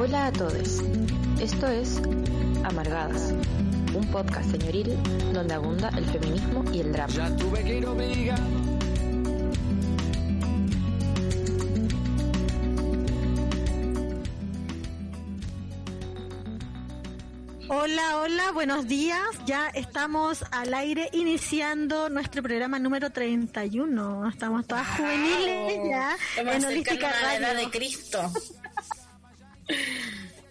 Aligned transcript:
Hola 0.00 0.26
a 0.26 0.32
todos. 0.32 0.80
Esto 1.40 1.66
es 1.66 2.00
Amargadas, 2.62 3.34
un 3.92 4.08
podcast 4.12 4.48
señoril 4.48 4.96
donde 5.32 5.54
abunda 5.54 5.88
el 5.88 6.04
feminismo 6.04 6.64
y 6.72 6.82
el 6.82 6.92
drama. 6.92 7.12
Ya 7.12 7.36
tuve 7.36 7.64
que 7.64 7.78
ir 7.78 7.84
obligado. 7.84 8.40
Hola, 17.68 18.18
hola, 18.18 18.52
buenos 18.52 18.86
días. 18.86 19.20
Ya 19.46 19.66
estamos 19.70 20.44
al 20.52 20.74
aire 20.74 21.10
iniciando 21.12 22.08
nuestro 22.08 22.44
programa 22.44 22.78
número 22.78 23.10
31. 23.10 24.28
Estamos 24.28 24.64
todas 24.64 24.86
juveniles 24.96 25.80
ya 25.90 26.16
Estamos 26.36 26.54
en 26.54 26.64
Holística 26.66 27.10
la 27.20 27.34
edad 27.34 27.56
de 27.56 27.68
Cristo. 27.68 28.32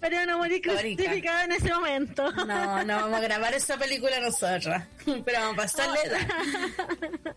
Pero 0.10 0.26
no 0.26 0.46
Histórica. 0.46 1.04
crucificada 1.04 1.44
en 1.44 1.52
ese 1.52 1.74
momento. 1.74 2.32
No, 2.32 2.84
no 2.84 2.96
vamos 2.96 3.18
a 3.18 3.22
grabar 3.22 3.54
esa 3.54 3.78
película 3.78 4.20
nosotros. 4.20 4.76
Pero 5.06 5.40
vamos 5.40 5.54
a 5.54 5.56
pasar 5.56 5.90
la. 5.90 5.96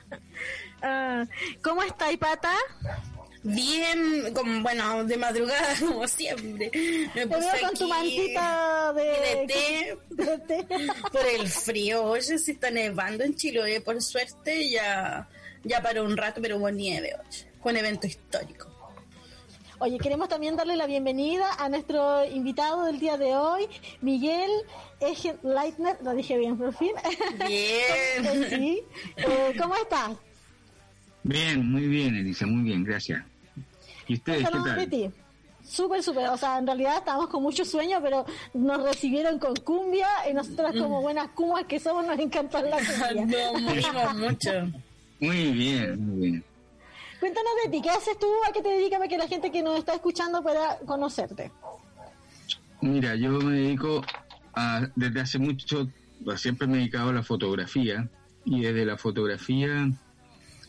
Ah, 0.83 1.27
¿Cómo 1.63 1.83
está, 1.83 2.07
Pata? 2.19 2.55
Bien, 3.43 4.33
como, 4.33 4.63
bueno, 4.63 5.05
de 5.05 5.17
madrugada, 5.19 5.75
como 5.79 6.07
siempre. 6.09 6.71
Me 7.15 7.27
Te 7.27 7.27
puse 7.27 7.41
veo 7.53 7.69
con 7.69 7.77
tu 7.77 7.89
mantita 7.89 8.93
de, 8.95 9.03
de 9.03 9.47
té 9.49 9.99
de 10.25 10.39
té. 10.39 10.67
por 11.13 11.27
el 11.27 11.49
frío. 11.49 12.05
Oye, 12.05 12.39
se 12.39 12.53
está 12.53 12.71
nevando 12.71 13.25
en 13.25 13.35
Chiloé, 13.35 13.81
por 13.83 14.01
suerte 14.01 14.71
ya, 14.71 15.29
ya 15.65 15.83
paró 15.83 16.05
un 16.05 16.17
rato, 16.17 16.41
pero 16.41 16.57
hubo 16.57 16.71
nieve 16.71 17.15
hoy. 17.19 17.37
Fue 17.63 17.73
un 17.73 17.79
evento 17.79 18.07
histórico. 18.07 18.70
Oye, 19.83 19.97
queremos 19.97 20.29
también 20.29 20.57
darle 20.57 20.77
la 20.77 20.87
bienvenida 20.87 21.55
a 21.59 21.71
nuestro 21.71 22.23
invitado 22.27 22.85
del 22.85 23.01
día 23.01 23.17
de 23.17 23.35
hoy, 23.35 23.67
Miguel 24.03 24.51
Egen 25.01 25.39
Leitner, 25.43 25.97
lo 26.05 26.13
dije 26.13 26.37
bien 26.37 26.59
por 26.59 26.75
fin. 26.75 26.93
Bien. 27.49 28.47
sí. 28.51 28.83
Eh, 29.17 29.55
¿Cómo 29.59 29.75
estás? 29.77 30.11
Bien, 31.23 31.67
muy 31.67 31.89
bien, 31.89 32.15
Elisa, 32.15 32.45
muy 32.47 32.63
bien, 32.65 32.85
gracias. 32.85 33.25
¿Y 34.07 34.15
ustedes 34.15 34.41
qué 34.41 34.45
Saludos 34.45 34.77
de 34.77 34.87
tal? 34.87 34.91
ti. 34.91 35.11
Súper, 35.67 36.03
súper. 36.03 36.29
O 36.29 36.37
sea, 36.37 36.59
en 36.59 36.67
realidad 36.67 36.99
estábamos 36.99 37.29
con 37.29 37.43
mucho 37.43 37.65
sueño, 37.65 38.01
pero 38.03 38.27
nos 38.53 38.83
recibieron 38.83 39.39
con 39.39 39.57
cumbia 39.57 40.09
y 40.31 40.35
nosotras 40.35 40.75
como 40.79 41.01
buenas 41.01 41.29
cumas 41.31 41.65
que 41.65 41.81
somos 41.81 42.05
nos 42.05 42.19
encanta 42.19 42.61
la 42.61 42.77
cumbia. 42.77 43.51
No 44.13 44.15
mucho. 44.15 44.51
Muy 45.21 45.53
bien, 45.53 46.07
muy 46.07 46.31
bien. 46.31 46.45
Cuéntanos 47.21 47.53
de 47.65 47.71
ti, 47.71 47.83
¿qué 47.83 47.91
haces 47.91 48.19
tú? 48.19 48.27
¿A 48.49 48.53
qué 48.53 48.63
te 48.63 48.71
dedicas 48.71 48.99
para 48.99 49.09
que 49.09 49.19
la 49.19 49.29
gente 49.29 49.53
que 49.53 49.63
nos 49.63 49.79
está 49.79 49.95
escuchando 49.95 50.43
pueda 50.43 50.79
conocerte? 50.87 51.53
Mira, 52.81 53.15
yo 53.15 53.33
me 53.33 53.57
dedico 53.57 54.03
a, 54.55 54.89
desde 54.97 55.21
hace 55.21 55.39
mucho, 55.39 55.87
pues, 56.25 56.41
siempre 56.41 56.67
me 56.67 56.75
he 56.75 56.79
dedicado 56.79 57.11
a 57.11 57.13
la 57.13 57.23
fotografía 57.23 58.09
y 58.47 58.63
desde 58.63 58.87
la 58.87 58.97
fotografía 58.97 59.91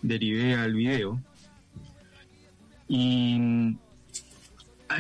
derivé 0.02 0.56
al 0.56 0.74
video 0.74 1.22
y 2.90 3.38
mm, 3.40 3.78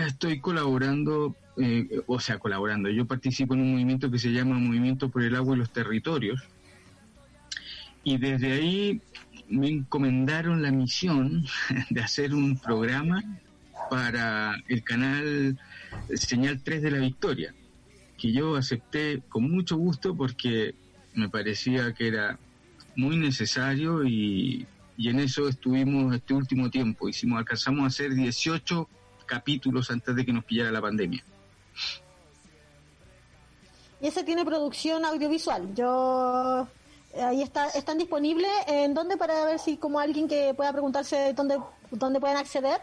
estoy 0.08 0.40
colaborando, 0.40 1.36
eh, 1.58 2.02
o 2.08 2.18
sea, 2.22 2.40
colaborando, 2.40 2.90
yo 2.90 3.06
participo 3.06 3.56
en 3.56 3.62
un 3.62 3.72
movimiento 3.74 4.10
que 4.10 4.20
se 4.20 4.32
llama 4.32 4.58
Movimiento 4.58 5.10
por 5.10 5.24
el 5.24 5.36
Agua 5.36 5.56
y 5.56 5.60
los 5.60 5.74
Territorios 5.74 6.42
y 8.06 8.18
desde 8.18 8.54
ahí 8.54 9.02
me 9.52 9.68
encomendaron 9.68 10.62
la 10.62 10.72
misión 10.72 11.46
de 11.90 12.02
hacer 12.02 12.34
un 12.34 12.58
programa 12.58 13.24
para 13.90 14.56
el 14.68 14.84
canal 14.84 15.60
Señal 16.14 16.62
3 16.64 16.82
de 16.82 16.92
la 16.92 17.00
Victoria, 17.00 17.54
que 18.18 18.32
yo 18.32 18.56
acepté 18.56 19.22
con 19.28 19.52
mucho 19.52 19.76
gusto 19.78 20.16
porque 20.16 20.74
me 21.14 21.30
parecía 21.30 21.94
que 21.94 22.08
era 22.08 22.40
muy 22.96 23.18
necesario 23.18 24.06
y, 24.06 24.66
y 24.98 25.10
en 25.10 25.20
eso 25.20 25.48
estuvimos 25.48 26.16
este 26.16 26.34
último 26.34 26.70
tiempo. 26.70 27.10
Hicimos, 27.10 27.40
alcanzamos 27.40 27.84
a 27.84 27.88
hacer 27.88 28.14
18 28.14 28.88
capítulos 29.26 29.92
antes 29.92 30.16
de 30.16 30.26
que 30.26 30.34
nos 30.34 30.46
pillara 30.46 30.72
la 30.72 30.82
pandemia. 30.82 31.24
Y 34.02 34.08
ese 34.08 34.24
tiene 34.24 34.44
producción 34.44 35.06
audiovisual. 35.06 35.74
Yo 35.76 36.68
ahí 37.20 37.42
está, 37.42 37.68
están 37.70 37.98
disponibles 37.98 38.50
en 38.68 38.94
dónde 38.94 39.18
para 39.18 39.46
ver 39.46 39.60
si 39.60 39.78
como 39.78 40.00
alguien 40.00 40.28
que 40.28 40.54
pueda 40.54 40.72
preguntarse 40.72 41.34
dónde 41.34 41.58
dónde 41.92 42.20
pueden 42.20 42.38
acceder. 42.38 42.80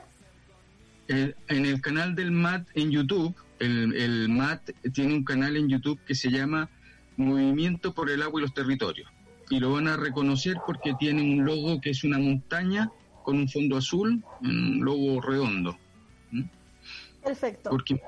El- 1.09 1.35
en 1.49 1.65
el 1.65 1.81
canal 1.81 2.15
del 2.15 2.31
MAT 2.31 2.67
en 2.75 2.91
YouTube, 2.91 3.35
el, 3.59 3.95
el 3.95 4.29
MAT 4.29 4.71
tiene 4.93 5.15
un 5.15 5.25
canal 5.25 5.57
en 5.57 5.69
YouTube 5.69 5.99
que 6.07 6.15
se 6.15 6.31
llama 6.31 6.69
Movimiento 7.17 7.95
por 7.95 8.11
el 8.11 8.23
Agua 8.23 8.41
y 8.41 8.43
los 8.43 8.55
Territorios. 8.55 9.11
Y 9.51 9.61
lo 9.61 9.73
van 9.73 9.89
a 9.89 9.97
reconocer 9.97 10.59
porque 10.67 10.93
tiene 10.99 11.23
un 11.23 11.45
logo 11.47 11.81
que 11.81 11.91
es 11.91 12.05
una 12.05 12.19
montaña 12.19 12.91
con 13.23 13.37
un 13.37 13.49
fondo 13.49 13.79
azul, 13.79 14.23
un 14.43 14.85
logo 14.85 15.21
redondo. 15.23 15.77
¿Mm? 16.31 16.43
Perfecto. 17.25 17.71
Porque 17.71 18.01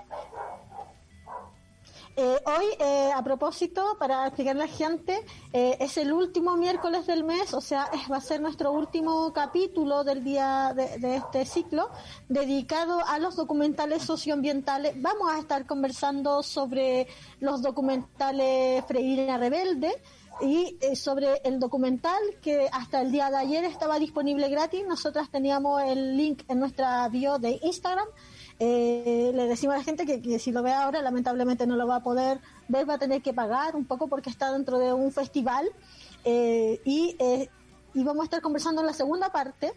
Eh, 2.22 2.38
hoy, 2.44 2.66
eh, 2.80 3.10
a 3.16 3.24
propósito, 3.24 3.96
para 3.98 4.26
explicarle 4.26 4.64
a 4.64 4.66
la 4.66 4.70
gente, 4.70 5.24
eh, 5.54 5.78
es 5.80 5.96
el 5.96 6.12
último 6.12 6.54
miércoles 6.54 7.06
del 7.06 7.24
mes, 7.24 7.54
o 7.54 7.62
sea, 7.62 7.88
es- 7.94 8.12
va 8.12 8.18
a 8.18 8.20
ser 8.20 8.42
nuestro 8.42 8.72
último 8.72 9.32
capítulo 9.32 10.04
del 10.04 10.22
día 10.22 10.74
de, 10.76 11.16
este 11.16 11.46
ciclo, 11.46 11.88
dedicado 12.28 13.00
a 13.06 13.18
los 13.18 13.36
documentales 13.36 14.02
socioambientales. 14.02 15.00
Vamos 15.00 15.32
a 15.32 15.38
estar 15.38 15.64
conversando 15.64 16.42
sobre 16.42 17.06
los 17.38 17.62
documentales 17.62 18.84
Freirina 18.84 19.38
Rebelde 19.38 19.90
y 20.42 20.76
eh, 20.82 20.96
sobre 20.96 21.40
el 21.44 21.58
documental 21.58 22.20
que 22.42 22.68
hasta 22.70 23.00
el 23.00 23.12
día 23.12 23.30
de 23.30 23.38
ayer 23.38 23.64
estaba 23.64 23.98
disponible 23.98 24.50
gratis. 24.50 24.84
Nosotras 24.86 25.30
teníamos 25.30 25.82
el 25.84 26.18
link 26.18 26.42
en 26.48 26.60
nuestra 26.60 27.08
bio 27.08 27.38
de 27.38 27.58
Instagram. 27.62 28.06
Eh, 28.62 29.32
le 29.34 29.46
decimos 29.46 29.74
a 29.74 29.78
la 29.78 29.84
gente 29.84 30.04
que, 30.04 30.38
si 30.38 30.52
lo 30.52 30.62
ve 30.62 30.72
ahora, 30.72 31.00
lamentablemente 31.00 31.66
no 31.66 31.76
lo 31.76 31.86
va 31.86 31.96
a 31.96 32.02
poder 32.02 32.40
ver, 32.68 32.88
va 32.88 32.94
a 32.94 32.98
tener 32.98 33.22
que 33.22 33.32
pagar 33.32 33.74
un 33.74 33.86
poco 33.86 34.06
porque 34.06 34.28
está 34.28 34.52
dentro 34.52 34.78
de 34.78 34.92
un 34.92 35.10
festival. 35.12 35.66
Eh, 36.24 36.78
y, 36.84 37.16
eh, 37.18 37.48
y 37.94 38.04
vamos 38.04 38.20
a 38.20 38.24
estar 38.24 38.42
conversando 38.42 38.82
en 38.82 38.86
la 38.86 38.92
segunda 38.92 39.32
parte 39.32 39.72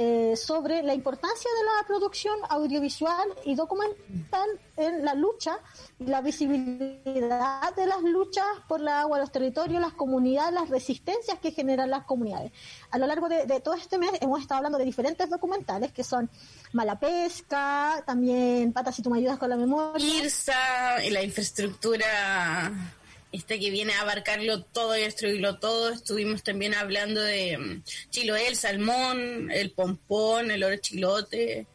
eh, 0.00 0.36
sobre 0.36 0.80
la 0.84 0.94
importancia 0.94 1.50
de 1.58 1.64
la 1.64 1.86
producción 1.88 2.38
audiovisual 2.50 3.28
y 3.44 3.56
documental 3.56 4.48
en 4.76 5.04
la 5.04 5.14
lucha 5.14 5.58
y 5.98 6.04
la 6.04 6.20
visibilidad 6.20 7.74
de 7.74 7.84
las 7.84 8.00
luchas 8.02 8.46
por 8.68 8.80
la 8.80 9.00
agua, 9.00 9.18
los 9.18 9.32
territorios, 9.32 9.80
las 9.80 9.94
comunidades, 9.94 10.54
las 10.54 10.68
resistencias 10.68 11.40
que 11.40 11.50
generan 11.50 11.90
las 11.90 12.04
comunidades. 12.04 12.52
A 12.92 12.98
lo 12.98 13.08
largo 13.08 13.28
de, 13.28 13.44
todo 13.58 13.74
este 13.74 13.98
mes 13.98 14.12
hemos 14.20 14.40
estado 14.40 14.58
hablando 14.58 14.78
de 14.78 14.84
diferentes 14.84 15.28
documentales 15.28 15.90
que 15.92 16.04
son 16.04 16.30
Mala 16.72 17.00
Pesca, 17.00 18.00
también 18.06 18.72
Patas 18.72 18.94
si 18.94 19.02
tú 19.02 19.10
me 19.10 19.18
ayudas 19.18 19.36
con 19.36 19.50
la 19.50 19.56
memoria. 19.56 20.06
IRSA, 20.06 21.00
la 21.10 21.24
infraestructura 21.24 22.70
este 23.32 23.58
que 23.60 23.70
viene 23.70 23.92
a 23.94 24.00
abarcarlo 24.00 24.62
todo 24.62 24.96
y 24.96 25.02
destruirlo 25.02 25.58
todo. 25.58 25.90
Estuvimos 25.90 26.42
también 26.42 26.74
hablando 26.74 27.20
de 27.20 27.58
mm, 27.58 27.82
Chiloé, 28.10 28.48
el 28.48 28.56
salmón, 28.56 29.50
el 29.50 29.70
pompón, 29.72 30.50
el 30.50 30.64
oro 30.64 30.76
chilote. 30.76 31.66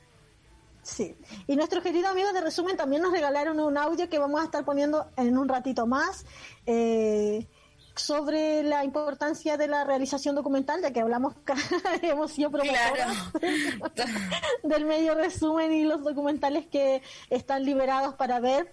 Sí. 0.82 1.16
Y 1.48 1.56
nuestros 1.56 1.82
queridos 1.82 2.12
amigos 2.12 2.34
de 2.34 2.42
resumen 2.42 2.76
también 2.76 3.02
nos 3.02 3.14
regalaron 3.14 3.60
un 3.60 3.78
audio 3.78 4.10
que 4.10 4.20
vamos 4.20 4.42
a 4.42 4.46
estar 4.46 4.66
poniendo 4.66 5.10
en 5.16 5.38
un 5.38 5.48
ratito 5.48 5.88
más 5.88 6.26
eh, 6.66 7.48
sobre 7.96 8.64
la 8.64 8.84
importancia 8.84 9.58
de 9.58 9.68
la 9.68 9.84
realización 9.84 10.36
documental, 10.36 10.82
ya 10.82 10.92
que 10.92 11.02
hablamos, 11.02 11.36
hemos 12.02 12.32
sido 12.32 12.50
promotoras 12.50 13.18
del 14.64 14.86
medio 14.86 15.16
resumen 15.16 15.72
y 15.72 15.84
los 15.84 16.04
documentales 16.04 16.66
que 16.68 17.02
están 17.30 17.64
liberados 17.64 18.16
para 18.16 18.40
ver. 18.40 18.72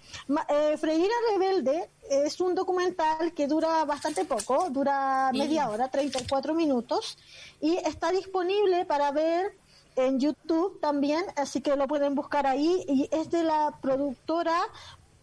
Eh, 0.49 0.77
Freira 0.79 1.15
Rebelde 1.33 1.91
es 2.09 2.41
un 2.41 2.55
documental 2.55 3.33
que 3.35 3.47
dura 3.47 3.85
bastante 3.85 4.25
poco, 4.25 4.71
dura 4.71 5.31
media 5.33 5.69
hora, 5.69 5.89
34 5.89 6.55
minutos, 6.55 7.19
y 7.61 7.77
está 7.77 8.11
disponible 8.11 8.85
para 8.87 9.13
ver 9.13 9.57
en 9.97 10.19
YouTube 10.19 10.81
también, 10.81 11.25
así 11.37 11.61
que 11.61 11.77
lo 11.77 11.87
pueden 11.87 12.15
buscar 12.15 12.47
ahí, 12.47 12.85
y 12.89 13.09
es 13.13 13.31
de 13.31 13.43
la 13.43 13.79
productora 13.83 14.57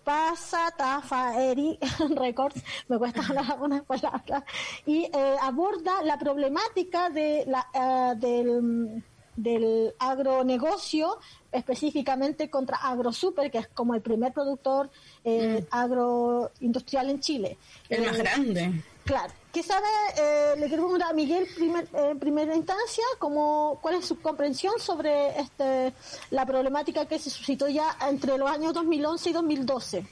Pasa 0.07 0.71
Tafaeri 0.71 1.77
Records, 2.15 2.63
me 2.87 2.97
cuesta 2.97 3.19
hablar 3.27 3.51
algunas 3.51 3.83
palabras, 3.83 4.43
y 4.85 5.03
eh, 5.03 5.35
aborda 5.41 6.01
la 6.01 6.17
problemática 6.17 7.09
de 7.09 7.43
la, 7.45 7.67
eh, 7.73 8.13
del, 8.15 9.03
del 9.35 9.93
agronegocio, 9.99 11.19
específicamente 11.51 12.49
contra 12.49 12.77
AgroSuper, 12.77 13.51
que 13.51 13.57
es 13.57 13.67
como 13.67 13.95
el 13.95 14.01
primer 14.01 14.31
productor 14.31 14.89
eh, 15.25 15.65
agroindustrial 15.71 17.09
en 17.09 17.19
Chile. 17.19 17.57
El 17.89 18.05
más 18.05 18.17
Eh, 18.17 18.23
grande. 18.23 18.83
Claro, 19.03 19.33
que 19.57 19.63
¿qué 19.63 19.67
sabe? 19.67 19.87
Eh, 20.19 20.59
le 20.59 20.67
quiero 20.67 20.83
preguntar 20.83 21.09
a 21.09 21.13
Miguel 21.13 21.47
primer, 21.55 21.87
en 21.93 22.19
primera 22.19 22.55
instancia, 22.55 23.03
cómo, 23.17 23.79
¿cuál 23.81 23.95
es 23.95 24.05
su 24.05 24.19
comprensión 24.19 24.73
sobre 24.79 25.39
este, 25.39 25.93
la 26.29 26.45
problemática 26.45 27.07
que 27.07 27.17
se 27.17 27.31
suscitó 27.31 27.67
ya 27.67 27.97
entre 28.07 28.37
los 28.37 28.49
años 28.49 28.73
2011 28.73 29.29
y 29.29 29.33
2012? 29.33 30.05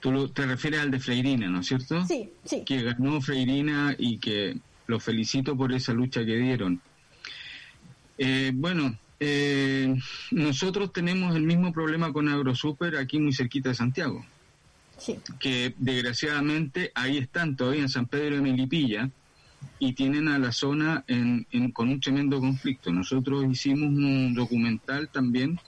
Tú 0.00 0.28
te 0.28 0.44
refieres 0.44 0.80
al 0.80 0.90
de 0.90 1.00
Freirina, 1.00 1.48
¿no 1.48 1.60
es 1.60 1.66
cierto? 1.68 2.04
Sí, 2.04 2.30
sí. 2.44 2.64
Que 2.66 2.82
ganó 2.82 3.20
Freirina 3.22 3.94
y 3.98 4.18
que 4.18 4.58
lo 4.86 5.00
felicito 5.00 5.56
por 5.56 5.72
esa 5.72 5.94
lucha 5.94 6.20
que 6.24 6.36
dieron. 6.36 6.82
Eh, 8.18 8.52
bueno, 8.54 8.94
eh, 9.20 9.96
nosotros 10.32 10.92
tenemos 10.92 11.34
el 11.34 11.44
mismo 11.44 11.72
problema 11.72 12.12
con 12.12 12.28
AgroSuper 12.28 12.98
aquí 12.98 13.18
muy 13.18 13.32
cerquita 13.32 13.70
de 13.70 13.74
Santiago. 13.74 14.22
Que 15.38 15.74
desgraciadamente 15.78 16.90
ahí 16.94 17.18
están 17.18 17.56
todavía 17.56 17.82
en 17.82 17.88
San 17.88 18.06
Pedro 18.06 18.36
de 18.36 18.42
Melipilla 18.42 19.10
y 19.78 19.92
tienen 19.92 20.28
a 20.28 20.38
la 20.38 20.52
zona 20.52 21.04
en, 21.06 21.46
con 21.72 21.88
un 21.88 22.00
tremendo 22.00 22.40
conflicto. 22.40 22.92
Nosotros 22.92 23.44
hicimos 23.50 23.88
un 23.88 24.34
documental 24.34 25.08
también, 25.08 25.60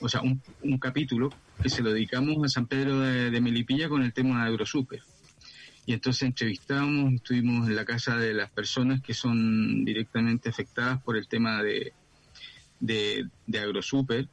o 0.00 0.08
sea, 0.08 0.20
un, 0.22 0.78
capítulo 0.78 1.30
que 1.62 1.70
se 1.70 1.82
lo 1.82 1.92
dedicamos 1.92 2.36
a 2.44 2.48
San 2.48 2.66
Pedro 2.66 3.00
de, 3.00 3.40
Melipilla 3.40 3.88
con 3.88 4.02
el 4.02 4.12
tema 4.12 4.42
de 4.42 4.50
AgroSuper. 4.50 5.02
Y 5.86 5.94
entonces 5.94 6.22
entrevistamos, 6.22 7.14
estuvimos 7.14 7.68
en 7.68 7.76
la 7.76 7.84
casa 7.84 8.16
de 8.16 8.34
las 8.34 8.50
personas 8.50 9.00
que 9.00 9.14
son 9.14 9.84
directamente 9.84 10.50
afectadas 10.50 11.02
por 11.02 11.16
el 11.16 11.26
tema 11.26 11.62
de, 11.62 11.92
de, 12.78 13.26
de 13.46 13.58
AgroSuper, 13.58 14.28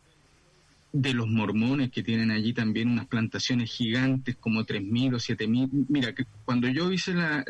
de 1.01 1.13
los 1.13 1.27
mormones 1.27 1.91
que 1.91 2.01
tienen 2.01 2.31
allí 2.31 2.53
también 2.53 2.89
unas 2.89 3.05
plantaciones 3.05 3.71
gigantes 3.71 4.35
como 4.35 4.65
3.000 4.65 5.13
o 5.13 5.17
7.000. 5.17 5.85
Mira, 5.89 6.15
que 6.15 6.25
cuando 6.43 6.67
yo 6.67 6.91
hice 6.91 7.13
la, 7.13 7.45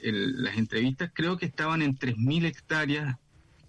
las 0.00 0.58
entrevistas 0.58 1.10
creo 1.14 1.38
que 1.38 1.46
estaban 1.46 1.80
en 1.80 1.98
3.000 1.98 2.44
hectáreas 2.44 3.16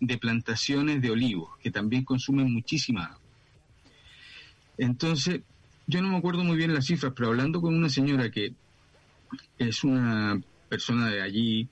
de 0.02 0.18
plantaciones 0.18 1.02
de 1.02 1.10
olivos, 1.10 1.58
que 1.62 1.72
también 1.72 2.04
consumen 2.04 2.52
muchísima 2.52 3.06
agua. 3.06 3.20
Entonces, 4.78 5.42
yo 5.88 6.02
no 6.02 6.10
me 6.10 6.18
acuerdo 6.18 6.44
muy 6.44 6.58
bien 6.58 6.74
las 6.74 6.86
cifras, 6.86 7.14
pero 7.16 7.30
hablando 7.30 7.62
con 7.62 7.74
una 7.74 7.90
señora 7.90 8.30
que 8.30 8.54
es 9.58 9.86
una 9.86 10.40
persona 10.68 11.10
de 11.10 11.22
allí 11.22 11.70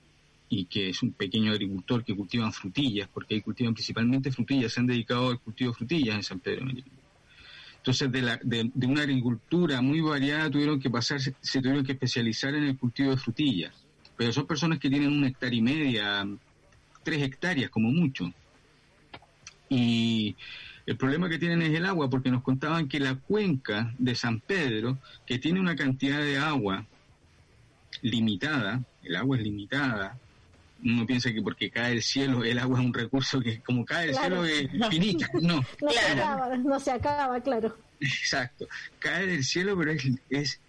y 0.48 0.66
que 0.66 0.90
es 0.90 1.02
un 1.02 1.12
pequeño 1.12 1.52
agricultor 1.52 2.04
que 2.04 2.14
cultivan 2.14 2.52
frutillas, 2.52 3.08
porque 3.08 3.34
ahí 3.34 3.40
cultivan 3.40 3.74
principalmente 3.74 4.30
frutillas, 4.30 4.72
se 4.72 4.80
han 4.80 4.86
dedicado 4.86 5.30
al 5.30 5.40
cultivo 5.40 5.70
de 5.70 5.76
frutillas 5.76 6.16
en 6.16 6.22
San 6.22 6.40
Pedro 6.40 6.66
de 6.66 6.84
Entonces, 7.78 8.12
de, 8.12 8.22
la, 8.22 8.38
de, 8.42 8.86
una 8.86 9.02
agricultura 9.02 9.80
muy 9.80 10.00
variada, 10.00 10.50
tuvieron 10.50 10.80
que 10.80 10.90
pasar, 10.90 11.20
se, 11.20 11.32
tuvieron 11.60 11.84
que 11.84 11.92
especializar 11.92 12.54
en 12.54 12.64
el 12.64 12.78
cultivo 12.78 13.10
de 13.10 13.16
frutillas. 13.16 13.74
Pero 14.16 14.32
son 14.32 14.46
personas 14.46 14.78
que 14.78 14.88
tienen 14.88 15.12
una 15.12 15.28
hectárea 15.28 15.58
y 15.58 15.62
media, 15.62 16.26
tres 17.02 17.22
hectáreas 17.22 17.70
como 17.70 17.90
mucho. 17.90 18.32
Y 19.68 20.36
el 20.86 20.96
problema 20.96 21.28
que 21.28 21.38
tienen 21.38 21.60
es 21.62 21.74
el 21.74 21.84
agua, 21.84 22.08
porque 22.08 22.30
nos 22.30 22.42
contaban 22.42 22.88
que 22.88 23.00
la 23.00 23.16
cuenca 23.16 23.92
de 23.98 24.14
San 24.14 24.40
Pedro, 24.40 24.98
que 25.26 25.38
tiene 25.38 25.60
una 25.60 25.74
cantidad 25.74 26.20
de 26.20 26.38
agua 26.38 26.86
limitada, 28.02 28.84
el 29.02 29.16
agua 29.16 29.36
es 29.36 29.42
limitada, 29.42 30.18
uno 30.92 31.06
piensa 31.06 31.32
que 31.32 31.42
porque 31.42 31.70
cae 31.70 31.92
el 31.92 32.02
cielo 32.02 32.44
el 32.44 32.58
agua 32.58 32.80
es 32.80 32.86
un 32.86 32.94
recurso 32.94 33.40
que 33.40 33.60
como 33.60 33.84
cae 33.84 34.10
el 34.10 34.14
cielo 34.14 34.44
es 34.44 34.68
finito, 34.90 35.26
no. 35.40 35.64
No, 35.80 35.90
se 35.90 36.00
acaba, 36.00 36.56
no 36.56 36.80
se 36.80 36.90
acaba, 36.90 37.40
claro. 37.40 37.76
Exacto, 38.00 38.66
cae 38.98 39.26
del 39.26 39.44
cielo 39.44 39.76
pero 39.76 39.92
es, 40.30 40.60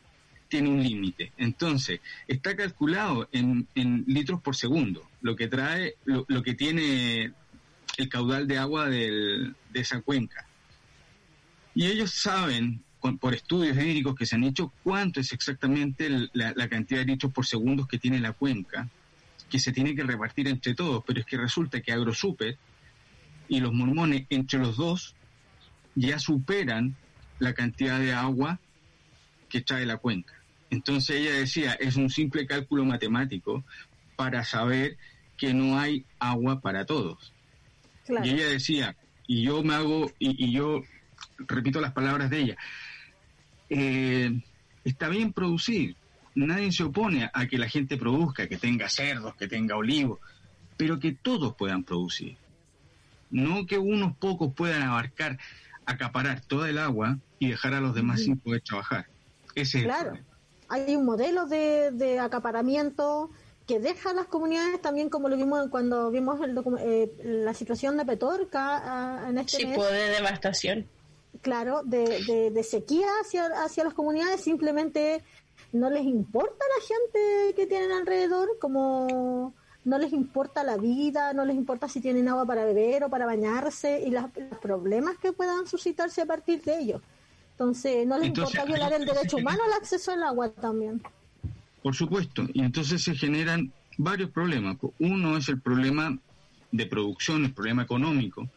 tiene 0.48 0.70
un 0.70 0.82
límite. 0.82 1.32
Entonces, 1.38 2.00
está 2.28 2.56
calculado 2.56 3.28
en, 3.32 3.68
en, 3.76 4.06
litros 4.08 4.42
por 4.42 4.56
segundo, 4.56 5.10
lo 5.22 5.36
que 5.36 5.48
trae, 5.48 5.96
lo, 6.06 6.26
lo 6.28 6.42
que 6.42 6.54
tiene 6.54 7.34
el 7.98 8.10
caudal 8.10 8.48
de 8.48 8.58
agua 8.58 8.90
del, 8.90 9.56
de 9.72 9.80
esa 9.80 10.02
cuenca. 10.02 10.48
Y 11.76 11.86
ellos 11.86 12.12
saben, 12.12 12.84
por 13.20 13.34
estudios 13.34 13.78
hídricos 13.78 14.16
que 14.16 14.26
se 14.26 14.36
han 14.36 14.44
hecho, 14.44 14.74
cuánto 14.84 15.20
es 15.20 15.32
exactamente 15.32 16.10
la, 16.34 16.68
cantidad 16.68 17.02
de 17.02 17.06
litros 17.06 17.32
por 17.32 17.46
segundo 17.46 17.88
que 17.88 18.00
tiene 18.00 18.20
la 18.20 18.34
cuenca, 18.34 18.90
que 19.50 19.60
se 19.60 19.72
tiene 19.72 19.96
que 19.96 20.04
repartir 20.04 20.48
entre 20.48 20.74
todos, 20.76 21.04
pero 21.06 21.20
es 21.20 21.26
que 21.26 21.38
resulta 21.38 21.82
que 21.82 21.92
AgroSuper 21.92 22.58
y 23.48 23.60
los 23.60 23.74
mormones, 23.74 24.26
entre 24.30 24.60
los 24.60 24.78
dos, 24.78 25.16
ya 25.96 26.20
superan 26.20 26.96
la 27.40 27.54
cantidad 27.54 28.00
de 28.00 28.14
agua 28.14 28.60
que 29.50 29.62
trae 29.62 29.86
la 29.86 29.98
cuenca. 29.98 30.34
Entonces 30.70 31.22
ella 31.22 31.34
decía, 31.34 31.74
es 31.74 31.96
un 31.96 32.10
simple 32.10 32.46
cálculo 32.46 32.84
matemático 32.84 33.64
para 34.16 34.44
saber 34.44 34.98
que 35.38 35.54
no 35.54 35.80
hay 35.80 36.06
agua 36.20 36.60
para 36.60 36.86
todos. 36.86 37.34
Y 38.24 38.30
ella 38.30 38.48
decía, 38.48 38.96
y 39.28 39.44
yo 39.44 39.64
me 39.64 39.76
hago, 39.76 40.12
y, 40.20 40.52
yo 40.52 40.82
repito 41.40 41.80
las 41.80 41.94
palabras 41.94 42.30
de 42.30 42.40
ella, 42.40 42.58
eh, 43.70 44.42
está 44.84 45.10
bien 45.10 45.34
producir, 45.34 45.96
nadie 46.46 46.72
se 46.72 46.84
opone 46.84 47.30
a 47.34 47.48
que 47.48 47.58
la 47.58 47.68
gente 47.68 47.98
produzca, 47.98 48.48
que 48.48 48.58
tenga 48.58 48.90
cerdos, 48.90 49.36
que 49.36 49.48
tenga 49.48 49.76
olivos, 49.76 50.20
pero 50.78 51.00
que 51.00 51.12
todos 51.12 51.56
puedan 51.56 51.84
producir. 51.84 52.38
No 53.30 53.66
que 53.66 53.78
unos 53.78 54.16
pocos 54.18 54.54
puedan 54.54 54.84
abarcar, 54.84 55.38
acaparar 55.86 56.42
toda 56.42 56.70
el 56.70 56.78
agua 56.78 57.18
y 57.40 57.50
dejar 57.50 57.74
a 57.74 57.82
los 57.82 57.96
demás 57.96 58.22
sin 58.22 58.38
poder 58.38 58.62
trabajar. 58.62 59.08
Ese 59.56 59.84
claro. 59.84 60.14
Hay 60.70 60.96
un 60.96 61.06
modelo 61.06 61.48
de, 61.48 61.92
de 61.92 62.20
acaparamiento 62.20 63.32
que 63.66 63.80
deja 63.80 64.12
a 64.12 64.14
las 64.14 64.28
comunidades 64.28 64.82
también 64.82 65.10
como 65.10 65.30
lo 65.30 65.36
vimos 65.36 65.68
cuando 65.70 66.10
vimos 66.10 66.40
el 66.42 66.58
eh, 66.80 67.12
la 67.24 67.54
situación 67.54 67.98
de 67.98 68.06
Petorca 68.06 68.82
ah, 68.84 69.30
en 69.30 69.38
este 69.40 69.58
sí, 69.58 69.66
pues, 69.76 69.92
de 69.92 70.10
devastación 70.10 70.88
claro 71.42 71.82
de, 71.84 72.50
de, 72.52 72.64
sequía 72.64 73.08
hacia, 73.22 73.48
hacia 73.66 73.84
las 73.84 73.94
comunidades 73.94 74.42
simplemente 74.42 75.22
no 75.72 75.90
les 75.90 76.06
importa 76.06 76.66
la 76.78 76.86
gente 76.86 77.56
que 77.56 77.68
tienen 77.68 77.92
alrededor 77.92 78.50
como 78.60 79.54
no 79.86 79.98
les 79.98 80.12
importa 80.12 80.64
la 80.64 80.78
vida, 80.78 81.34
no 81.34 81.46
les 81.46 81.56
importa 81.56 81.88
si 81.88 82.02
tienen 82.02 82.28
agua 82.28 82.46
para 82.46 82.66
beber 82.66 83.06
o 83.06 83.10
para 83.10 83.26
bañarse 83.26 84.04
y 84.06 84.12
los 84.12 84.26
problemas 84.62 85.18
que 85.18 85.32
puedan 85.32 85.66
suscitarse 85.66 86.22
a 86.22 86.26
partir 86.26 86.62
de 86.62 86.80
ello. 86.80 87.02
Entonces, 87.52 88.06
no 88.06 88.18
les 88.18 88.28
importa 88.28 88.66
violar 88.66 88.94
el 88.94 89.06
derecho 89.06 89.38
humano 89.38 89.64
al 89.66 89.74
acceso 89.74 90.12
al 90.12 90.24
agua 90.24 90.50
también. 90.50 91.02
Por 91.82 91.96
supuesto, 91.96 92.44
y 92.54 92.62
entonces 92.62 93.02
se 93.02 93.16
generan 93.16 93.72
varios 93.98 94.30
problemas. 94.30 94.78
Uno 95.00 95.38
es 95.38 95.48
el 95.48 95.62
problema 95.62 96.20
de 96.72 96.86
producción, 96.86 97.46
el 97.46 97.54
problema 97.54 97.84
económico, 97.84 98.48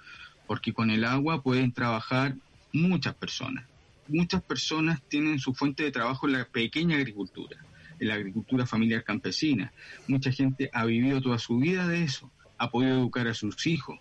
porque 0.48 0.72
con 0.72 0.90
el 0.90 1.04
agua 1.04 1.42
pueden 1.42 1.72
trabajar 1.72 2.34
muchas 2.72 3.14
personas. 3.14 3.69
Muchas 4.10 4.42
personas 4.42 5.02
tienen 5.08 5.38
su 5.38 5.54
fuente 5.54 5.82
de 5.84 5.92
trabajo 5.92 6.26
en 6.26 6.34
la 6.34 6.44
pequeña 6.44 6.96
agricultura, 6.96 7.56
en 7.98 8.08
la 8.08 8.14
agricultura 8.14 8.66
familiar 8.66 9.04
campesina. 9.04 9.72
Mucha 10.08 10.32
gente 10.32 10.70
ha 10.72 10.84
vivido 10.84 11.20
toda 11.20 11.38
su 11.38 11.58
vida 11.58 11.86
de 11.86 12.04
eso, 12.04 12.30
ha 12.58 12.70
podido 12.70 12.98
educar 12.98 13.26
a 13.28 13.34
sus 13.34 13.66
hijos. 13.66 13.98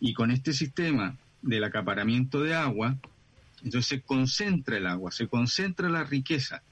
Y 0.00 0.12
con 0.12 0.30
este 0.30 0.52
sistema 0.52 1.16
del 1.42 1.64
acaparamiento 1.64 2.42
de 2.42 2.54
agua, 2.54 2.96
entonces 3.62 3.86
se 3.86 4.00
concentra 4.02 4.76
el 4.76 4.86
agua, 4.86 5.10
se 5.12 5.28
concentra 5.28 5.88
la 5.88 6.04
riqueza 6.04 6.62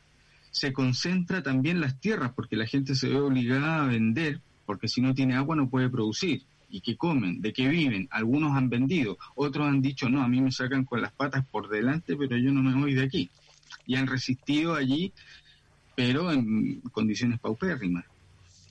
se 0.53 0.73
concentra 0.73 1.43
también 1.43 1.81
las 1.81 1.99
tierras, 1.99 2.33
porque 2.35 2.57
la 2.57 2.67
gente 2.67 2.95
se 2.95 3.09
ve 3.09 3.17
obligada 3.17 3.83
a 3.83 3.87
vender, 3.87 4.41
porque 4.67 4.87
si 4.87 5.01
no 5.01 5.15
tiene 5.15 5.35
agua 5.35 5.57
no 5.57 5.69
puede 5.69 5.89
producir. 5.89 6.45
¿Y 6.75 6.81
qué 6.81 6.97
comen? 6.97 7.43
¿De 7.43 7.53
qué 7.53 7.69
viven? 7.69 8.09
Algunos 8.11 8.57
han 8.57 8.71
vendido, 8.71 9.19
otros 9.35 9.69
han 9.69 9.83
dicho, 9.83 10.09
no, 10.09 10.23
a 10.23 10.29
mí 10.29 10.41
me 10.41 10.51
sacan 10.51 10.87
con 10.87 11.03
las 11.03 11.13
patas 11.13 11.45
por 11.45 11.69
delante, 11.69 12.17
pero 12.17 12.39
yo 12.39 12.51
no 12.51 12.63
me 12.63 12.75
voy 12.75 12.95
de 12.95 13.05
aquí. 13.05 13.31
Y 13.87 13.97
han 13.97 14.07
resistido 14.07 14.75
allí, 14.75 15.13
pero 15.95 16.33
en 16.33 16.81
condiciones 16.91 17.39
paupérrimas. 17.41 18.07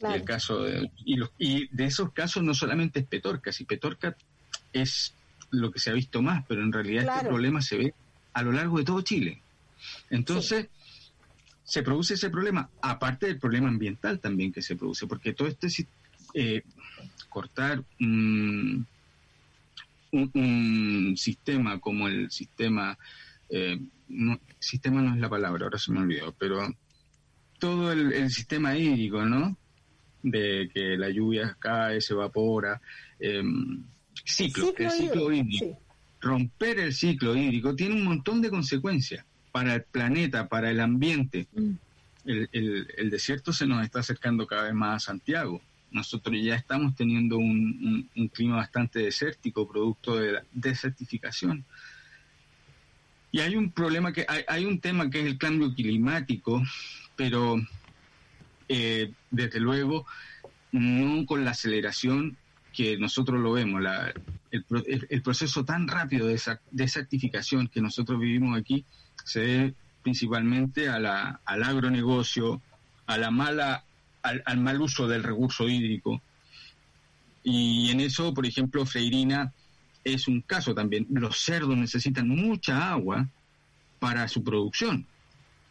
el 0.01 0.24
caso 0.24 0.63
de, 0.63 0.89
y, 1.05 1.17
los, 1.17 1.29
y 1.38 1.67
de 1.67 1.86
esos 1.86 2.12
casos 2.12 2.41
no 2.41 2.55
solamente 2.55 3.01
es 3.01 3.05
Petorca, 3.05 3.51
si 3.51 3.65
Petorca 3.65 4.15
es 4.74 5.13
lo 5.51 5.72
que 5.72 5.77
se 5.79 5.91
ha 5.91 5.93
visto 5.93 6.24
más, 6.24 6.43
pero 6.48 6.63
en 6.63 6.74
realidad 6.74 7.05
este 7.08 7.27
problema 7.27 7.62
se 7.62 7.77
ve 7.77 7.93
a 8.34 8.41
lo 8.41 8.51
largo 8.51 8.79
de 8.79 8.84
todo 8.84 9.01
Chile. 9.01 9.43
Entonces, 10.10 10.70
se 11.63 11.84
produce 11.84 12.15
ese 12.15 12.31
problema, 12.31 12.67
aparte 12.81 13.27
del 13.27 13.38
problema 13.38 13.67
ambiental 13.67 14.20
también 14.20 14.51
que 14.51 14.63
se 14.63 14.75
produce, 14.75 15.05
porque 15.05 15.34
todo 15.34 15.48
este 15.48 15.67
eh, 16.34 16.63
cortar 17.31 17.83
un, 18.01 18.85
sistema 21.15 21.79
como 21.79 22.09
el 22.09 22.29
sistema, 22.29 22.97
eh, 23.50 23.79
no, 24.09 24.39
sistema 24.59 25.01
no 25.01 25.15
es 25.15 25.21
la 25.21 25.29
palabra, 25.29 25.63
ahora 25.63 25.79
se 25.79 25.93
me 25.93 26.01
olvidó, 26.01 26.35
pero 26.38 26.67
todo 27.57 27.93
el, 27.93 28.29
sistema 28.29 28.77
hídrico, 28.77 29.23
¿no? 29.23 29.57
De 30.21 30.69
que 30.73 30.97
la 30.97 31.09
lluvia 31.09 31.55
cae, 31.57 32.01
se 32.01 32.13
evapora, 32.13 32.81
em, 33.19 33.81
ciclo, 34.25 34.73
el 34.77 34.91
ciclo 34.91 35.31
hídrico. 35.31 35.79
Romper 36.19 36.79
el 36.79 36.93
ciclo 36.93 37.35
hídrico 37.35 37.73
tiene 37.75 37.95
un 37.95 38.03
montón 38.03 38.41
de 38.41 38.50
consecuencias 38.50 39.25
para 39.51 39.75
el 39.75 39.83
planeta, 39.83 40.50
para 40.50 40.69
el 40.69 40.81
ambiente. 40.81 41.47
Mm. 41.53 41.71
el, 42.25 42.50
el, 42.97 43.09
desierto 43.09 43.51
se 43.53 43.65
nos 43.65 43.83
está 43.83 44.01
acercando 44.01 44.45
cada 44.45 44.63
vez 44.63 44.73
más 44.73 45.03
a 45.03 45.05
Santiago. 45.11 45.61
Nosotros 45.91 46.36
ya 46.41 46.55
estamos 46.55 46.95
teniendo 46.95 47.38
un, 47.38 48.10
clima 48.33 48.57
bastante 48.57 49.00
desértico, 49.00 49.67
producto 49.67 50.15
de 50.15 50.31
la 50.33 50.43
desertificación. 50.51 51.65
Y 53.31 53.39
hay 53.39 53.55
un 53.55 53.71
problema 53.71 54.12
que 54.12 54.25
hay, 54.27 54.65
un 54.65 54.79
tema 54.79 55.10
que 55.10 55.21
es 55.21 55.25
el 55.25 55.38
cambio 55.38 55.74
climático, 55.74 56.62
pero 57.15 57.55
eh, 58.67 59.12
desde 59.29 59.60
luego 59.60 60.05
no 60.71 61.25
con 61.25 61.45
la 61.45 61.51
aceleración 61.51 62.38
que 62.74 62.98
nosotros 62.98 63.39
lo 63.39 63.53
vemos, 63.53 63.83
el, 64.51 65.21
proceso 65.21 65.65
tan 65.65 65.88
rápido 65.88 66.27
de 66.27 66.39
desertificación 66.71 67.67
que 67.67 67.81
nosotros 67.81 68.19
vivimos 68.19 68.57
aquí 68.57 68.86
se 69.24 69.41
debe 69.41 69.74
principalmente 70.01 70.89
a 70.89 71.00
la, 71.00 71.41
al 71.45 71.63
agronegocio, 71.63 72.62
a 73.05 73.17
la 73.17 73.31
mala, 73.31 73.83
al, 74.22 74.60
mal 74.60 74.82
uso 74.82 75.08
del 75.08 75.24
recurso 75.24 75.68
hídrico. 75.68 76.22
Y 77.44 77.90
en 77.90 78.01
eso, 78.01 78.34
por 78.34 78.46
ejemplo, 78.46 78.86
Freirina 78.86 79.51
es 80.04 80.28
un 80.28 80.42
caso 80.42 80.74
también. 80.74 81.08
Los 81.10 81.40
cerdos 81.40 81.78
necesitan 81.78 82.28
mucha 82.28 82.92
agua 82.92 83.28
para 84.00 84.28
su 84.28 84.44
producción. 84.44 85.06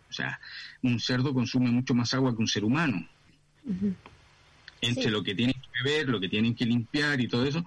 O 0.08 0.12
sea, 0.12 0.40
un 0.82 0.98
cerdo 0.98 1.32
consume 1.32 1.70
mucho 1.70 1.94
más 1.94 2.12
agua 2.14 2.34
que 2.34 2.42
un 2.42 2.48
ser 2.48 2.64
humano. 2.64 3.06
Entre 4.80 5.10
lo 5.10 5.22
que 5.22 5.34
tienen 5.34 5.54
que 5.54 5.82
beber, 5.84 6.08
lo 6.08 6.20
que 6.20 6.28
tienen 6.28 6.54
que 6.54 6.64
limpiar 6.64 7.20
y 7.20 7.28
todo 7.28 7.44
eso. 7.44 7.64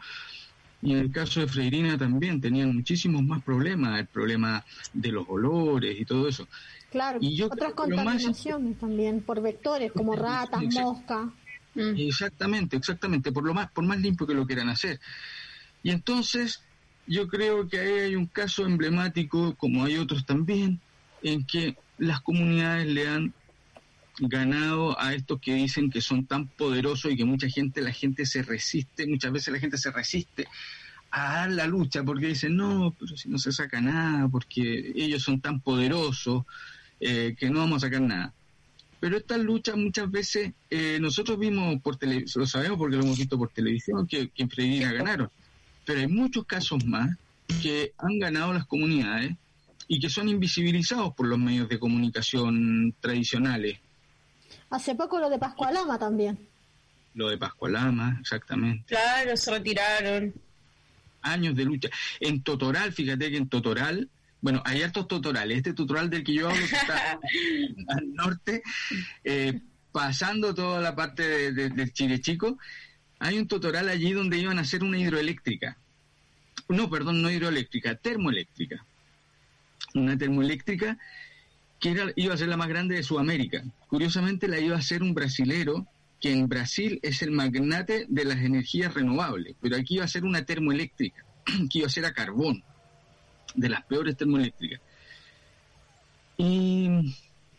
Y 0.84 0.92
en 0.92 1.00
el 1.00 1.12
caso 1.12 1.40
de 1.40 1.48
Freirina 1.48 1.98
también 1.98 2.42
tenían 2.42 2.76
muchísimos 2.76 3.24
más 3.24 3.42
problemas, 3.42 4.00
el 4.00 4.08
problema 4.08 4.66
de 4.92 5.12
los 5.14 5.26
olores 5.30 5.98
y 5.98 6.04
todo 6.04 6.28
eso. 6.28 6.48
Claro, 6.92 7.20
y 7.22 7.42
otras 7.42 7.74
contaminaciones 7.74 8.78
también 8.78 9.22
por 9.22 9.42
vectores 9.42 9.92
como 9.94 10.14
ratas, 10.16 10.62
moscas. 10.62 11.28
Mm. 11.74 11.96
Exactamente, 11.98 12.76
exactamente, 12.76 13.32
por 13.32 13.46
lo 13.46 13.54
más, 13.54 13.72
por 13.72 13.86
más 13.86 14.00
limpio 14.00 14.28
que 14.28 14.34
lo 14.34 14.46
quieran 14.46 14.70
hacer. 14.70 15.00
Y 15.82 15.92
entonces 15.92 16.62
yo 17.08 17.28
creo 17.28 17.68
que 17.68 17.80
ahí 17.80 18.00
hay 18.00 18.16
un 18.16 18.28
caso 18.28 18.66
emblemático, 18.66 19.56
como 19.56 19.86
hay 19.86 19.98
otros 19.98 20.26
también, 20.26 20.82
en 21.22 21.46
que 21.46 21.78
las 21.98 22.22
comunidades 22.22 22.88
le 22.88 23.08
han 23.08 23.34
ganado 24.20 25.00
a 25.00 25.14
estos 25.14 25.40
que 25.40 25.54
dicen 25.56 25.90
que 25.90 26.02
son 26.02 26.26
tan 26.26 26.48
poderosos 26.48 27.12
y 27.12 27.18
que 27.18 27.26
mucha 27.26 27.50
gente, 27.50 27.82
la 27.82 27.92
gente 27.92 28.26
se 28.26 28.44
resiste, 28.44 29.08
muchas 29.08 29.32
veces 29.32 29.54
la 29.54 29.60
gente 29.60 29.78
se 29.78 29.92
resiste 29.92 30.48
a 31.12 31.34
dar 31.34 31.52
la 31.52 31.68
lucha 31.68 32.04
porque 32.04 32.28
dicen, 32.28 32.56
no, 32.56 32.96
pero 33.00 33.16
si 33.16 33.30
no 33.30 33.38
se 33.38 33.52
saca 33.52 33.80
nada, 33.80 34.28
porque 34.28 34.94
ellos 34.96 35.22
son 35.22 35.40
tan 35.42 35.60
poderosos 35.60 36.46
eh, 37.00 37.36
que 37.38 37.50
no 37.50 37.60
vamos 37.60 37.84
a 37.84 37.88
sacar 37.88 38.02
nada. 38.02 38.34
Pero 39.00 39.18
estas 39.18 39.40
luchas 39.40 39.76
muchas 39.76 40.10
veces, 40.10 40.54
eh, 40.70 40.98
nosotros 41.00 41.38
vimos 41.38 41.80
por 41.82 41.98
televisión, 41.98 42.42
lo 42.42 42.48
sabemos 42.48 42.78
porque 42.78 42.96
lo 42.96 43.04
hemos 43.04 43.18
visto 43.18 43.38
por 43.38 43.50
televisión, 43.50 44.08
que, 44.08 44.30
que 44.30 44.44
en 44.44 44.80
ganaron. 44.80 45.30
Pero 45.86 46.00
hay 46.00 46.08
muchos 46.08 46.46
casos 46.46 46.84
más 46.86 47.16
que 47.62 47.92
han 47.98 48.18
ganado 48.18 48.54
las 48.54 48.66
comunidades 48.66 49.36
y 49.88 50.00
que 50.00 50.10
son 50.10 50.30
invisibilizados 50.30 51.14
por 51.14 51.28
los 51.28 51.38
medios 51.38 51.70
de 51.70 51.78
comunicación 51.78 52.96
tradicionales. 53.02 53.80
Hace 54.70 54.96
poco 54.96 55.20
lo 55.20 55.30
de 55.30 55.38
Pascualama 55.38 56.00
también. 56.00 56.38
Lo 57.14 57.30
de 57.30 57.38
Pascualama, 57.38 58.18
exactamente. 58.20 58.86
Claro, 58.88 59.38
se 59.38 59.52
retiraron. 59.52 60.34
Años 61.22 61.56
de 61.56 61.66
lucha. 61.66 61.90
En 62.20 62.42
Totoral, 62.42 62.92
fíjate 62.92 63.30
que 63.30 63.38
en 63.38 63.48
Totoral, 63.48 64.10
bueno, 64.42 64.62
hay 64.66 64.82
altos 64.82 65.08
totorales. 65.08 65.58
Este 65.58 65.74
totoral 65.74 66.10
del 66.10 66.24
que 66.24 66.34
yo 66.34 66.50
hablo 66.50 66.68
que 66.68 66.76
está 66.76 67.20
al 67.88 68.14
norte, 68.14 68.62
eh, 69.24 69.62
pasando 69.92 70.54
toda 70.54 70.82
la 70.82 70.94
parte 70.94 71.52
de, 71.54 71.70
del 71.70 71.94
Chile 71.94 72.20
Chico, 72.20 72.58
hay 73.20 73.38
un 73.38 73.48
totoral 73.48 73.88
allí 73.88 74.12
donde 74.12 74.38
iban 74.38 74.58
a 74.58 74.64
hacer 74.64 74.84
una 74.84 74.98
hidroeléctrica. 74.98 75.78
No, 76.68 76.90
perdón, 76.90 77.22
no 77.22 77.32
hidroeléctrica, 77.32 77.96
termoeléctrica. 77.96 78.84
Una 79.94 80.18
termoeléctrica 80.18 80.98
que 81.84 82.14
iba 82.16 82.34
a 82.34 82.38
ser 82.38 82.48
la 82.48 82.56
más 82.56 82.70
grande 82.70 82.96
de 82.96 83.04
Sudamérica. 83.04 83.62
Curiosamente 83.88 84.48
la 84.48 84.58
iba 84.58 84.78
a 84.78 84.82
ser 84.82 85.04
un 85.04 85.14
brasilero 85.14 85.86
que 86.22 86.32
en 86.32 86.48
Brasil 86.48 86.98
es 87.04 87.22
el 87.22 87.32
magnate 87.32 88.06
de 88.08 88.24
las 88.24 88.38
energías 88.38 88.94
renovables, 88.94 89.58
pero 89.62 89.76
aquí 89.76 89.96
iba 89.96 90.06
a 90.06 90.08
ser 90.08 90.24
una 90.24 90.46
termoeléctrica, 90.46 91.26
que 91.70 91.80
iba 91.80 91.88
a 91.88 91.90
ser 91.90 92.06
a 92.06 92.14
carbón, 92.14 92.64
de 93.54 93.68
las 93.68 93.84
peores 93.84 94.16
termoeléctricas. 94.16 94.80
Y 96.38 96.88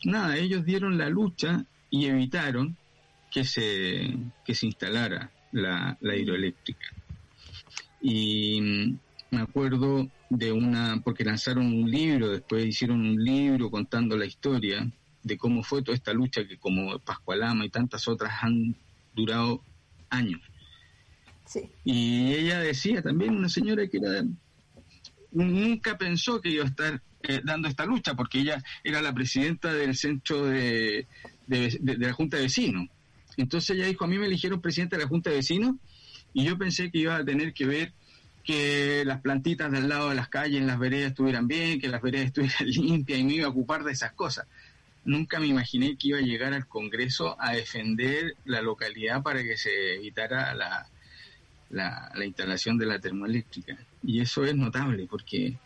nada, 0.04 0.38
ellos 0.38 0.64
dieron 0.64 0.96
la 0.96 1.10
lucha 1.10 1.66
y 1.90 2.06
evitaron 2.06 2.78
que 3.30 3.44
se, 3.44 4.16
que 4.46 4.54
se 4.54 4.64
instalara 4.64 5.30
la, 5.52 5.98
la 6.00 6.16
hidroeléctrica. 6.16 6.86
Y 8.00 8.96
me 9.34 9.42
acuerdo 9.42 10.08
de 10.30 10.52
una, 10.52 11.00
porque 11.04 11.24
lanzaron 11.24 11.66
un 11.66 11.90
libro, 11.90 12.28
después 12.28 12.66
hicieron 12.66 13.00
un 13.00 13.22
libro 13.22 13.70
contando 13.70 14.16
la 14.16 14.24
historia 14.24 14.90
de 15.22 15.36
cómo 15.36 15.62
fue 15.62 15.82
toda 15.82 15.96
esta 15.96 16.12
lucha 16.12 16.46
que 16.46 16.58
como 16.58 16.98
Pascualama 16.98 17.64
y 17.64 17.70
tantas 17.70 18.06
otras 18.08 18.32
han 18.42 18.76
durado 19.14 19.62
años. 20.10 20.40
Y 21.84 22.32
ella 22.32 22.60
decía 22.60 23.02
también, 23.02 23.36
una 23.36 23.48
señora 23.48 23.86
que 23.86 23.98
era 23.98 24.24
nunca 25.30 25.98
pensó 25.98 26.40
que 26.40 26.50
iba 26.50 26.64
a 26.64 26.68
estar 26.68 27.02
eh, 27.22 27.40
dando 27.44 27.68
esta 27.68 27.84
lucha, 27.84 28.14
porque 28.14 28.40
ella 28.40 28.62
era 28.82 29.02
la 29.02 29.12
presidenta 29.12 29.72
del 29.72 29.96
centro 29.96 30.46
de, 30.46 31.06
de, 31.46 31.78
de, 31.80 31.98
la 31.98 32.12
Junta 32.12 32.36
de 32.36 32.44
Vecinos. 32.44 32.88
Entonces 33.36 33.76
ella 33.76 33.86
dijo, 33.86 34.04
a 34.04 34.08
mí 34.08 34.18
me 34.18 34.26
eligieron 34.26 34.60
presidenta 34.60 34.96
de 34.96 35.02
la 35.02 35.08
Junta 35.08 35.30
de 35.30 35.36
Vecinos 35.36 35.76
y 36.32 36.44
yo 36.44 36.56
pensé 36.56 36.90
que 36.90 36.98
iba 36.98 37.16
a 37.16 37.24
tener 37.24 37.52
que 37.52 37.66
ver 37.66 37.92
que 38.44 39.04
las 39.06 39.20
plantitas 39.22 39.72
del 39.72 39.88
lado 39.88 40.10
de 40.10 40.14
las 40.14 40.28
calles, 40.28 40.60
en 40.60 40.66
las 40.66 40.78
veredas 40.78 41.08
estuvieran 41.08 41.48
bien, 41.48 41.80
que 41.80 41.88
las 41.88 42.02
veredas 42.02 42.26
estuvieran 42.28 42.68
limpias 42.68 43.18
y 43.18 43.24
me 43.24 43.34
iba 43.34 43.46
a 43.46 43.50
ocupar 43.50 43.82
de 43.84 43.92
esas 43.92 44.12
cosas. 44.12 44.46
Nunca 45.04 45.40
me 45.40 45.46
imaginé 45.46 45.96
que 45.96 46.08
iba 46.08 46.18
a 46.18 46.22
llegar 46.22 46.54
al 46.54 46.66
Congreso 46.66 47.36
a 47.40 47.52
defender 47.52 48.36
la 48.44 48.62
localidad 48.62 49.22
para 49.22 49.42
que 49.42 49.56
se 49.56 49.96
evitara 49.96 50.54
la, 50.54 50.88
la, 51.70 52.24
instalación 52.24 52.78
de 52.78 52.86
la 52.86 52.98
termoeléctrica. 52.98 53.76
Y 54.02 54.20
eso 54.20 54.44
es 54.44 54.54
notable 54.54 55.06
porque 55.08 55.56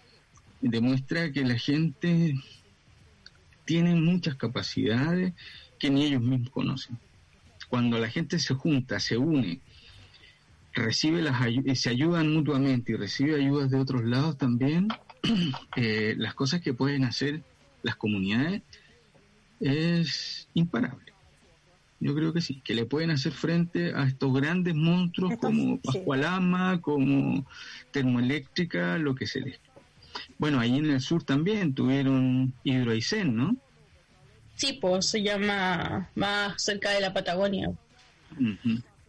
demuestra 0.60 1.30
que 1.30 1.44
la 1.44 1.56
gente 1.56 2.34
tiene 3.64 3.94
muchas 3.94 4.34
capacidades 4.36 5.34
que 5.78 5.90
ni 5.90 6.06
ellos 6.06 6.22
mismos 6.22 6.50
conocen. 6.50 6.98
Cuando 7.68 7.98
la 7.98 8.08
gente 8.08 8.38
se 8.38 8.54
junta, 8.54 8.98
se 8.98 9.18
une, 9.18 9.60
recibe 10.78 11.22
las 11.22 11.36
se 11.74 11.90
ayudan 11.90 12.32
mutuamente 12.32 12.92
y 12.92 12.96
recibe 12.96 13.36
ayudas 13.36 13.70
de 13.70 13.78
otros 13.78 14.04
lados 14.04 14.38
también, 14.38 14.88
eh, 15.76 16.14
las 16.18 16.34
cosas 16.34 16.60
que 16.60 16.74
pueden 16.74 17.04
hacer 17.04 17.42
las 17.82 17.96
comunidades 17.96 18.62
es 19.60 20.48
imparable. 20.54 21.12
Yo 22.00 22.14
creo 22.14 22.32
que 22.32 22.40
sí, 22.40 22.60
que 22.64 22.74
le 22.74 22.84
pueden 22.84 23.10
hacer 23.10 23.32
frente 23.32 23.92
a 23.94 24.04
estos 24.04 24.32
grandes 24.32 24.74
monstruos 24.74 25.36
como 25.38 25.80
Pascualama, 25.80 26.80
como 26.80 27.44
Termoeléctrica, 27.90 28.98
lo 28.98 29.16
que 29.16 29.26
se 29.26 29.40
les. 29.40 29.60
Bueno, 30.38 30.60
ahí 30.60 30.76
en 30.76 30.90
el 30.90 31.00
sur 31.00 31.24
también 31.24 31.74
tuvieron 31.74 32.54
Hidroaicén, 32.62 33.34
¿no? 33.34 33.56
Sí, 34.54 34.78
pues 34.80 35.06
se 35.06 35.22
llama 35.22 36.10
más 36.14 36.62
cerca 36.62 36.90
de 36.90 37.00
la 37.00 37.12
Patagonia. 37.12 37.70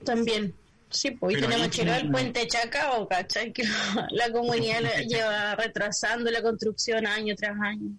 También. 0.03 0.53
Sí, 0.89 1.11
pues 1.11 1.37
y 1.37 1.41
tenemos 1.41 1.67
que 1.69 1.81
el 1.83 2.09
puente 2.09 2.47
Chacao, 2.47 3.07
¿cachai? 3.07 3.53
Que 3.53 3.63
la 4.11 4.31
comunidad 4.31 4.81
lleva 5.07 5.55
retrasando 5.55 6.31
la 6.31 6.41
construcción 6.41 7.05
año 7.05 7.35
tras 7.35 7.59
año. 7.59 7.91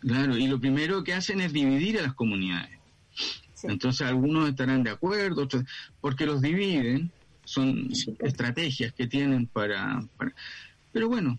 Claro, 0.00 0.36
y 0.36 0.46
lo 0.46 0.60
primero 0.60 1.04
que 1.04 1.14
hacen 1.14 1.40
es 1.40 1.52
dividir 1.52 1.98
a 1.98 2.02
las 2.02 2.14
comunidades. 2.14 2.78
Entonces 3.62 4.06
algunos 4.06 4.48
estarán 4.48 4.82
de 4.82 4.90
acuerdo, 4.90 5.44
otros, 5.44 5.64
porque 6.00 6.26
los 6.26 6.42
dividen, 6.42 7.10
son 7.44 7.86
pues. 7.86 8.08
estrategias 8.20 8.92
que 8.92 9.06
tienen 9.06 9.46
para, 9.46 10.04
Pero 10.92 11.08
bueno, 11.08 11.38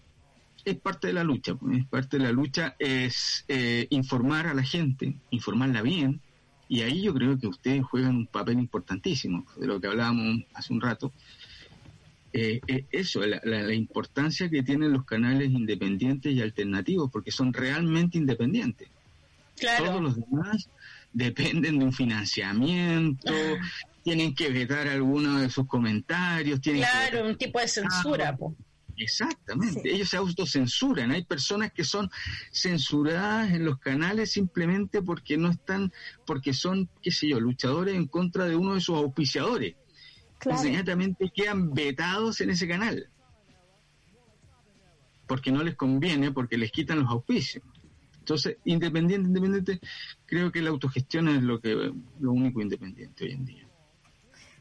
es 0.65 0.77
parte 0.77 1.07
de 1.07 1.13
la 1.13 1.23
lucha, 1.23 1.55
pues, 1.55 1.79
es 1.79 1.85
parte 1.85 2.17
de 2.17 2.23
la 2.23 2.31
lucha, 2.31 2.75
es 2.79 3.45
eh, 3.47 3.87
informar 3.89 4.47
a 4.47 4.53
la 4.53 4.63
gente, 4.63 5.15
informarla 5.29 5.81
bien, 5.81 6.21
y 6.69 6.81
ahí 6.81 7.03
yo 7.03 7.13
creo 7.13 7.37
que 7.37 7.47
ustedes 7.47 7.83
juegan 7.83 8.15
un 8.15 8.27
papel 8.27 8.59
importantísimo, 8.59 9.45
de 9.57 9.67
lo 9.67 9.79
que 9.79 9.87
hablábamos 9.87 10.43
hace 10.53 10.73
un 10.73 10.81
rato. 10.81 11.13
Eh, 12.33 12.59
eh, 12.67 12.85
eso, 12.91 13.21
la, 13.25 13.73
importancia 13.73 14.49
que 14.49 14.61
tienen 14.61 14.91
los 14.91 15.05
canales 15.05 15.49
independientes 15.49 16.33
y 16.33 16.41
alternativos, 16.41 17.09
porque 17.11 17.31
son 17.31 17.53
realmente 17.53 18.17
independientes. 18.17 18.89
Todos 19.77 20.01
los 20.01 20.15
demás 20.17 20.69
dependen 21.13 21.79
de 21.79 21.85
un 21.85 21.93
financiamiento, 21.93 23.33
tienen 24.03 24.35
que 24.35 24.49
vetar 24.49 24.87
algunos 24.87 25.41
de 25.41 25.49
sus 25.49 25.65
comentarios. 25.65 26.61
Tienen 26.61 26.83
claro, 26.83 27.27
un 27.27 27.37
tipo 27.37 27.59
de 27.59 27.67
censura. 27.67 28.37
Exactamente, 28.97 29.93
ellos 29.93 30.09
se 30.09 30.17
autocensuran. 30.17 31.11
Hay 31.11 31.23
personas 31.23 31.71
que 31.71 31.83
son 31.83 32.09
censuradas 32.51 33.51
en 33.51 33.63
los 33.63 33.77
canales 33.77 34.31
simplemente 34.31 35.03
porque 35.03 35.37
no 35.37 35.49
están, 35.49 35.93
porque 36.25 36.53
son, 36.53 36.89
qué 37.01 37.11
sé 37.11 37.27
yo, 37.27 37.39
luchadores 37.39 37.95
en 37.95 38.07
contra 38.07 38.45
de 38.45 38.55
uno 38.55 38.73
de 38.73 38.81
sus 38.81 38.97
auspiciadores. 38.97 39.75
Claro. 40.39 40.61
Inmediatamente 40.61 41.31
quedan 41.33 41.73
vetados 41.73 42.41
en 42.41 42.49
ese 42.49 42.67
canal. 42.67 43.07
Porque 45.27 45.51
no 45.51 45.63
les 45.63 45.75
conviene, 45.75 46.31
porque 46.31 46.57
les 46.57 46.71
quitan 46.71 46.99
los 46.99 47.09
auspicios. 47.09 47.63
Entonces, 48.19 48.57
independiente, 48.65 49.27
independiente, 49.27 49.79
creo 50.25 50.51
que 50.51 50.61
la 50.61 50.69
autogestión 50.69 51.29
es 51.29 51.43
lo 51.43 51.61
que 51.61 51.93
lo 52.19 52.31
único 52.31 52.61
independiente 52.61 53.25
hoy 53.25 53.31
en 53.31 53.45
día. 53.45 53.67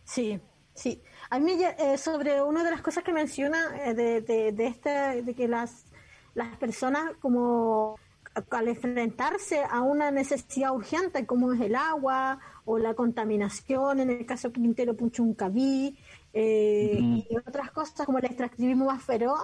Sí, 0.05 0.39
sí. 0.75 1.03
A 1.31 1.39
mí, 1.39 1.59
eh, 1.61 1.99
sobre 1.99 2.43
una 2.43 2.63
de 2.63 2.71
las 2.71 2.83
cosas 2.83 3.03
que 3.05 3.13
menciona 3.13 3.59
eh, 3.85 3.95
de, 3.95 4.21
de, 4.21 4.53
de, 4.53 4.67
este, 4.67 5.23
de 5.23 5.35
que 5.35 5.49
las, 5.49 5.85
las 6.35 6.57
personas, 6.57 7.13
como 7.21 7.97
al 8.51 8.69
enfrentarse 8.69 9.63
a 9.63 9.81
una 9.81 10.11
necesidad 10.11 10.75
urgente, 10.75 11.27
como 11.27 11.53
es 11.53 11.61
el 11.61 11.75
agua 11.75 12.39
o 12.65 12.79
la 12.79 12.95
contaminación, 12.95 14.01
en 14.01 14.11
el 14.11 14.27
caso 14.27 14.53
Quintero 14.53 14.95
Punchuncaví, 14.95 15.99
eh, 16.35 16.99
y 17.01 17.27
otras 17.47 17.71
cosas 17.71 18.05
como 18.05 18.19
el 18.19 18.27
extractivismo 18.27 18.87
más 18.87 19.03
feroz, 19.03 19.41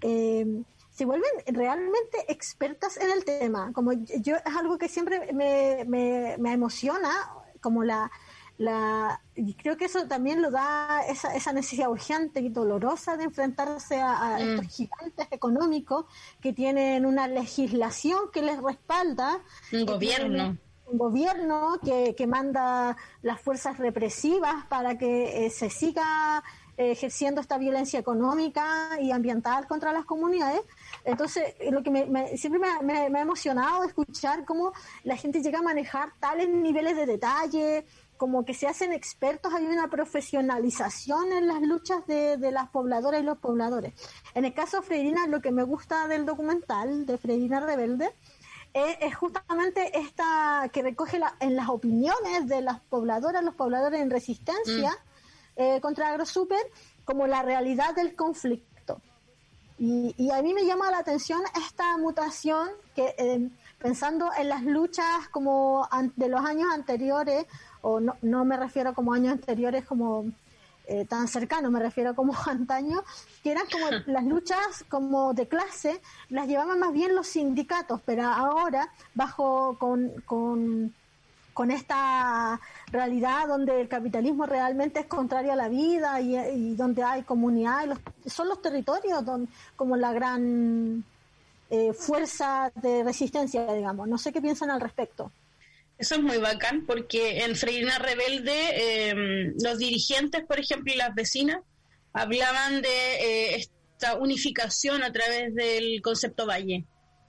eh, 0.00 0.62
se 0.90 1.04
vuelven 1.04 1.30
realmente 1.48 2.24
expertas 2.28 2.96
en 2.98 3.10
el 3.10 3.24
tema. 3.24 3.72
Como 3.72 3.92
yo 3.92 4.36
es 4.36 4.56
algo 4.56 4.78
que 4.78 4.88
siempre 4.88 5.32
me, 5.32 5.84
me, 5.86 6.36
me 6.38 6.52
emociona, 6.52 7.10
como 7.60 7.82
la, 7.82 8.10
la 8.58 9.20
y 9.34 9.54
creo 9.54 9.76
que 9.76 9.84
eso 9.84 10.06
también 10.06 10.40
lo 10.40 10.50
da 10.50 11.02
esa, 11.08 11.34
esa 11.34 11.52
necesidad 11.52 11.90
urgente 11.90 12.40
y 12.40 12.48
dolorosa 12.48 13.16
de 13.16 13.24
enfrentarse 13.24 14.00
a, 14.00 14.38
mm. 14.38 14.42
estos 14.42 14.74
gigantes 14.74 15.28
económicos 15.30 16.06
que 16.40 16.52
tienen 16.52 17.04
una 17.04 17.28
legislación 17.28 18.30
que 18.32 18.42
les 18.42 18.62
respalda 18.62 19.40
un 19.72 19.84
gobierno 19.84 20.56
un 20.86 20.98
gobierno 20.98 21.80
que, 21.84 22.14
que 22.14 22.26
manda 22.26 22.96
las 23.22 23.40
fuerzas 23.40 23.76
represivas 23.78 24.64
para 24.66 24.96
que 24.96 25.46
eh, 25.46 25.50
se 25.50 25.68
siga 25.68 26.42
ejerciendo 26.76 27.40
esta 27.40 27.58
violencia 27.58 27.98
económica 27.98 28.90
y 29.00 29.10
ambiental 29.10 29.66
contra 29.66 29.92
las 29.92 30.04
comunidades. 30.04 30.60
Entonces, 31.04 31.54
lo 31.70 31.82
que 31.82 31.90
me, 31.90 32.36
siempre 32.36 32.60
me, 32.82 33.08
me, 33.08 33.18
ha 33.18 33.22
emocionado 33.22 33.84
escuchar 33.84 34.44
cómo 34.44 34.72
la 35.02 35.16
gente 35.16 35.40
llega 35.40 35.60
a 35.60 35.62
manejar 35.62 36.10
tales 36.20 36.48
niveles 36.48 36.96
de 36.96 37.06
detalle, 37.06 37.86
como 38.16 38.44
que 38.44 38.54
se 38.54 38.66
hacen 38.66 38.92
expertos, 38.92 39.52
hay 39.54 39.66
una 39.66 39.88
profesionalización 39.88 41.32
en 41.32 41.46
las 41.46 41.62
luchas 41.62 42.06
de, 42.06 42.36
de 42.36 42.50
las 42.50 42.68
pobladoras 42.70 43.20
y 43.20 43.24
los 43.24 43.38
pobladores. 43.38 43.94
En 44.34 44.44
el 44.44 44.54
caso 44.54 44.80
de 44.80 44.86
Freirina, 44.86 45.26
lo 45.26 45.40
que 45.40 45.52
me 45.52 45.62
gusta 45.62 46.08
del 46.08 46.26
documental 46.26 47.06
de 47.06 47.18
Freirina 47.18 47.60
Rebelde 47.60 48.12
es, 48.76 49.16
esta 49.94 50.68
que 50.72 50.82
recoge 50.82 51.20
en 51.40 51.56
las 51.56 51.68
opiniones 51.68 52.46
de 52.46 52.60
las 52.60 52.80
pobladoras, 52.80 53.42
los 53.42 53.54
pobladores 53.54 54.00
en 54.00 54.10
resistencia 54.10 54.90
mm. 54.90 55.60
eh, 55.60 55.80
contra 55.80 56.10
AgroSuper, 56.10 56.60
como 57.04 57.26
la 57.26 57.42
realidad 57.42 57.94
del 57.94 58.14
conflicto. 58.14 59.00
Y, 59.78 60.14
y, 60.16 60.30
a 60.30 60.42
mí 60.42 60.54
me 60.54 60.64
llama 60.64 60.90
la 60.90 60.98
atención 60.98 61.40
esta 61.56 61.96
mutación 61.98 62.68
que, 62.94 63.14
eh, 63.18 63.50
pensando 63.78 64.30
en 64.38 64.48
las 64.48 64.62
luchas 64.62 65.28
como 65.30 65.86
de 66.16 66.28
los 66.28 66.40
años 66.40 66.68
anteriores, 66.72 67.46
o 67.82 68.00
no, 68.00 68.16
no 68.22 68.44
me 68.44 68.56
refiero 68.56 68.94
como 68.94 69.12
años 69.12 69.32
anteriores 69.32 69.84
como 69.84 70.26
eh, 70.88 71.04
tan 71.04 71.26
cercanos, 71.26 71.72
me 71.72 71.80
refiero 71.80 72.14
como 72.14 72.32
antaño, 72.46 73.02
que 73.42 73.50
eran 73.50 73.64
como 73.70 73.86
las 74.06 74.24
luchas 74.24 74.84
como 74.88 75.34
de 75.34 75.48
clase, 75.48 76.00
las 76.28 76.46
llevaban 76.46 76.78
más 76.78 76.92
bien 76.92 77.14
los 77.14 77.26
sindicatos, 77.26 78.00
pero 78.06 78.24
ahora 78.24 78.88
bajo 79.14 79.76
con, 79.78 80.12
con, 80.24 80.94
con 81.52 81.70
esta 81.72 82.60
realidad 82.92 83.48
donde 83.48 83.80
el 83.80 83.88
capitalismo 83.88 84.46
realmente 84.46 85.00
es 85.00 85.06
contrario 85.06 85.52
a 85.52 85.56
la 85.56 85.68
vida 85.68 86.20
y, 86.20 86.76
donde 86.76 87.02
hay 87.02 87.24
comunidad, 87.24 87.98
son 88.24 88.48
los 88.48 88.62
territorios 88.62 89.24
donde, 89.24 89.50
como 89.74 89.96
la 89.96 90.12
gran 90.12 91.02
eh, 91.68 91.92
fuerza 91.94 92.70
de 92.76 93.02
resistencia, 93.02 93.72
digamos. 93.74 94.06
No 94.06 94.18
sé 94.18 94.32
qué 94.32 94.40
piensan 94.40 94.70
al 94.70 94.80
respecto. 94.80 95.32
Eso 95.98 96.16
es 96.16 96.20
muy 96.20 96.36
bacán 96.38 96.84
porque 96.84 97.44
en 97.44 97.56
Freirina 97.56 97.98
Rebelde 97.98 99.08
em, 99.10 99.54
los 99.62 99.78
dirigentes, 99.78 100.44
por 100.44 100.60
ejemplo, 100.60 100.92
y 100.92 100.96
las 100.96 101.14
vecinas 101.14 101.58
hablaban 102.12 102.82
de 102.82 102.88
eh, 102.88 103.56
esta 103.56 104.16
unificación 104.16 105.02
a 105.02 105.12
través 105.12 105.54
del 105.54 106.02
concepto 106.02 106.46
valle. 106.46 106.84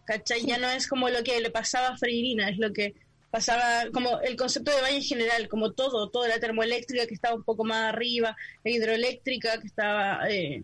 ¿Cachai? 0.05 0.45
Ya 0.45 0.57
no 0.57 0.69
es 0.69 0.87
como 0.87 1.09
lo 1.09 1.23
que 1.23 1.39
le 1.41 1.49
pasaba 1.49 1.89
a 1.89 1.97
Freirina, 1.97 2.49
es 2.49 2.57
lo 2.57 2.71
que 2.71 2.93
pasaba 3.31 3.89
como 3.91 4.19
el 4.21 4.35
concepto 4.35 4.71
de 4.71 4.81
valle 4.81 4.97
en 4.97 5.03
general, 5.03 5.47
como 5.47 5.73
todo, 5.73 6.09
toda 6.09 6.27
la 6.27 6.39
termoeléctrica 6.39 7.07
que 7.07 7.13
estaba 7.13 7.35
un 7.35 7.43
poco 7.43 7.63
más 7.65 7.93
arriba, 7.93 8.35
la 8.63 8.71
hidroeléctrica 8.71 9.59
que 9.59 9.67
estaba... 9.67 10.29
Eh, 10.29 10.63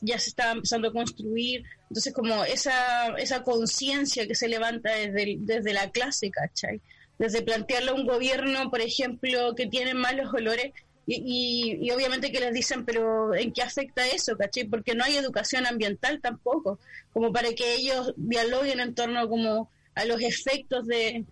ya 0.00 0.18
se 0.18 0.30
estaba 0.30 0.52
empezando 0.52 0.88
a 0.88 0.92
construir, 0.92 1.62
entonces 1.88 2.12
como 2.12 2.44
esa, 2.44 3.16
esa 3.16 3.44
conciencia 3.44 4.26
que 4.26 4.34
se 4.34 4.48
levanta 4.48 4.90
desde, 4.92 5.36
desde 5.38 5.72
la 5.72 5.88
clase, 5.90 6.32
¿cachai? 6.32 6.80
Desde 7.18 7.42
plantearle 7.42 7.90
a 7.90 7.94
un 7.94 8.06
gobierno, 8.06 8.70
por 8.70 8.80
ejemplo, 8.80 9.54
que 9.54 9.66
tiene 9.66 9.94
malos 9.94 10.32
olores, 10.34 10.72
y, 11.06 11.78
y, 11.82 11.90
obviamente 11.90 12.32
que 12.32 12.40
les 12.40 12.54
dicen, 12.54 12.86
pero 12.86 13.34
¿en 13.34 13.52
qué 13.52 13.62
afecta 13.62 14.06
eso? 14.06 14.38
¿caché? 14.38 14.64
Porque 14.64 14.94
no 14.94 15.04
hay 15.04 15.16
educación 15.16 15.66
ambiental 15.66 16.20
tampoco, 16.22 16.78
como 17.12 17.30
para 17.30 17.52
que 17.52 17.74
ellos 17.74 18.14
dialoguen 18.16 18.80
en 18.80 18.94
torno 18.94 19.28
como 19.28 19.70
a 19.94 20.04
los 20.06 20.22
efectos 20.22 20.86
de, 20.86 21.24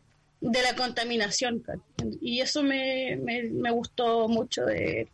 de 0.43 0.63
la 0.63 0.75
contaminación. 0.75 1.65
Y 2.21 2.41
eso 2.41 2.63
me, 2.63 3.17
me, 3.17 3.71
gustó 3.71 4.29
mucho, 4.29 4.67
de, 4.67 5.09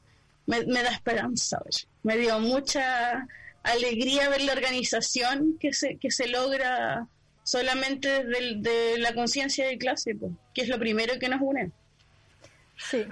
me, 0.46 0.64
me 0.66 0.83
da 0.83 0.90
esperanza, 0.90 1.62
me 2.02 2.16
dio 2.16 2.40
mucha 2.40 3.28
alegría 3.62 4.28
ver 4.28 4.42
la 4.42 4.54
organización 4.54 5.57
que 5.61 5.72
se, 5.72 5.96
que 5.96 6.11
se 6.11 6.28
logra 6.28 7.07
solamente 7.48 8.24
de, 8.26 8.98
la 8.98 9.14
conciencia 9.14 9.66
de 9.66 9.78
clase, 9.78 10.14
que 10.52 10.61
es 10.61 10.68
lo 10.68 10.78
primero 10.78 11.14
que 11.18 11.30
nos 11.30 11.40
une. 11.40 11.72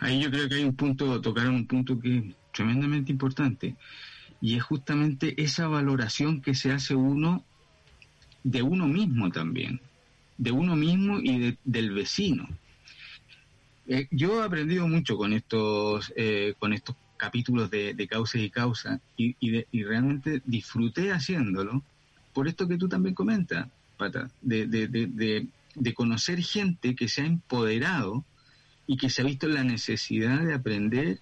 Ahí 0.01 0.21
yo 0.21 0.31
creo 0.31 0.47
que 0.47 0.57
hay 0.57 0.65
un 0.65 0.77
punto, 0.77 1.23
tocaron 1.23 1.55
un 1.55 1.67
punto 1.67 1.99
que 1.99 2.19
es 2.19 2.25
tremendamente 2.53 3.11
importante, 3.11 3.77
y 4.43 4.57
es 4.57 4.63
justamente 4.63 5.43
esa 5.43 5.69
valoración 5.69 6.43
que 6.43 6.55
se 6.55 6.71
hace 6.71 6.95
uno 6.95 7.47
de 8.45 8.61
uno 8.61 8.87
mismo 8.87 9.31
también, 9.33 9.81
de 10.37 10.51
uno 10.51 10.77
mismo 10.77 11.19
y 11.19 11.57
del 11.65 11.93
vecino. 11.93 12.47
Eh, 13.89 14.07
yo 14.11 14.43
he 14.43 14.45
aprendido 14.45 14.87
mucho 14.87 15.17
con 15.17 15.33
estos, 15.33 16.13
eh, 16.15 16.53
con 16.59 16.75
estos 16.75 16.95
capítulos 17.17 17.71
de, 17.71 17.95
de 17.95 18.07
causa 18.07 18.37
y 18.37 18.51
causa 18.51 19.01
y, 19.17 19.35
y 19.41 19.83
realmente 19.83 20.43
disfruté 20.45 21.11
haciéndolo 21.11 21.83
por 22.35 22.49
esto 22.49 22.69
que 22.69 22.77
tú 22.77 22.87
también 22.87 23.15
comentas, 23.15 23.67
Pata, 23.97 24.31
de, 24.43 24.67
de, 24.67 24.89
de, 24.89 25.47
de, 25.75 25.95
conocer 25.95 26.43
gente 26.43 26.95
que 26.95 27.09
se 27.09 27.23
ha 27.23 27.27
empoderado 27.27 28.25
y 28.87 28.97
que 28.97 29.11
se 29.11 29.23
ha 29.23 29.25
visto 29.25 29.49
la 29.49 29.65
necesidad 29.65 30.41
de 30.43 30.55
aprender 30.55 31.21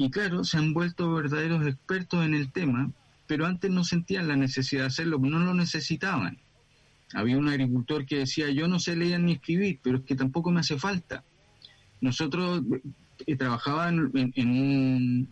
y 0.00 0.10
claro, 0.10 0.44
se 0.44 0.58
han 0.58 0.74
vuelto 0.74 1.12
verdaderos 1.12 1.66
expertos 1.66 2.24
en 2.24 2.32
el 2.32 2.52
tema, 2.52 2.88
pero 3.26 3.46
antes 3.46 3.68
no 3.68 3.82
sentían 3.82 4.28
la 4.28 4.36
necesidad 4.36 4.82
de 4.82 4.86
hacerlo, 4.86 5.18
no 5.18 5.40
lo 5.40 5.54
necesitaban. 5.54 6.38
Había 7.14 7.36
un 7.36 7.48
agricultor 7.48 8.06
que 8.06 8.18
decía, 8.18 8.48
yo 8.50 8.68
no 8.68 8.78
sé 8.78 8.94
leer 8.94 9.18
ni 9.18 9.32
escribir, 9.32 9.80
pero 9.82 9.98
es 9.98 10.04
que 10.04 10.14
tampoco 10.14 10.52
me 10.52 10.60
hace 10.60 10.78
falta. 10.78 11.24
Nosotros 12.00 12.62
eh, 13.26 13.34
trabajábamos 13.34 14.14
en, 14.14 14.32
en, 14.36 14.48
un, 14.50 15.28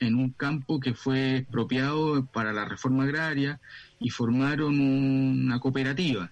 en 0.00 0.14
un 0.16 0.30
campo 0.30 0.80
que 0.80 0.94
fue 0.94 1.38
expropiado 1.38 2.26
para 2.26 2.52
la 2.52 2.64
reforma 2.64 3.04
agraria 3.04 3.60
y 4.00 4.10
formaron 4.10 4.78
una 4.80 5.58
cooperativa. 5.60 6.30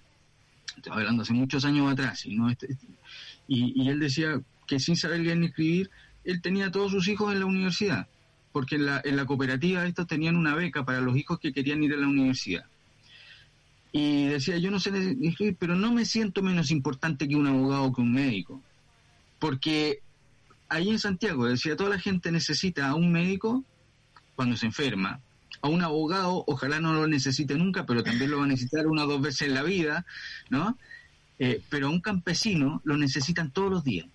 Estaba 0.76 0.96
hablando 0.96 1.22
hace 1.22 1.32
muchos 1.32 1.64
años 1.64 1.90
atrás. 1.90 2.24
¿no? 2.26 2.50
Este, 2.50 2.76
y, 3.48 3.82
y, 3.82 3.88
él 3.88 4.00
decía 4.00 4.40
que 4.66 4.80
sin 4.80 4.96
saber 4.96 5.20
leer 5.20 5.38
ni 5.38 5.46
escribir, 5.46 5.90
él 6.24 6.40
tenía 6.40 6.66
a 6.66 6.70
todos 6.70 6.92
sus 6.92 7.08
hijos 7.08 7.32
en 7.32 7.40
la 7.40 7.46
universidad, 7.46 8.06
porque 8.52 8.76
en 8.76 8.86
la, 8.86 9.00
en 9.04 9.16
la 9.16 9.26
cooperativa 9.26 9.86
estos 9.86 10.06
tenían 10.06 10.36
una 10.36 10.54
beca 10.54 10.84
para 10.84 11.00
los 11.00 11.16
hijos 11.16 11.38
que 11.40 11.52
querían 11.52 11.82
ir 11.82 11.94
a 11.94 11.96
la 11.96 12.06
universidad. 12.06 12.64
Y 13.92 14.26
decía, 14.26 14.56
yo 14.56 14.70
no 14.70 14.80
sé 14.80 14.90
escribir, 15.22 15.56
pero 15.58 15.76
no 15.76 15.92
me 15.92 16.06
siento 16.06 16.42
menos 16.42 16.70
importante 16.70 17.28
que 17.28 17.36
un 17.36 17.46
abogado 17.46 17.84
o 17.84 17.92
que 17.92 18.00
un 18.00 18.12
médico. 18.12 18.62
Porque 19.38 20.00
ahí 20.72 20.88
en 20.88 20.98
Santiago, 20.98 21.46
decía, 21.46 21.76
toda 21.76 21.90
la 21.90 21.98
gente 21.98 22.32
necesita 22.32 22.88
a 22.88 22.94
un 22.94 23.12
médico 23.12 23.64
cuando 24.34 24.56
se 24.56 24.66
enferma, 24.66 25.20
a 25.60 25.68
un 25.68 25.82
abogado, 25.82 26.44
ojalá 26.46 26.80
no 26.80 26.94
lo 26.94 27.06
necesite 27.06 27.56
nunca, 27.56 27.84
pero 27.84 28.02
también 28.02 28.30
lo 28.30 28.38
va 28.38 28.44
a 28.44 28.48
necesitar 28.48 28.86
una 28.86 29.04
o 29.04 29.06
dos 29.06 29.20
veces 29.20 29.48
en 29.48 29.54
la 29.54 29.62
vida, 29.62 30.06
¿no? 30.48 30.78
Eh, 31.38 31.60
pero 31.68 31.88
a 31.88 31.90
un 31.90 32.00
campesino 32.00 32.80
lo 32.84 32.96
necesitan 32.96 33.50
todos 33.50 33.70
los 33.70 33.84
días, 33.84 34.06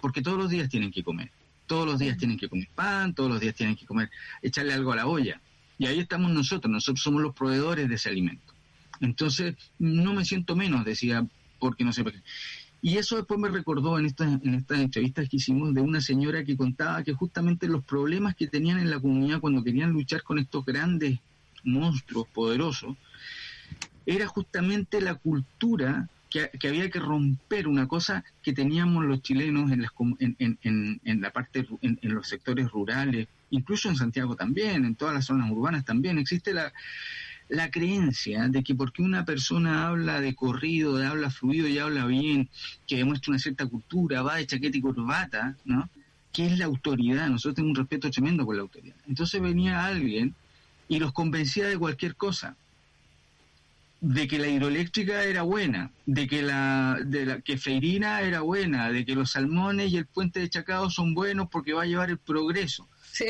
porque 0.00 0.20
todos 0.20 0.36
los 0.36 0.50
días 0.50 0.68
tienen 0.68 0.90
que 0.90 1.04
comer, 1.04 1.30
todos 1.66 1.86
los 1.86 1.98
días 1.98 2.18
tienen 2.18 2.36
que 2.36 2.48
comer 2.48 2.68
pan, 2.74 3.14
todos 3.14 3.30
los 3.30 3.40
días 3.40 3.54
tienen 3.54 3.76
que 3.76 3.86
comer, 3.86 4.10
echarle 4.42 4.74
algo 4.74 4.92
a 4.92 4.96
la 4.96 5.06
olla. 5.06 5.40
Y 5.78 5.86
ahí 5.86 6.00
estamos 6.00 6.32
nosotros, 6.32 6.70
nosotros 6.70 7.02
somos 7.02 7.22
los 7.22 7.34
proveedores 7.34 7.88
de 7.88 7.94
ese 7.94 8.08
alimento. 8.10 8.52
Entonces, 9.00 9.54
no 9.78 10.12
me 10.12 10.24
siento 10.24 10.56
menos, 10.56 10.84
decía, 10.84 11.24
porque 11.58 11.84
no 11.84 11.92
sé 11.92 12.04
qué. 12.04 12.20
Y 12.82 12.96
eso 12.96 13.16
después 13.16 13.38
me 13.38 13.48
recordó 13.48 13.98
en 13.98 14.06
estas, 14.06 14.42
en 14.42 14.54
estas 14.54 14.80
entrevistas 14.80 15.28
que 15.28 15.36
hicimos 15.36 15.74
de 15.74 15.82
una 15.82 16.00
señora 16.00 16.44
que 16.44 16.56
contaba 16.56 17.04
que 17.04 17.12
justamente 17.12 17.68
los 17.68 17.84
problemas 17.84 18.34
que 18.34 18.46
tenían 18.46 18.78
en 18.78 18.90
la 18.90 19.00
comunidad 19.00 19.40
cuando 19.40 19.62
querían 19.62 19.92
luchar 19.92 20.22
con 20.22 20.38
estos 20.38 20.64
grandes 20.64 21.18
monstruos 21.62 22.26
poderosos, 22.28 22.96
era 24.06 24.26
justamente 24.26 25.00
la 25.00 25.14
cultura 25.14 26.08
que, 26.30 26.68
había 26.68 26.88
que 26.88 27.00
romper, 27.00 27.66
una 27.66 27.88
cosa 27.88 28.24
que 28.42 28.52
teníamos 28.52 29.04
los 29.04 29.20
chilenos 29.20 29.72
en, 29.72 29.82
las, 29.82 29.90
en, 30.20 30.36
en, 30.62 31.00
en 31.04 31.20
la 31.20 31.32
parte, 31.32 31.66
en, 31.82 31.98
los 32.02 32.28
sectores 32.28 32.70
rurales, 32.70 33.26
incluso 33.50 33.88
en 33.88 33.96
Santiago 33.96 34.36
también, 34.36 34.84
en 34.84 34.94
todas 34.94 35.12
las 35.12 35.26
zonas 35.26 35.50
urbanas 35.50 35.84
también, 35.84 36.18
existe 36.18 36.54
la, 36.54 36.72
la 37.50 37.70
creencia 37.70 38.48
de 38.48 38.62
que 38.62 38.74
porque 38.74 39.02
una 39.02 39.24
persona 39.24 39.88
habla 39.88 40.20
de 40.20 40.34
corrido, 40.34 40.96
de 40.96 41.06
habla 41.06 41.30
fluido 41.30 41.68
y 41.68 41.78
habla 41.78 42.06
bien, 42.06 42.48
que 42.86 42.96
demuestra 42.96 43.32
una 43.32 43.38
cierta 43.38 43.66
cultura, 43.66 44.22
va 44.22 44.36
de 44.36 44.46
chaqueta 44.46 44.78
y 44.78 44.80
corbata, 44.80 45.56
¿no? 45.64 45.88
que 46.32 46.46
es 46.46 46.58
la 46.58 46.66
autoridad. 46.66 47.28
Nosotros 47.28 47.56
tenemos 47.56 47.76
un 47.76 47.82
respeto 47.84 48.10
tremendo 48.10 48.44
por 48.44 48.54
la 48.54 48.62
autoridad. 48.62 48.96
Entonces 49.08 49.40
venía 49.40 49.84
alguien 49.84 50.34
y 50.88 51.00
los 51.00 51.12
convencía 51.12 51.66
de 51.66 51.76
cualquier 51.76 52.14
cosa. 52.14 52.56
De 54.00 54.26
que 54.26 54.38
la 54.38 54.48
hidroeléctrica 54.48 55.24
era 55.24 55.42
buena, 55.42 55.90
de 56.06 56.26
que 56.26 56.40
la, 56.40 56.98
de 57.04 57.26
la 57.26 57.40
que 57.42 57.58
Feirina 57.58 58.22
era 58.22 58.40
buena, 58.40 58.90
de 58.90 59.04
que 59.04 59.14
los 59.14 59.32
salmones 59.32 59.92
y 59.92 59.98
el 59.98 60.06
puente 60.06 60.40
de 60.40 60.48
Chacao 60.48 60.88
son 60.88 61.12
buenos 61.12 61.48
porque 61.50 61.74
va 61.74 61.82
a 61.82 61.86
llevar 61.86 62.08
el 62.08 62.16
progreso. 62.16 62.88
Sí 63.12 63.26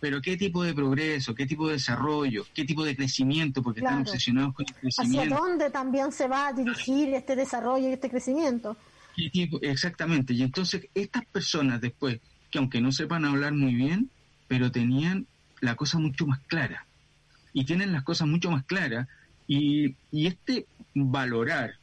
pero 0.00 0.22
qué 0.22 0.36
tipo 0.36 0.64
de 0.64 0.72
progreso, 0.72 1.34
qué 1.34 1.46
tipo 1.46 1.66
de 1.66 1.74
desarrollo, 1.74 2.46
qué 2.54 2.64
tipo 2.64 2.84
de 2.84 2.96
crecimiento, 2.96 3.62
porque 3.62 3.80
están 3.80 4.00
obsesionados 4.00 4.54
con 4.54 4.66
el 4.66 4.74
crecimiento. 4.74 5.34
¿Hacia 5.34 5.36
dónde 5.36 5.70
también 5.70 6.10
se 6.10 6.26
va 6.26 6.48
a 6.48 6.52
dirigir 6.52 7.12
este 7.14 7.36
desarrollo 7.36 7.88
y 7.88 7.92
este 7.92 8.10
crecimiento? 8.10 8.76
Exactamente, 9.60 10.32
y 10.32 10.42
entonces 10.42 10.88
estas 10.94 11.26
personas 11.26 11.80
después, 11.80 12.18
que 12.50 12.58
aunque 12.58 12.80
no 12.80 12.90
sepan 12.90 13.26
hablar 13.26 13.52
muy 13.52 13.74
bien, 13.74 14.10
pero 14.48 14.72
tenían 14.72 15.26
la 15.60 15.76
cosa 15.76 15.98
mucho 15.98 16.26
más 16.26 16.40
clara, 16.46 16.86
y 17.52 17.66
tienen 17.66 17.92
las 17.92 18.02
cosas 18.02 18.26
mucho 18.26 18.50
más 18.50 18.64
claras, 18.64 19.06
y, 19.46 19.96
y 20.10 20.26
este 20.26 20.66
valorar 20.94 21.74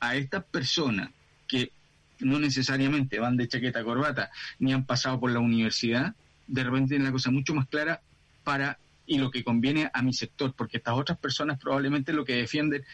a 0.00 0.16
estas 0.16 0.44
personas 0.44 1.10
que 1.46 1.72
no 2.20 2.38
necesariamente 2.38 3.18
van 3.18 3.36
de 3.36 3.48
chaqueta 3.48 3.84
corbata, 3.84 4.30
ni 4.58 4.72
han 4.72 4.86
pasado 4.86 5.20
por 5.20 5.30
la 5.30 5.40
universidad, 5.40 6.14
de 6.48 6.64
repente 6.64 6.90
tiene 6.90 7.04
la 7.04 7.12
cosa 7.12 7.30
mucho 7.30 7.54
más 7.54 7.68
clara 7.68 8.00
para 8.42 8.78
y 9.06 9.18
lo 9.18 9.30
que 9.30 9.44
conviene 9.44 9.90
a 9.92 10.02
mi 10.02 10.12
sector, 10.12 10.52
porque 10.54 10.78
estas 10.78 10.94
otras 10.94 11.18
personas 11.18 11.58
probablemente 11.58 12.12
lo 12.12 12.24
que 12.24 12.34
defienden 12.34 12.84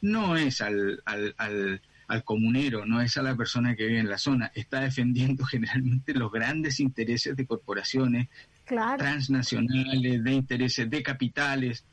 no 0.00 0.36
es 0.36 0.60
al, 0.60 1.02
al, 1.04 1.34
al, 2.06 2.24
comunero, 2.24 2.86
no 2.86 3.02
es 3.02 3.16
a 3.18 3.22
la 3.22 3.36
persona 3.36 3.76
que 3.76 3.86
vive 3.86 4.00
en 4.00 4.08
la 4.08 4.18
zona, 4.18 4.50
está 4.54 4.80
defendiendo 4.80 5.44
generalmente 5.50 6.14
los 6.14 6.32
grandes 6.32 6.80
intereses 6.80 7.36
de 7.36 7.46
corporaciones 7.46 8.28
transnacionales, 8.64 10.24
de 10.24 10.32
intereses 10.32 10.88
de 10.88 11.02
capitales, 11.02 11.84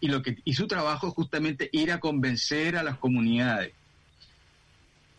y 0.00 0.08
lo 0.08 0.22
que 0.22 0.38
y 0.44 0.54
su 0.54 0.68
trabajo 0.68 1.08
es 1.08 1.14
justamente 1.14 1.68
ir 1.72 1.90
a 1.90 1.98
convencer 1.98 2.76
a 2.76 2.84
las 2.84 2.98
comunidades 2.98 3.72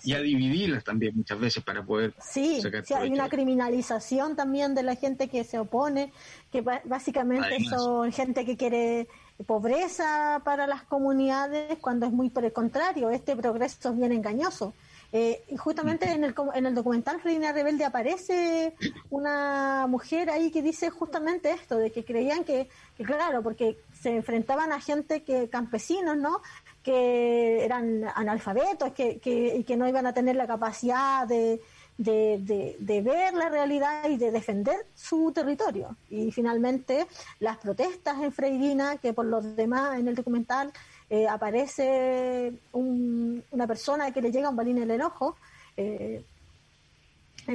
y 0.03 0.13
a 0.13 0.19
dividirlas 0.19 0.83
también 0.83 1.15
muchas 1.15 1.39
veces 1.39 1.63
para 1.63 1.83
poder 1.83 2.13
sí, 2.19 2.61
sí 2.83 2.93
hay 2.93 3.11
una 3.11 3.29
criminalización 3.29 4.35
también 4.35 4.75
de 4.75 4.83
la 4.83 4.95
gente 4.95 5.27
que 5.27 5.43
se 5.43 5.57
opone 5.57 6.11
que 6.51 6.61
básicamente 6.61 7.63
son 7.63 8.11
gente 8.11 8.45
que 8.45 8.57
quiere 8.57 9.07
pobreza 9.45 10.41
para 10.43 10.67
las 10.67 10.83
comunidades 10.83 11.77
cuando 11.79 12.05
es 12.05 12.11
muy 12.11 12.29
por 12.29 12.45
el 12.45 12.53
contrario 12.53 13.09
este 13.09 13.35
progreso 13.35 13.89
es 13.89 13.97
bien 13.97 14.11
engañoso. 14.11 14.73
Eh, 15.17 15.45
y 15.49 15.55
justamente 15.55 16.11
en 16.11 16.25
el, 16.25 16.35
en 16.55 16.65
el 16.65 16.75
documental 16.75 17.21
Reina 17.21 17.53
Rebelde 17.53 17.85
aparece 17.85 18.75
una 19.09 19.87
mujer 19.87 20.29
ahí 20.29 20.51
que 20.51 20.61
dice 20.61 20.89
justamente 20.89 21.51
esto, 21.51 21.77
de 21.77 21.91
que 21.91 22.03
creían 22.03 22.43
que, 22.43 22.67
que 22.97 23.03
claro, 23.05 23.41
porque 23.41 23.77
se 23.97 24.17
enfrentaban 24.17 24.73
a 24.73 24.81
gente 24.81 25.23
que 25.23 25.47
campesinos, 25.47 26.17
¿no? 26.17 26.41
Que 26.85 27.65
eran 27.65 28.03
analfabetos 28.13 28.91
que, 28.91 29.17
que, 29.17 29.55
y 29.57 29.63
que 29.63 29.75
no 29.75 29.87
iban 29.87 30.05
a 30.05 30.13
tener 30.13 30.35
la 30.35 30.45
capacidad 30.45 31.27
de, 31.27 31.59
de, 31.97 32.75
de, 32.77 33.01
ver 33.01 33.33
la 33.33 33.49
realidad 33.49 34.07
y 34.07 34.17
de 34.17 34.29
defender 34.29 34.85
su 34.93 35.31
territorio. 35.31 35.97
Y 36.11 36.31
finalmente 36.31 37.07
las 37.39 37.57
protestas 37.57 38.21
en 38.21 38.31
Freirina, 38.31 38.97
que 38.97 39.13
por 39.13 39.25
los 39.25 39.55
demás 39.55 39.97
en 39.97 40.07
el 40.07 40.13
documental 40.13 40.71
eh, 41.09 41.27
aparece 41.27 42.53
una 42.71 43.65
persona 43.65 44.11
que 44.11 44.21
le 44.21 44.31
llega 44.31 44.49
un 44.51 44.55
balín 44.55 44.77
en 44.77 44.91
el 44.91 45.01
ojo, 45.01 45.37
eh, 45.77 46.23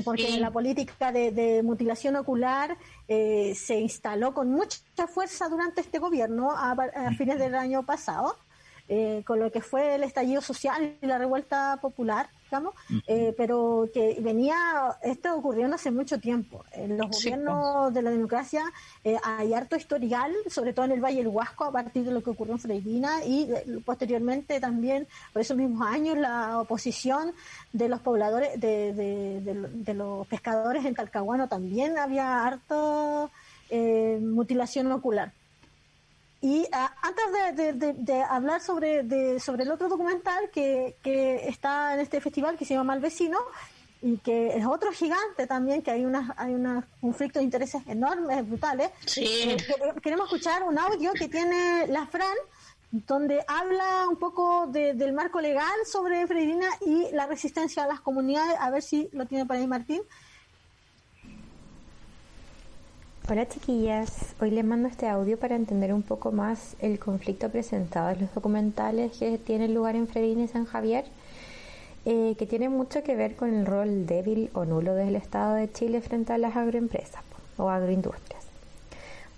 porque 0.05 0.39
la 0.41 0.51
política 0.51 1.13
de, 1.13 1.63
mutilación 1.63 2.17
ocular 2.17 2.77
eh, 3.07 3.55
se 3.55 3.79
instaló 3.79 4.35
con 4.35 4.51
mucha 4.51 5.07
fuerza 5.07 5.49
durante 5.49 5.83
este 5.83 6.01
gobierno 6.01 6.51
a 6.51 6.75
fines 7.17 7.39
del 7.39 7.55
año 7.55 7.85
pasado 7.85 8.37
eh, 8.93 9.23
con 9.25 9.39
lo 9.39 9.53
que 9.53 9.61
fue 9.61 9.95
el 9.95 10.03
estallido 10.03 10.41
social 10.41 10.97
y 11.01 11.07
la 11.07 11.17
revuelta 11.17 11.79
popular, 11.81 12.29
digamos, 12.43 12.75
eh, 13.07 13.33
pero 13.37 13.89
que 13.95 14.17
venía, 14.21 14.57
esto 15.01 15.33
ocurrió 15.33 15.73
hace 15.73 15.93
mucho 15.93 16.19
tiempo. 16.19 16.65
En 16.73 16.99
los 16.99 17.09
gobiernos 17.09 17.95
de 17.95 18.03
la 18.03 18.11
democracia 18.11 18.65
eh, 19.05 19.17
hay 19.23 19.55
harto 19.55 19.77
historial, 19.77 20.33
sobre 20.49 20.73
todo 20.73 20.87
en 20.87 20.91
el 20.91 21.01
Valle 21.01 21.19
del 21.19 21.29
Huasco, 21.29 21.67
a 21.67 21.71
partir 21.71 22.05
de 22.05 22.11
lo 22.11 22.21
que 22.21 22.31
ocurrió 22.31 22.55
en 22.55 22.59
Freirina 22.59 23.25
y 23.25 23.49
posteriormente 23.85 24.59
también, 24.59 25.07
por 25.33 25.43
esos 25.43 25.57
mismos 25.57 25.87
años, 25.87 26.19
la 26.19 26.59
oposición 26.59 27.33
de 27.73 27.89
los 27.89 28.01
pobladores, 28.01 28.61
de, 28.61 28.93
de 28.93 29.95
los 29.95 30.27
pescadores 30.27 30.85
en 30.85 30.97
Talcahuano 30.97 31.47
también 31.47 31.97
había 31.97 32.45
harto 32.45 33.31
mutilación 33.71 34.91
ocular. 34.91 35.31
Y 36.43 36.67
ah, 36.73 36.95
antes 37.03 37.77
de, 37.77 38.23
hablar 38.23 38.61
sobre, 38.63 39.39
sobre 39.41 39.65
el 39.65 39.71
otro 39.71 39.89
documental 39.89 40.51
que, 40.51 40.97
que 41.03 41.49
está 41.49 41.95
en 41.95 42.01
este 42.01 42.21
festival 42.21 42.57
que 42.57 42.65
se 42.65 42.75
llama 42.75 42.95
Malvecino, 42.95 43.39
y 44.03 44.17
que 44.19 44.57
es 44.57 44.65
otro 44.65 44.93
gigante 44.93 45.47
también, 45.47 45.83
que 45.83 45.91
hay 45.91 46.05
unas 46.05 46.31
hay 46.39 46.55
unos 46.55 46.85
conflictos 47.01 47.41
de 47.41 47.45
intereses 47.45 47.83
enormes, 47.87 48.49
brutales. 48.49 48.91
Sí. 49.05 49.25
Eh, 49.25 49.57
queremos 50.03 50.27
escuchar 50.27 50.63
un 50.63 50.79
audio 50.79 51.13
que 51.13 51.29
tiene 51.29 51.87
la 51.89 52.07
Fran, 52.07 52.37
donde 52.91 53.45
habla 53.47 54.09
un 54.09 54.17
poco 54.17 54.67
del 54.67 55.13
marco 55.13 55.41
legal 55.41 55.79
sobre 55.85 56.27
Freirina 56.27 56.69
y 56.85 57.13
la 57.13 57.27
resistencia 57.27 57.85
a 57.85 57.87
las 57.87 58.01
comunidades. 58.01 58.57
A 58.59 58.71
ver 58.71 58.83
si 58.83 59.09
lo 59.13 59.27
tiene 59.27 59.45
por 59.45 59.57
ahí 59.57 59.67
Martín. 59.67 60.03
Hola 63.31 63.47
chiquillas, 63.47 64.35
hoy 64.41 64.51
les 64.51 64.65
mando 64.65 64.89
este 64.89 65.07
audio 65.07 65.39
para 65.39 65.55
entender 65.55 65.95
un 65.95 66.03
poco 66.03 66.33
más 66.33 66.75
el 66.81 66.99
conflicto 66.99 67.49
presentado 67.49 68.11
en 68.11 68.23
los 68.23 68.35
documentales 68.35 69.19
que 69.19 69.39
tienen 69.39 69.73
lugar 69.73 69.95
en 69.95 70.09
Fredina 70.09 70.43
y 70.43 70.49
San 70.49 70.65
Javier, 70.65 71.05
eh, 72.07 72.35
que 72.37 72.47
tiene 72.47 72.69
mucho 72.69 73.05
que 73.05 73.15
ver 73.15 73.37
con 73.37 73.55
el 73.55 73.67
rol 73.67 74.05
débil 74.05 74.51
o 74.53 74.65
nulo 74.65 74.97
del 74.97 75.15
Estado 75.15 75.55
de 75.55 75.71
Chile 75.71 76.01
frente 76.01 76.33
a 76.33 76.39
las 76.39 76.57
agroempresas 76.57 77.23
o 77.57 77.71
agroindustrias. 77.71 78.43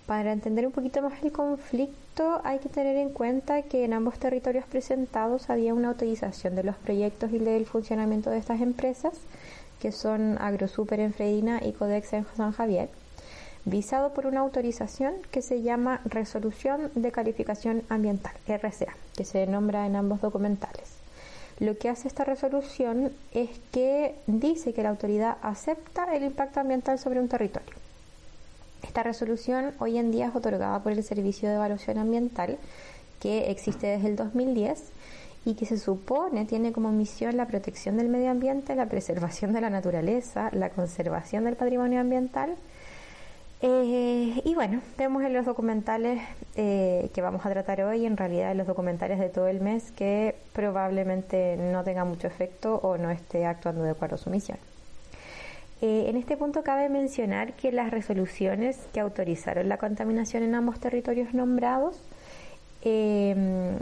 Para 0.07 0.33
entender 0.33 0.67
un 0.67 0.73
poquito 0.73 1.03
más 1.03 1.23
el 1.23 1.31
conflicto 1.31 2.41
hay 2.45 2.61
que 2.61 2.71
tener 2.71 2.97
en 2.97 3.11
cuenta 3.11 3.61
que 3.61 3.85
en 3.85 3.93
ambos 3.93 4.19
territorios 4.19 4.65
presentados 4.65 5.51
había 5.51 5.75
una 5.75 5.89
autorización 5.89 6.55
de 6.55 6.65
los 6.65 6.77
proyectos 6.77 7.31
y 7.31 7.39
del 7.39 7.67
funcionamiento 7.67 8.31
de 8.31 8.39
estas 8.39 8.63
empresas, 8.63 9.13
que 9.83 9.93
son 9.93 10.39
AgroSuper 10.41 10.99
en 10.99 11.13
Fredina 11.13 11.61
y 11.63 11.73
Codex 11.73 12.15
en 12.15 12.25
San 12.35 12.53
Javier 12.53 12.89
visado 13.65 14.13
por 14.13 14.27
una 14.27 14.41
autorización 14.41 15.15
que 15.31 15.43
se 15.43 15.63
llama 15.63 16.01
Resolución 16.05 16.91
de 16.95 17.13
Calificación 17.13 17.83
Ambiental, 17.89 18.33
RCA, 18.47 18.95
que 19.17 19.25
se 19.25 19.47
nombra 19.47 19.87
en 19.87 19.97
ambos 19.97 20.21
documentales. 20.21 21.03
Lo 21.61 21.79
que 21.79 21.89
hace 21.89 22.09
esta 22.09 22.25
resolución 22.25 23.13
es 23.33 23.51
que 23.71 24.17
dice 24.27 24.73
que 24.73 24.83
la 24.83 24.89
autoridad 24.89 25.37
acepta 25.43 26.13
el 26.15 26.25
impacto 26.25 26.61
ambiental 26.61 26.99
sobre 26.99 27.21
un 27.21 27.29
territorio. 27.29 27.75
Esta 28.83 29.05
resolución 29.05 29.73
hoy 29.79 29.99
en 29.99 30.11
día 30.11 30.29
es 30.29 30.35
otorgada 30.35 30.83
por 30.83 30.93
el 30.93 31.05
Servicio 31.05 31.49
de 31.49 31.55
Evaluación 31.55 31.99
Ambiental, 31.99 32.59
que 33.21 33.51
existe 33.51 33.87
desde 33.87 34.09
el 34.09 34.17
2010 34.17 34.91
y 35.45 35.55
que 35.55 35.67
se 35.67 35.79
supone 35.79 36.45
tiene 36.47 36.73
como 36.73 36.91
misión 36.91 37.37
la 37.37 37.47
protección 37.47 37.97
del 37.97 38.09
medio 38.09 38.31
ambiente, 38.31 38.75
la 38.75 38.87
preservación 38.87 39.53
de 39.53 39.61
la 39.61 39.71
naturaleza, 39.71 40.51
la 40.53 40.71
conservación 40.71 41.45
del 41.45 41.57
patrimonio 41.57 42.01
ambiental, 42.01 42.57
eh, 43.63 44.43
y 44.45 44.55
bueno, 44.55 44.81
vemos 44.99 45.23
en 45.23 45.33
los 45.33 45.47
documentales 45.47 46.21
eh, 46.57 47.11
que 47.15 47.23
vamos 47.23 47.47
a 47.47 47.51
tratar 47.51 47.81
hoy, 47.83 48.07
en 48.07 48.17
realidad 48.17 48.51
en 48.51 48.59
los 48.59 48.67
documentales 48.67 49.19
de 49.19 49.29
todo 49.29 49.47
el 49.47 49.61
mes, 49.61 49.93
que 49.93 50.35
probablemente 50.53 51.57
no 51.57 51.85
tenga 51.85 52.05
mucho 52.05 52.27
efecto 52.27 52.75
o 52.83 52.99
no 52.99 53.11
esté 53.11 53.47
actuando 53.47 53.85
de 53.85 53.91
acuerdo 53.91 54.17
a 54.17 54.19
su 54.19 54.31
misión. 54.31 54.59
Eh, 55.81 56.07
en 56.09 56.17
este 56.17 56.37
punto 56.37 56.63
cabe 56.63 56.89
mencionar 56.89 57.55
que 57.55 57.73
las 57.73 57.91
resoluciones 57.91 58.79
que 58.93 59.01
autorizaron 59.01 59.69
la 59.69 59.79
contaminación 59.79 60.43
en 60.43 60.55
ambos 60.55 60.79
territorios 60.79 61.35
nombrados 61.35 62.01
eh, 62.83 63.77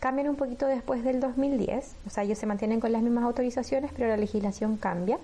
cambian 0.00 0.28
un 0.28 0.36
poquito 0.36 0.66
después 0.66 1.04
del 1.04 1.20
2010, 1.20 1.94
o 2.06 2.10
sea, 2.10 2.24
ellos 2.24 2.38
se 2.38 2.46
mantienen 2.46 2.80
con 2.80 2.90
las 2.90 3.02
mismas 3.02 3.24
autorizaciones, 3.24 3.92
pero 3.96 4.08
la 4.08 4.16
legislación 4.16 4.76
cambia 4.76 5.18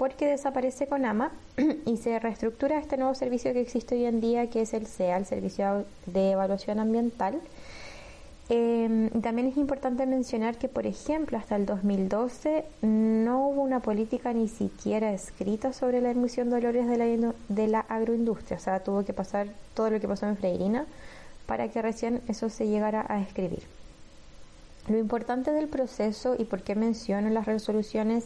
porque 0.00 0.24
desaparece 0.24 0.86
CONAMA 0.86 1.30
y 1.84 1.98
se 1.98 2.18
reestructura 2.18 2.78
este 2.78 2.96
nuevo 2.96 3.14
servicio 3.14 3.52
que 3.52 3.60
existe 3.60 3.96
hoy 3.96 4.06
en 4.06 4.22
día, 4.22 4.48
que 4.48 4.62
es 4.62 4.72
el 4.72 4.86
CEA, 4.86 5.18
el 5.18 5.26
Servicio 5.26 5.84
de 6.06 6.30
Evaluación 6.30 6.80
Ambiental. 6.80 7.38
Eh, 8.48 9.10
también 9.20 9.48
es 9.48 9.58
importante 9.58 10.06
mencionar 10.06 10.56
que, 10.56 10.68
por 10.68 10.86
ejemplo, 10.86 11.36
hasta 11.36 11.54
el 11.54 11.66
2012 11.66 12.64
no 12.80 13.48
hubo 13.48 13.60
una 13.60 13.80
política 13.80 14.32
ni 14.32 14.48
siquiera 14.48 15.12
escrita 15.12 15.74
sobre 15.74 16.00
la 16.00 16.12
emisión 16.12 16.48
de 16.48 16.56
olores 16.56 16.88
de 16.88 16.96
la, 16.96 17.34
de 17.50 17.68
la 17.68 17.80
agroindustria, 17.80 18.56
o 18.56 18.60
sea, 18.60 18.82
tuvo 18.82 19.04
que 19.04 19.12
pasar 19.12 19.48
todo 19.74 19.90
lo 19.90 20.00
que 20.00 20.08
pasó 20.08 20.26
en 20.26 20.38
Freirina 20.38 20.86
para 21.44 21.68
que 21.68 21.82
recién 21.82 22.22
eso 22.26 22.48
se 22.48 22.66
llegara 22.66 23.04
a 23.06 23.20
escribir. 23.20 23.64
Lo 24.88 24.96
importante 24.96 25.52
del 25.52 25.68
proceso 25.68 26.36
y 26.38 26.44
por 26.44 26.62
qué 26.62 26.74
menciono 26.74 27.28
las 27.28 27.44
resoluciones 27.44 28.24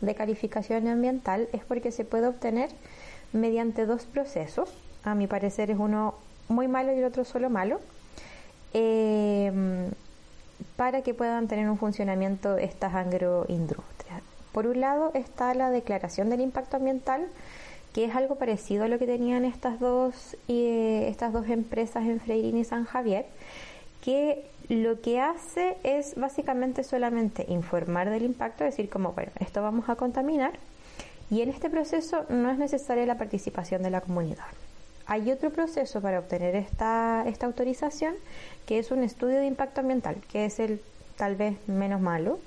de 0.00 0.14
calificación 0.14 0.88
ambiental 0.88 1.48
es 1.52 1.64
porque 1.64 1.90
se 1.90 2.04
puede 2.04 2.26
obtener 2.26 2.70
mediante 3.32 3.86
dos 3.86 4.04
procesos. 4.04 4.72
A 5.02 5.14
mi 5.14 5.26
parecer 5.26 5.70
es 5.70 5.78
uno 5.78 6.14
muy 6.48 6.68
malo 6.68 6.92
y 6.92 6.98
el 6.98 7.04
otro 7.04 7.24
solo 7.24 7.50
malo. 7.50 7.80
Em, 8.72 9.90
para 10.76 11.02
que 11.02 11.14
puedan 11.14 11.46
tener 11.46 11.68
un 11.68 11.78
funcionamiento 11.78 12.56
estas 12.58 12.94
agroindustrias. 12.94 14.22
Por 14.52 14.66
un 14.66 14.80
lado 14.80 15.12
está 15.14 15.54
la 15.54 15.70
declaración 15.70 16.30
del 16.30 16.40
impacto 16.40 16.76
ambiental, 16.76 17.26
que 17.92 18.04
es 18.04 18.14
algo 18.14 18.36
parecido 18.36 18.84
a 18.84 18.88
lo 18.88 18.98
que 18.98 19.06
tenían 19.06 19.44
estas 19.44 19.78
dos, 19.78 20.36
eh, 20.48 21.06
estas 21.08 21.32
dos 21.32 21.48
empresas 21.48 22.04
en 22.04 22.20
Freirín 22.20 22.56
y 22.58 22.64
San 22.64 22.84
Javier, 22.84 23.26
que 24.04 24.44
lo 24.68 25.00
que 25.00 25.18
hace 25.18 25.78
es 25.82 26.14
básicamente 26.14 26.84
solamente 26.84 27.46
informar 27.48 28.10
del 28.10 28.24
impacto, 28.24 28.62
decir 28.62 28.90
como, 28.90 29.12
bueno, 29.12 29.32
esto 29.40 29.62
vamos 29.62 29.88
a 29.88 29.96
contaminar 29.96 30.52
y 31.30 31.40
en 31.40 31.48
este 31.48 31.70
proceso 31.70 32.26
no 32.28 32.50
es 32.50 32.58
necesaria 32.58 33.06
la 33.06 33.16
participación 33.16 33.82
de 33.82 33.88
la 33.88 34.02
comunidad. 34.02 34.44
Hay 35.06 35.30
otro 35.30 35.50
proceso 35.50 36.02
para 36.02 36.18
obtener 36.18 36.54
esta, 36.54 37.24
esta 37.26 37.46
autorización 37.46 38.14
que 38.66 38.78
es 38.78 38.90
un 38.90 39.02
estudio 39.02 39.38
de 39.38 39.46
impacto 39.46 39.80
ambiental, 39.80 40.16
que 40.30 40.44
es 40.44 40.58
el 40.60 40.82
tal 41.16 41.34
vez 41.34 41.56
menos 41.66 42.02
malo, 42.02 42.38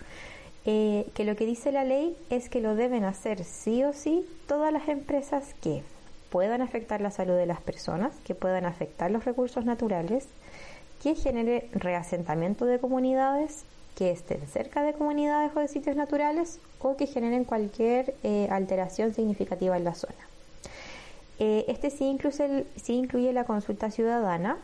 eh, 0.66 1.08
que 1.16 1.24
lo 1.24 1.36
que 1.36 1.48
dice 1.48 1.72
la 1.72 1.86
ley 1.86 2.16
es 2.30 2.50
que 2.50 2.62
lo 2.62 2.76
deben 2.76 3.04
hacer 3.04 3.44
sí 3.44 3.84
o 3.84 3.94
sí 3.94 4.28
todas 4.48 4.72
las 4.72 4.90
empresas 4.90 5.56
que 5.62 5.82
puedan 6.30 6.62
afectar 6.62 7.02
la 7.02 7.10
salud 7.10 7.36
de 7.36 7.46
las 7.48 7.62
personas, 7.62 8.14
que 8.26 8.36
puedan 8.36 8.66
afectar 8.66 9.10
los 9.10 9.26
recursos 9.26 9.66
naturales, 9.66 10.28
que 11.02 11.16
genere 11.16 11.70
reasentamiento 11.74 12.66
de 12.66 12.80
comunidades, 12.80 13.64
que 13.96 14.12
estén 14.12 14.46
cerca 14.48 14.84
de 14.84 14.94
comunidades 14.94 15.52
o 15.56 15.60
de 15.60 15.68
sitios 15.68 15.96
naturales 15.96 16.60
o 16.80 16.96
que 16.96 17.08
generen 17.08 17.46
cualquier 17.46 18.14
eh, 18.24 18.48
alteración 18.52 19.14
significativa 19.14 19.76
en 19.76 19.84
la 19.84 19.96
zona. 19.96 20.28
Eh, 21.40 21.66
este 21.68 21.90
sí 21.90 22.06
incluye, 22.06 23.34
la 23.34 23.44
consulta 23.44 23.92
ciudadana, 23.92 24.58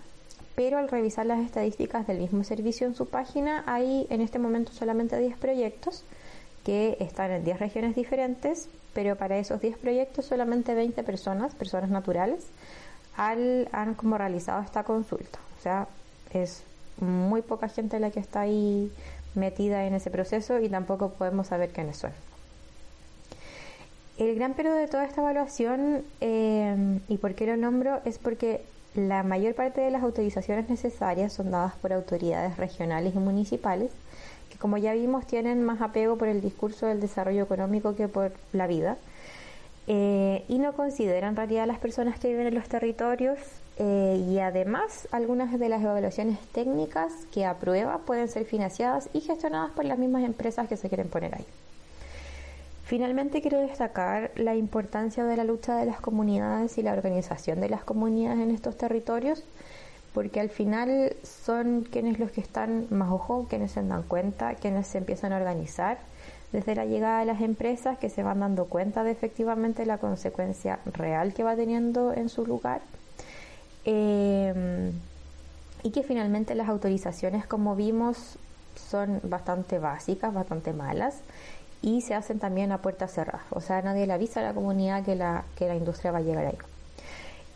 pero 0.55 0.77
al 0.77 0.87
revisar 0.87 1.25
las 1.25 1.39
estadísticas 1.39 2.05
del 2.05 2.19
mismo 2.19 2.43
servicio 2.43 2.85
en 2.85 2.95
su 2.95 3.07
página 3.07 3.63
hay 3.65 4.05
en 4.09 4.21
este 4.21 4.39
momento 4.39 4.71
solamente 4.71 5.17
10 5.17 5.37
proyectos 5.37 6.03
que 6.63 6.97
están 6.99 7.31
en 7.31 7.43
10 7.43 7.59
regiones 7.59 7.95
diferentes, 7.95 8.69
pero 8.93 9.15
para 9.15 9.37
esos 9.37 9.61
10 9.61 9.77
proyectos 9.77 10.25
solamente 10.25 10.73
20 10.73 11.03
personas, 11.03 11.55
personas 11.55 11.89
naturales, 11.89 12.45
han 13.15 13.95
como 13.95 14.17
realizado 14.17 14.61
esta 14.61 14.83
consulta. 14.83 15.39
O 15.59 15.61
sea, 15.61 15.87
es 16.33 16.63
muy 16.99 17.41
poca 17.41 17.69
gente 17.69 17.99
la 17.99 18.11
que 18.11 18.19
está 18.19 18.41
ahí 18.41 18.91
metida 19.35 19.85
en 19.85 19.93
ese 19.93 20.11
proceso 20.11 20.59
y 20.59 20.69
tampoco 20.69 21.09
podemos 21.09 21.47
saber 21.47 21.69
quiénes 21.69 21.97
son. 21.97 22.11
El 24.17 24.35
gran 24.35 24.53
pero 24.53 24.73
de 24.75 24.87
toda 24.87 25.05
esta 25.05 25.21
evaluación, 25.21 26.03
eh, 26.21 26.99
y 27.07 27.17
por 27.17 27.33
qué 27.33 27.47
lo 27.47 27.57
nombro, 27.57 27.99
es 28.05 28.19
porque 28.19 28.63
la 28.93 29.23
mayor 29.23 29.55
parte 29.55 29.81
de 29.81 29.89
las 29.89 30.03
autorizaciones 30.03 30.69
necesarias 30.69 31.33
son 31.33 31.49
dadas 31.49 31.73
por 31.75 31.93
autoridades 31.93 32.57
regionales 32.57 33.15
y 33.15 33.17
municipales, 33.17 33.91
que 34.51 34.57
como 34.59 34.77
ya 34.77 34.93
vimos 34.93 35.25
tienen 35.25 35.63
más 35.63 35.81
apego 35.81 36.15
por 36.15 36.27
el 36.27 36.41
discurso 36.41 36.85
del 36.85 37.01
desarrollo 37.01 37.41
económico 37.43 37.95
que 37.95 38.07
por 38.07 38.33
la 38.51 38.67
vida, 38.67 38.97
eh, 39.87 40.45
y 40.47 40.59
no 40.59 40.73
consideran 40.73 41.31
en 41.31 41.35
realidad 41.35 41.63
a 41.63 41.67
las 41.67 41.79
personas 41.79 42.19
que 42.19 42.29
viven 42.29 42.47
en 42.47 42.55
los 42.55 42.69
territorios 42.69 43.39
eh, 43.77 44.23
y 44.29 44.39
además 44.39 45.07
algunas 45.12 45.57
de 45.57 45.67
las 45.67 45.81
evaluaciones 45.81 46.39
técnicas 46.51 47.12
que 47.31 47.45
aprueba 47.45 47.99
pueden 47.99 48.27
ser 48.27 48.45
financiadas 48.45 49.09
y 49.13 49.21
gestionadas 49.21 49.71
por 49.71 49.86
las 49.86 49.97
mismas 49.97 50.23
empresas 50.23 50.67
que 50.67 50.77
se 50.77 50.89
quieren 50.89 51.07
poner 51.07 51.36
ahí. 51.36 51.45
Finalmente 52.86 53.41
quiero 53.41 53.59
destacar 53.59 54.31
la 54.36 54.55
importancia 54.55 55.23
de 55.23 55.38
la 55.38 55.43
lucha 55.43 55.77
de 55.77 55.86
las 55.86 55.99
comunidades 55.99 56.77
y 56.77 56.83
la 56.83 56.93
organización 56.93 57.62
de 57.62 57.69
las 57.69 57.83
comunidades 57.83 58.39
en 58.39 58.51
estos 58.51 58.77
territorios, 58.77 59.43
porque 60.13 60.39
al 60.39 60.49
final 60.49 61.15
son 61.23 61.88
quienes 61.89 62.19
los 62.19 62.31
que 62.31 62.41
están 62.41 62.86
más 62.91 63.09
ojo, 63.09 63.47
quienes 63.49 63.71
se 63.71 63.81
dan 63.81 64.03
cuenta, 64.03 64.53
quienes 64.53 64.86
se 64.86 64.99
empiezan 64.99 65.33
a 65.33 65.38
organizar 65.38 65.97
desde 66.51 66.75
la 66.75 66.86
llegada 66.86 67.21
de 67.21 67.25
las 67.25 67.41
empresas 67.41 67.97
que 67.97 68.12
se 68.12 68.21
van 68.21 68.41
dando 68.41 68.65
cuenta 68.65 69.03
de 69.03 69.12
efectivamente 69.12 69.88
la 69.88 69.97
consecuencia 69.97 70.77
real 70.86 71.33
que 71.33 71.43
va 71.43 71.55
teniendo 71.55 72.13
en 72.13 72.29
su 72.29 72.45
lugar 72.45 72.81
eh, 73.85 74.91
y 75.83 75.91
que 75.91 76.03
finalmente 76.03 76.55
las 76.55 76.69
autorizaciones, 76.69 77.45
como 77.45 77.75
vimos, 77.75 78.37
son 78.75 79.19
bastante 79.23 79.79
básicas, 79.79 80.33
bastante 80.33 80.73
malas 80.73 81.21
y 81.81 82.01
se 82.01 82.15
hacen 82.15 82.39
también 82.39 82.71
a 82.71 82.79
puertas 82.79 83.11
cerradas. 83.13 83.45
O 83.51 83.59
sea, 83.59 83.81
nadie 83.81 84.07
le 84.07 84.13
avisa 84.13 84.39
a 84.39 84.43
la 84.43 84.53
comunidad 84.53 85.03
que 85.03 85.15
la, 85.15 85.43
que 85.57 85.67
la 85.67 85.75
industria 85.75 86.11
va 86.11 86.19
a 86.19 86.21
llegar 86.21 86.45
ahí. 86.45 86.57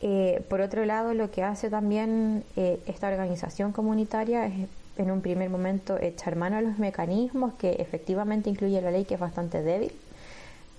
Eh, 0.02 0.44
por 0.50 0.62
otro 0.62 0.86
lado, 0.86 1.14
lo 1.14 1.32
que 1.32 1.44
hace 1.44 1.70
también 1.70 2.44
eh, 2.56 2.80
esta 2.86 3.08
organización 3.08 3.72
comunitaria 3.72 4.46
es 4.46 4.68
en 4.98 5.12
un 5.12 5.22
primer 5.22 5.50
momento 5.50 5.98
echar 6.00 6.36
mano 6.36 6.58
a 6.58 6.62
los 6.62 6.78
mecanismos 6.78 7.54
que 7.54 7.72
efectivamente 7.80 8.50
incluye 8.50 8.82
la 8.82 8.92
ley 8.92 9.06
que 9.06 9.16
es 9.16 9.20
bastante 9.20 9.64
débil, 9.64 9.92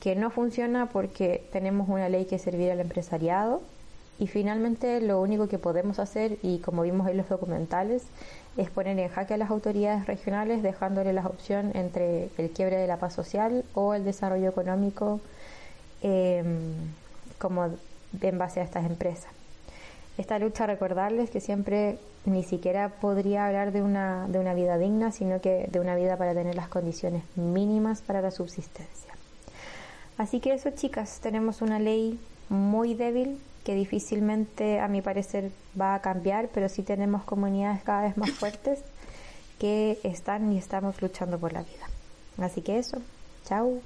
que 0.00 0.14
no 0.14 0.30
funciona 0.30 0.86
porque 0.86 1.44
tenemos 1.52 1.88
una 1.88 2.08
ley 2.08 2.26
que 2.26 2.38
servir 2.38 2.70
al 2.70 2.80
empresariado 2.80 3.62
y 4.18 4.26
finalmente 4.26 5.00
lo 5.00 5.20
único 5.20 5.48
que 5.48 5.58
podemos 5.58 5.98
hacer, 5.98 6.38
y 6.42 6.58
como 6.58 6.82
vimos 6.82 7.08
en 7.08 7.16
los 7.16 7.28
documentales, 7.28 8.04
es 8.56 8.70
poner 8.70 8.98
en 8.98 9.08
jaque 9.08 9.34
a 9.34 9.36
las 9.36 9.50
autoridades 9.50 10.06
regionales 10.06 10.62
dejándole 10.62 11.12
la 11.12 11.26
opción 11.26 11.70
entre 11.74 12.30
el 12.36 12.50
quiebre 12.50 12.76
de 12.76 12.88
la 12.88 12.96
paz 12.96 13.14
social 13.14 13.64
o 13.74 13.94
el 13.94 14.04
desarrollo 14.04 14.48
económico 14.48 15.20
em, 16.02 16.72
como 17.38 17.68
en 18.20 18.38
base 18.38 18.60
a 18.60 18.64
estas 18.64 18.84
empresas. 18.86 19.30
Esta 20.16 20.40
lucha, 20.40 20.66
recordarles 20.66 21.30
que 21.30 21.40
siempre 21.40 21.98
ni 22.24 22.42
siquiera 22.42 22.88
podría 22.88 23.46
hablar 23.46 23.70
de 23.70 23.82
una, 23.82 24.26
de 24.26 24.40
una 24.40 24.52
vida 24.52 24.76
digna, 24.76 25.12
sino 25.12 25.40
que 25.40 25.68
de 25.70 25.78
una 25.78 25.94
vida 25.94 26.16
para 26.16 26.34
tener 26.34 26.56
las 26.56 26.68
condiciones 26.68 27.22
mínimas 27.36 28.02
para 28.02 28.20
la 28.20 28.32
subsistencia. 28.32 29.14
Así 30.16 30.40
que 30.40 30.52
eso, 30.52 30.70
chicas, 30.70 31.20
tenemos 31.20 31.62
una 31.62 31.78
ley 31.78 32.18
muy 32.48 32.94
débil 32.94 33.38
que 33.64 33.74
difícilmente, 33.74 34.80
a 34.80 34.88
mi 34.88 35.02
parecer, 35.02 35.50
va 35.78 35.94
a 35.94 36.00
cambiar, 36.00 36.48
pero 36.52 36.68
sí 36.68 36.82
tenemos 36.82 37.24
comunidades 37.24 37.82
cada 37.82 38.02
vez 38.02 38.16
más 38.16 38.30
fuertes 38.30 38.80
que 39.58 39.98
están 40.02 40.52
y 40.52 40.58
estamos 40.58 41.00
luchando 41.02 41.38
por 41.38 41.52
la 41.52 41.62
vida. 41.62 41.88
Así 42.38 42.62
que 42.62 42.78
eso, 42.78 42.98
chao. 43.44 43.80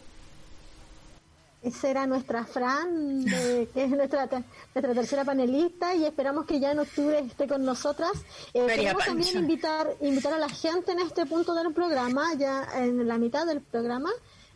Esa 1.63 1.91
era 1.91 2.07
nuestra 2.09 2.45
Fran, 2.45 3.25
que 3.25 3.85
es 3.85 3.89
nuestra, 3.91 4.29
nuestra 4.75 4.95
tercera 4.95 5.25
panelista 5.25 5.95
y 5.95 6.05
esperamos 6.05 6.45
que 6.45 6.59
ya 6.59 6.73
en 6.73 6.81
octubre 6.81 7.21
esté 7.21 7.47
con 7.47 7.65
nosotras. 7.65 8.11
Eh, 8.53 8.67
queremos 8.67 9.05
también 9.05 9.39
invitar, 9.39 9.87
invitar 10.01 10.33
a 10.33 10.39
la 10.39 10.49
gente 10.49 10.91
en 10.91 10.99
este 10.99 11.25
punto 11.25 11.55
del 11.55 11.73
programa, 11.73 12.35
ya 12.35 12.67
en 12.75 13.07
la 13.07 13.17
mitad 13.17 13.47
del 13.47 13.61
programa, 13.61 14.11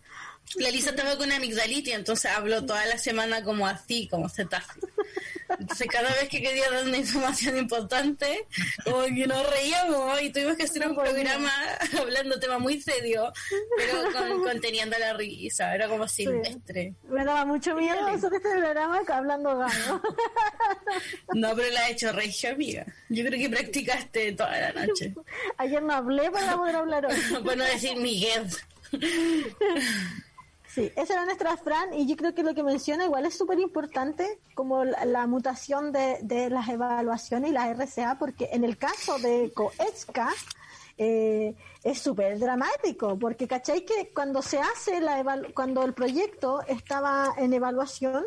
la 0.55 0.71
Lisa 0.71 0.91
estaba 0.91 1.17
con 1.17 1.31
amigdalitis, 1.33 1.95
entonces 1.95 2.31
habló 2.31 2.65
toda 2.65 2.87
la 2.87 2.99
semana 2.99 3.43
como 3.43 3.67
así, 3.67 4.09
como 4.09 4.29
cetáceo. 4.29 4.89
Entonces 5.59 5.87
cada 5.89 6.09
vez 6.11 6.29
que 6.29 6.43
quería 6.43 6.71
dar 6.71 6.85
una 6.85 6.97
información 6.97 7.57
importante, 7.57 8.47
como 8.85 9.03
que 9.05 9.27
nos 9.27 9.49
reíamos 9.51 10.21
y 10.23 10.31
tuvimos 10.31 10.57
que 10.57 10.65
hacer 10.65 10.89
un 10.89 10.97
programa 10.97 11.51
hablando 11.99 12.39
tema 12.41 12.59
muy 12.59 12.81
serio, 12.81 13.33
pero 13.77 14.43
conteniendo 14.43 14.99
la 14.99 15.15
risa, 15.15 15.75
era 15.75 15.89
como 15.89 16.09
silvestre. 16.09 16.95
Me 17.09 17.25
daba 17.25 17.45
mucho 17.45 17.75
miedo 17.75 18.09
eso 18.09 18.29
que 18.31 18.37
este 18.37 18.51
programa 18.51 19.01
hablando 19.09 19.59
gano. 19.59 20.03
No, 21.35 21.55
pero 21.55 21.73
la 21.73 21.89
he 21.89 21.93
hecho 21.93 22.13
regio, 22.13 22.53
amiga. 22.53 22.87
Yo 23.09 23.25
creo 23.25 23.39
que 23.39 23.51
practicaste 23.51 24.33
toda 24.33 24.59
la 24.59 24.87
noche. 24.87 25.15
Ayer 25.59 25.83
no 25.83 25.93
hablé 25.93 26.31
para 26.31 26.57
poder 26.57 26.77
hablar 26.77 27.07
hoy. 27.07 27.17
Bueno, 27.43 27.65
decir 27.65 27.97
Miguel. 27.97 28.47
Sí, 30.77 30.93
esa 30.95 31.15
era 31.15 31.25
nuestra 31.25 31.57
Fran 31.57 31.95
y 31.95 32.07
yo 32.07 32.17
creo 32.17 32.35
que 32.35 32.43
lo 32.43 32.55
que 32.55 32.63
menciona 32.63 33.07
igual 33.07 33.25
es 33.25 33.35
súper 33.35 33.59
importante 33.61 34.39
como 34.55 34.85
la, 34.85 35.27
mutación 35.27 35.91
de, 35.91 36.51
las 36.51 36.69
evaluaciones 36.69 37.49
y 37.49 37.55
la 37.55 37.73
RCA 37.73 38.19
porque 38.19 38.51
en 38.53 38.63
el 38.63 38.77
caso 38.77 39.19
de 39.19 39.51
Coesca 39.55 40.35
eh, 40.99 41.55
es 41.83 41.99
súper 41.99 42.39
dramático 42.39 43.19
porque 43.19 43.49
cachai 43.49 43.87
que 43.87 44.13
cuando 44.15 44.43
se 44.43 44.59
hace 44.59 45.01
la 45.01 45.25
cuando 45.55 45.83
el 45.83 45.95
proyecto 45.95 46.61
estaba 46.67 47.33
en 47.39 47.55
evaluación 47.55 48.27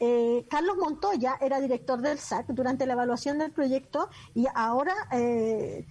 eh, 0.00 0.44
Carlos 0.50 0.76
Montoya 0.76 1.38
era 1.40 1.60
director 1.60 2.02
del 2.02 2.18
SAC 2.18 2.48
durante 2.48 2.84
la 2.84 2.92
evaluación 2.92 3.38
del 3.38 3.52
proyecto 3.52 4.10
y 4.34 4.44
ahora 4.54 4.94
eh, 5.12 5.86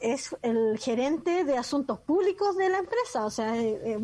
es 0.00 0.34
el 0.42 0.78
gerente 0.78 1.44
de 1.44 1.56
asuntos 1.56 2.00
públicos 2.00 2.56
de 2.56 2.68
la 2.68 2.78
empresa, 2.78 3.24
o 3.24 3.30
sea, 3.30 3.56
es, 3.56 3.98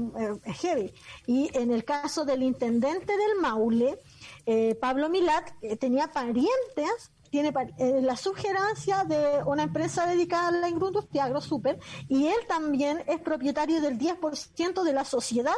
heavy. 0.61 0.93
Y 1.27 1.51
en 1.55 1.73
el 1.73 1.85
caso 1.85 2.25
del 2.25 2.43
intendente 2.43 3.17
del 3.17 3.41
Maule, 3.41 4.01
eh, 4.45 4.75
Pablo 4.77 5.09
Milat, 5.09 5.51
eh, 5.63 5.77
tenía 5.77 6.09
parientes, 6.09 7.13
tiene 7.31 7.53
eh, 7.79 8.01
la 8.03 8.17
sugerencia 8.17 9.05
de 9.05 9.43
una 9.45 9.65
empresa 9.65 10.07
dedicada 10.07 10.49
a 10.49 10.53
la 10.53 10.69
industria 10.69 11.25
AgroSuper, 11.25 11.79
y 12.09 12.27
él 12.27 12.47
también 12.47 13.03
es 13.07 13.21
propietario 13.21 13.81
del 13.81 13.99
10% 13.99 14.83
de 14.83 14.93
la 14.93 15.05
sociedad 15.05 15.55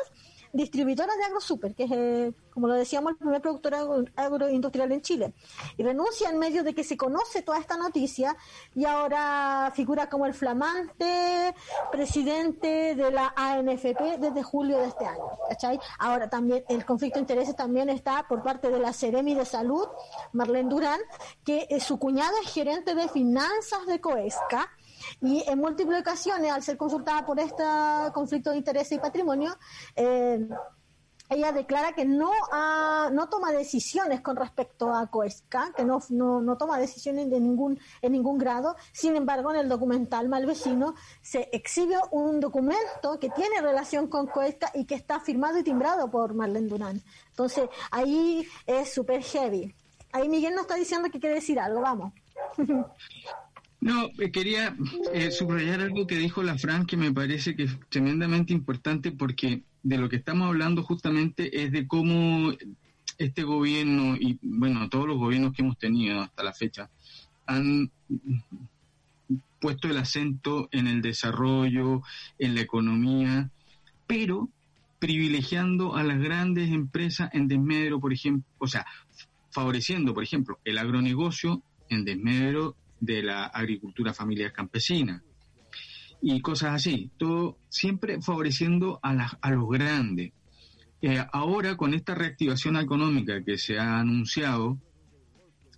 distribuidora 0.52 1.14
de 1.16 1.24
AgroSuper, 1.24 1.74
que 1.74 1.84
es, 1.84 1.90
eh, 1.92 2.32
como 2.52 2.68
lo 2.68 2.74
decíamos, 2.74 3.12
el 3.12 3.18
primer 3.18 3.40
productor 3.40 3.74
agroindustrial 4.16 4.92
en 4.92 5.02
Chile. 5.02 5.32
Y 5.76 5.82
renuncia 5.82 6.30
en 6.30 6.38
medio 6.38 6.62
de 6.64 6.74
que 6.74 6.84
se 6.84 6.96
conoce 6.96 7.42
toda 7.42 7.58
esta 7.58 7.76
noticia 7.76 8.36
y 8.74 8.84
ahora 8.84 9.72
figura 9.74 10.08
como 10.08 10.26
el 10.26 10.34
flamante 10.34 11.54
presidente 11.90 12.94
de 12.94 13.10
la 13.10 13.32
ANFP 13.36 14.18
desde 14.18 14.42
julio 14.42 14.78
de 14.78 14.88
este 14.88 15.04
año. 15.04 15.38
¿cachai? 15.48 15.80
Ahora 15.98 16.28
también 16.28 16.64
el 16.68 16.84
conflicto 16.84 17.18
de 17.18 17.22
intereses 17.22 17.56
también 17.56 17.88
está 17.88 18.26
por 18.28 18.42
parte 18.42 18.70
de 18.70 18.78
la 18.78 18.92
Ceremi 18.92 19.34
de 19.34 19.44
Salud, 19.44 19.86
Marlene 20.32 20.68
Durán, 20.68 21.00
que 21.44 21.66
eh, 21.70 21.80
su 21.80 21.98
cuñada 21.98 22.32
es 22.42 22.52
gerente 22.52 22.94
de 22.94 23.08
finanzas 23.08 23.86
de 23.86 24.00
Coesca 24.00 24.68
y 25.20 25.44
en 25.46 25.58
múltiples 25.58 26.00
ocasiones, 26.00 26.50
al 26.50 26.62
ser 26.62 26.76
consultada 26.76 27.24
por 27.24 27.38
este 27.40 27.64
conflicto 28.12 28.50
de 28.50 28.58
interés 28.58 28.90
y 28.92 28.98
patrimonio, 28.98 29.56
eh, 29.96 30.48
ella 31.30 31.52
declara 31.52 31.92
que 31.92 32.04
no 32.04 32.30
no 33.10 33.28
toma 33.28 33.52
decisiones 33.52 34.20
con 34.20 34.36
respecto 34.36 34.94
a 34.94 35.06
Coesca, 35.08 35.72
que 35.76 35.84
no, 35.84 36.00
no, 36.10 36.56
toma 36.56 36.78
decisiones 36.78 37.28
de 37.30 37.40
ningún, 37.40 37.78
en 38.02 38.12
ningún 38.12 38.38
grado. 38.38 38.76
Sin 38.92 39.16
embargo, 39.16 39.50
en 39.50 39.60
el 39.60 39.68
documental 39.68 40.28
Malvecino 40.28 40.94
se 41.20 41.48
exhibe 41.52 41.96
un 42.10 42.40
documento 42.40 43.18
que 43.20 43.30
tiene 43.30 43.60
relación 43.60 44.08
con 44.08 44.26
Coesca 44.26 44.70
y 44.74 44.84
que 44.84 44.94
está 44.94 45.20
firmado 45.20 45.58
y 45.58 45.62
timbrado 45.62 46.10
por 46.10 46.34
Marlene 46.34 46.68
Durán. 46.68 47.02
Entonces, 47.30 47.68
ahí 47.90 48.46
es 48.66 48.92
súper 48.92 49.22
heavy. 49.22 49.74
Ahí 50.12 50.28
Miguel 50.28 50.54
nos 50.54 50.62
está 50.62 50.74
diciendo 50.76 51.10
que 51.10 51.20
quiere 51.20 51.36
decir 51.36 51.60
algo, 51.60 51.80
vamos. 51.80 52.12
No, 53.80 54.10
quería 54.32 54.76
eh, 55.14 55.30
subrayar 55.30 55.80
algo 55.80 56.06
que 56.06 56.16
dijo 56.16 56.42
la 56.42 56.58
Fran 56.58 56.84
que 56.84 56.96
me 56.96 57.12
parece 57.12 57.54
que 57.54 57.64
es 57.64 57.78
tremendamente 57.88 58.52
importante 58.52 59.12
porque 59.12 59.62
de 59.82 59.98
lo 59.98 60.08
que 60.08 60.16
estamos 60.16 60.48
hablando 60.48 60.82
justamente 60.82 61.62
es 61.62 61.70
de 61.70 61.86
cómo 61.86 62.52
este 63.18 63.44
gobierno 63.44 64.16
y 64.16 64.38
bueno, 64.42 64.88
todos 64.88 65.06
los 65.06 65.18
gobiernos 65.18 65.52
que 65.52 65.62
hemos 65.62 65.78
tenido 65.78 66.20
hasta 66.20 66.42
la 66.42 66.52
fecha 66.52 66.90
han 67.46 67.90
puesto 69.60 69.88
el 69.88 69.96
acento 69.96 70.68
en 70.72 70.86
el 70.86 71.00
desarrollo, 71.00 72.02
en 72.38 72.54
la 72.54 72.60
economía, 72.60 73.50
pero 74.06 74.48
privilegiando 74.98 75.96
a 75.96 76.02
las 76.02 76.18
grandes 76.20 76.70
empresas 76.70 77.30
en 77.32 77.48
desmedro, 77.48 78.00
por 78.00 78.12
ejemplo, 78.12 78.44
o 78.58 78.66
sea, 78.66 78.86
favoreciendo, 79.50 80.14
por 80.14 80.24
ejemplo, 80.24 80.58
el 80.64 80.78
agronegocio 80.78 81.62
en 81.88 82.04
desmedro 82.04 82.76
de 83.00 83.22
la 83.22 83.44
agricultura 83.46 84.12
familiar 84.12 84.52
campesina. 84.52 85.22
Y 86.20 86.40
cosas 86.40 86.74
así, 86.74 87.10
todo 87.16 87.58
siempre 87.68 88.20
favoreciendo 88.20 88.98
a, 89.02 89.38
a 89.40 89.50
los 89.50 89.68
grandes. 89.68 90.32
Eh, 91.00 91.24
ahora 91.32 91.76
con 91.76 91.94
esta 91.94 92.14
reactivación 92.14 92.76
económica 92.76 93.44
que 93.44 93.56
se 93.56 93.78
ha 93.78 94.00
anunciado, 94.00 94.78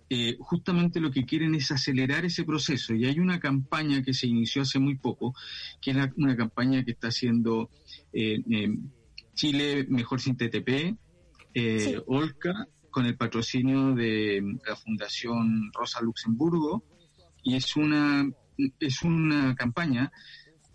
eh, 0.09 0.35
justamente 0.39 0.99
lo 0.99 1.11
que 1.11 1.25
quieren 1.25 1.53
es 1.53 1.71
acelerar 1.71 2.25
ese 2.25 2.43
proceso. 2.43 2.95
Y 2.95 3.05
hay 3.05 3.19
una 3.19 3.39
campaña 3.39 4.01
que 4.01 4.13
se 4.13 4.27
inició 4.27 4.63
hace 4.63 4.79
muy 4.79 4.95
poco, 4.95 5.35
que 5.79 5.91
es 5.91 5.97
una 6.17 6.35
campaña 6.35 6.83
que 6.83 6.91
está 6.91 7.09
haciendo 7.09 7.69
eh, 8.11 8.41
Chile 9.35 9.85
Mejor 9.87 10.19
Sin 10.19 10.35
TTP, 10.35 10.97
Olca, 12.07 12.67
con 12.89 13.05
el 13.05 13.15
patrocinio 13.15 13.93
de 13.93 14.41
la 14.67 14.75
Fundación 14.75 15.71
Rosa 15.73 16.01
Luxemburgo, 16.01 16.83
y 17.43 17.55
es 17.55 17.75
una, 17.75 18.29
es 18.79 19.01
una 19.01 19.55
campaña 19.55 20.11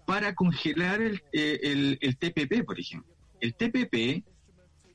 para 0.07 0.35
congelar 0.35 1.01
el, 1.03 1.23
el, 1.33 1.99
el 2.01 2.17
TPP, 2.17 2.65
por 2.65 2.79
ejemplo. 2.79 3.13
El 3.41 3.55
TPP 3.55 4.25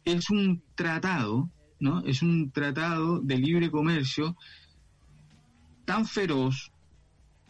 es 0.06 0.30
un 0.30 0.64
tratado, 0.76 1.50
¿no? 1.80 2.04
Es 2.06 2.22
un 2.22 2.52
tratado 2.52 3.20
de 3.20 3.38
libre 3.38 3.70
comercio 3.70 4.36
tan 5.86 6.06
feroz 6.06 6.72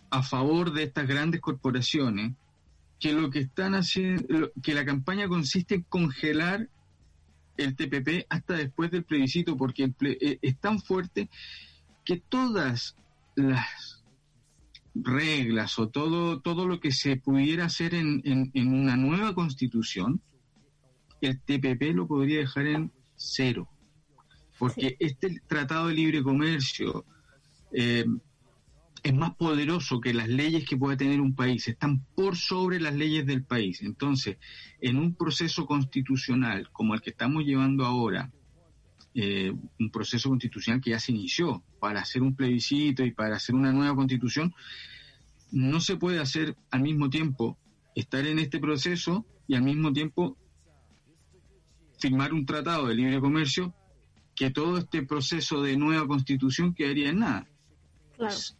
a 0.09 0.23
favor 0.23 0.73
de 0.73 0.83
estas 0.83 1.07
grandes 1.07 1.41
corporaciones 1.41 2.33
que 2.99 3.13
lo 3.13 3.29
que 3.29 3.39
están 3.39 3.73
haciendo, 3.73 4.51
que 4.61 4.73
la 4.73 4.85
campaña 4.85 5.27
consiste 5.27 5.75
en 5.75 5.83
congelar 5.83 6.69
el 7.57 7.75
TPP 7.75 8.25
hasta 8.29 8.55
después 8.55 8.91
del 8.91 9.03
plebiscito, 9.03 9.57
porque 9.57 9.91
eh, 10.01 10.39
es 10.41 10.57
tan 10.59 10.79
fuerte 10.79 11.29
que 12.05 12.17
todas 12.17 12.95
las 13.35 14.00
reglas 14.93 15.79
o 15.79 15.89
todo, 15.89 16.41
todo 16.41 16.67
lo 16.67 16.79
que 16.79 16.91
se 16.91 17.17
pudiera 17.17 17.65
hacer 17.65 17.95
en, 17.95 18.21
en, 18.25 18.73
una 18.73 18.97
nueva 18.97 19.33
constitución, 19.33 20.21
el 21.21 21.39
TPP 21.39 21.93
lo 21.93 22.07
podría 22.07 22.39
dejar 22.39 22.67
en 22.67 22.91
cero. 23.15 23.69
Porque 24.57 24.95
este 24.99 25.41
tratado 25.47 25.87
de 25.87 25.95
libre 25.95 26.21
comercio 26.21 27.05
eh, 27.71 28.05
es 29.03 29.13
más 29.13 29.35
poderoso 29.35 29.99
que 29.99 30.13
las 30.13 30.27
leyes 30.27 30.65
que 30.65 30.77
pueda 30.77 30.97
tener 30.97 31.21
un 31.21 31.35
país, 31.35 31.67
están 31.67 32.05
por 32.15 32.35
sobre 32.35 32.79
las 32.79 32.93
leyes 32.93 33.25
del 33.25 33.43
país. 33.43 33.81
Entonces, 33.81 34.37
en 34.79 34.97
un 34.97 35.15
proceso 35.15 35.65
constitucional 35.65 36.69
como 36.71 36.93
el 36.93 37.01
que 37.01 37.09
estamos 37.09 37.43
llevando 37.43 37.85
ahora, 37.85 38.31
eh, 39.13 39.53
un 39.79 39.91
proceso 39.91 40.29
constitucional 40.29 40.81
que 40.81 40.91
ya 40.91 40.99
se 40.99 41.11
inició 41.11 41.63
para 41.79 42.01
hacer 42.01 42.21
un 42.21 42.35
plebiscito 42.35 43.03
y 43.03 43.11
para 43.11 43.35
hacer 43.35 43.55
una 43.55 43.71
nueva 43.71 43.95
constitución, 43.95 44.53
no 45.51 45.79
se 45.81 45.97
puede 45.97 46.19
hacer 46.19 46.55
al 46.69 46.81
mismo 46.81 47.09
tiempo 47.09 47.57
estar 47.95 48.25
en 48.25 48.39
este 48.39 48.59
proceso 48.59 49.25
y 49.47 49.55
al 49.55 49.63
mismo 49.63 49.91
tiempo 49.91 50.37
firmar 51.99 52.33
un 52.33 52.45
tratado 52.45 52.87
de 52.87 52.95
libre 52.95 53.19
comercio 53.19 53.73
que 54.35 54.49
todo 54.49 54.77
este 54.77 55.03
proceso 55.03 55.61
de 55.61 55.77
nueva 55.77 56.07
constitución 56.07 56.73
quedaría 56.73 57.09
en 57.09 57.19
nada. 57.19 57.47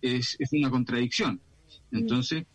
Es, 0.02 0.38
una 0.52 0.70
contradicción. 0.70 1.42
Entonces, 1.92 2.46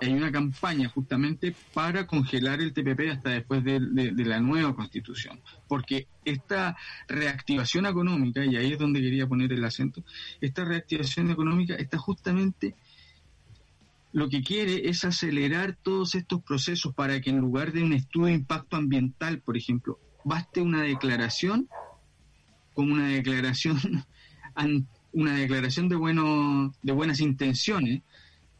hay 0.00 0.12
una 0.12 0.30
campaña 0.30 0.88
justamente 0.88 1.54
para 1.74 2.06
congelar 2.06 2.60
el 2.60 2.72
TPP 2.72 3.10
hasta 3.10 3.30
después 3.30 3.64
de, 3.64 3.80
la 3.80 4.38
nueva 4.40 4.74
constitución, 4.74 5.40
porque 5.66 6.06
esta 6.24 6.76
reactivación 7.08 7.86
económica, 7.86 8.44
y 8.44 8.56
ahí 8.56 8.72
es 8.72 8.78
donde 8.78 9.00
quería 9.00 9.26
poner 9.26 9.52
el 9.52 9.64
acento, 9.64 10.04
esta 10.40 10.64
reactivación 10.64 11.30
económica 11.30 11.74
está 11.74 11.98
justamente 11.98 12.76
lo 14.12 14.28
que 14.28 14.42
quiere 14.42 14.88
es 14.88 15.04
acelerar 15.04 15.76
todos 15.82 16.14
estos 16.14 16.42
procesos 16.42 16.94
para 16.94 17.20
que 17.20 17.30
en 17.30 17.38
lugar 17.38 17.72
de 17.72 17.82
un 17.82 17.92
estudio 17.92 18.26
de 18.26 18.32
impacto 18.34 18.76
ambiental, 18.76 19.40
por 19.40 19.56
ejemplo, 19.56 19.98
baste 20.24 20.62
una 20.62 20.82
declaración 20.82 21.68
como 22.72 22.94
una 22.94 23.08
declaración 23.08 23.76
una 25.12 25.34
declaración 25.34 25.88
de 25.88 25.96
bueno, 25.96 26.72
de 26.82 26.92
buenas 26.92 27.20
intenciones 27.20 28.02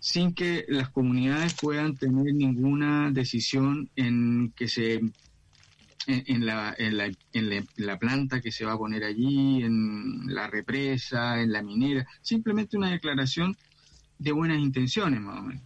sin 0.01 0.35
que 0.35 0.65
las 0.69 0.91
comunidades 0.91 1.55
puedan 1.55 1.97
tener 1.97 2.35
ninguna 2.35 3.11
decisión 3.11 3.91
en 3.97 4.53
que 4.57 4.69
se 4.69 5.01
en, 6.09 6.47
la, 6.47 6.75
en, 6.79 6.97
la, 6.97 7.11
en, 7.33 7.67
la, 7.77 7.99
planta 7.99 8.41
que 8.41 8.51
se 8.51 8.65
va 8.65 8.73
a 8.73 8.79
poner 8.79 9.05
allí, 9.05 9.63
en 9.63 10.35
la 10.35 10.47
represa, 10.47 11.41
en 11.41 11.53
la 11.53 11.63
minera, 11.63 12.07
simplemente 12.23 12.79
una 12.79 12.91
declaración 12.91 13.57
de 14.19 14.33
buenas 14.33 14.59
intenciones, 14.59 15.21
más 15.21 15.39
o 15.39 15.43
menos, 15.43 15.65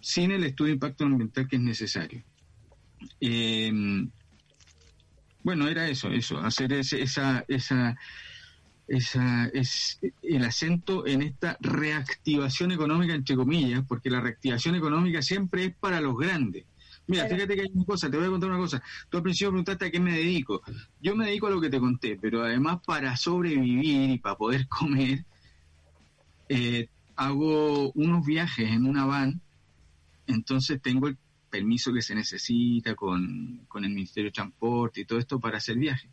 sin 0.00 0.30
el 0.30 0.44
estudio 0.44 0.68
de 0.68 0.74
impacto 0.74 1.04
ambiental 1.04 1.48
que 1.48 1.56
es 1.56 1.62
necesario. 1.62 2.22
Em, 3.20 4.08
bueno, 5.42 5.66
era 5.66 5.88
eso, 5.88 6.08
eso, 6.12 6.38
hacer 6.38 6.72
ese, 6.72 7.02
esa, 7.02 7.44
esa, 7.48 7.96
esa, 8.92 9.46
es 9.46 9.98
el 10.22 10.44
acento 10.44 11.06
en 11.06 11.22
esta 11.22 11.56
reactivación 11.60 12.72
económica, 12.72 13.14
entre 13.14 13.36
comillas, 13.36 13.84
porque 13.88 14.10
la 14.10 14.20
reactivación 14.20 14.74
económica 14.74 15.22
siempre 15.22 15.64
es 15.64 15.74
para 15.74 16.00
los 16.00 16.16
grandes 16.16 16.64
Mira, 17.06 17.26
fíjate 17.26 17.54
que 17.54 17.62
hay 17.62 17.70
una 17.72 17.84
cosa, 17.84 18.10
te 18.10 18.16
voy 18.16 18.26
a 18.26 18.30
contar 18.30 18.50
una 18.50 18.58
cosa. 18.58 18.82
Tú 19.08 19.16
al 19.16 19.22
principio 19.22 19.50
preguntaste 19.50 19.86
a 19.86 19.90
qué 19.90 19.98
me 19.98 20.12
dedico. 20.12 20.62
Yo 21.00 21.16
me 21.16 21.26
dedico 21.26 21.48
a 21.48 21.50
lo 21.50 21.60
que 21.60 21.68
te 21.68 21.80
conté, 21.80 22.16
pero 22.20 22.42
además 22.42 22.80
para 22.86 23.16
sobrevivir 23.16 24.10
y 24.10 24.18
para 24.18 24.36
poder 24.36 24.68
comer, 24.68 25.24
eh, 26.48 26.88
hago 27.16 27.90
unos 27.92 28.24
viajes 28.24 28.70
en 28.70 28.86
una 28.86 29.04
van, 29.04 29.40
entonces 30.26 30.80
tengo 30.80 31.08
el 31.08 31.16
permiso 31.50 31.92
que 31.92 32.02
se 32.02 32.14
necesita 32.14 32.94
con, 32.94 33.64
con 33.68 33.84
el 33.84 33.90
Ministerio 33.90 34.30
de 34.30 34.34
Transporte 34.34 35.00
y 35.00 35.04
todo 35.04 35.18
esto 35.18 35.40
para 35.40 35.58
hacer 35.58 35.76
viajes. 35.76 36.10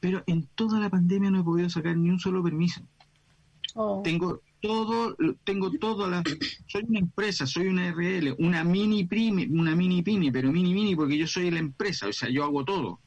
Pero 0.00 0.24
en 0.26 0.46
toda 0.54 0.80
la 0.80 0.88
pandemia 0.88 1.30
no 1.30 1.40
he 1.40 1.44
podido 1.44 1.68
sacar 1.68 1.96
ni 1.96 2.10
un 2.10 2.18
solo 2.18 2.42
permiso. 2.42 2.80
Oh. 3.74 4.00
Tengo 4.02 4.40
todo, 4.60 5.16
tengo 5.44 5.70
todo, 5.72 6.08
la, 6.08 6.22
soy 6.66 6.84
una 6.88 6.98
empresa, 6.98 7.46
soy 7.46 7.68
una 7.68 7.90
RL, 7.92 8.34
una 8.38 8.64
mini 8.64 9.04
primi, 9.04 9.46
una 9.46 9.74
mini 9.74 10.02
pini, 10.02 10.30
pero 10.30 10.52
mini 10.52 10.74
mini 10.74 10.96
porque 10.96 11.16
yo 11.16 11.26
soy 11.26 11.50
la 11.50 11.60
empresa, 11.60 12.08
o 12.08 12.12
sea, 12.12 12.28
yo 12.28 12.44
hago 12.44 12.64
todo. 12.64 13.00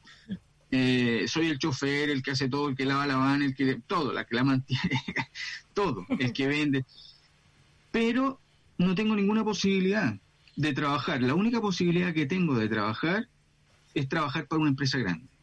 Eh, 0.70 1.26
soy 1.28 1.48
el 1.48 1.58
chofer, 1.58 2.10
el 2.10 2.22
que 2.22 2.32
hace 2.32 2.48
todo, 2.48 2.68
el 2.68 2.76
que 2.76 2.84
lava 2.84 3.06
la 3.06 3.16
van, 3.16 3.42
el 3.42 3.54
que 3.54 3.80
todo, 3.86 4.12
la 4.12 4.24
que 4.24 4.34
la 4.34 4.44
mantiene, 4.44 4.90
todo, 5.74 6.06
el 6.18 6.32
que 6.32 6.48
vende. 6.48 6.84
Pero 7.92 8.40
no 8.78 8.94
tengo 8.94 9.14
ninguna 9.14 9.44
posibilidad 9.44 10.16
de 10.56 10.72
trabajar. 10.72 11.22
La 11.22 11.34
única 11.34 11.60
posibilidad 11.60 12.12
que 12.12 12.26
tengo 12.26 12.56
de 12.56 12.68
trabajar 12.68 13.28
es 13.94 14.08
trabajar 14.08 14.48
para 14.48 14.60
una 14.60 14.70
empresa 14.70 14.98
grande 14.98 15.33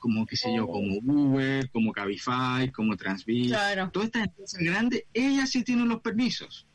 como 0.00 0.26
qué 0.26 0.36
sé 0.36 0.52
yo, 0.56 0.66
como 0.66 0.96
Uber, 1.04 1.70
como 1.70 1.92
Cabify, 1.92 2.72
como 2.72 2.96
Transbit, 2.96 3.54
todas 3.92 4.06
estas 4.06 4.26
empresas 4.26 4.60
grandes, 4.60 5.04
ellas 5.14 5.50
sí 5.50 5.62
tienen 5.62 5.88
los 5.88 6.00
permisos. 6.00 6.66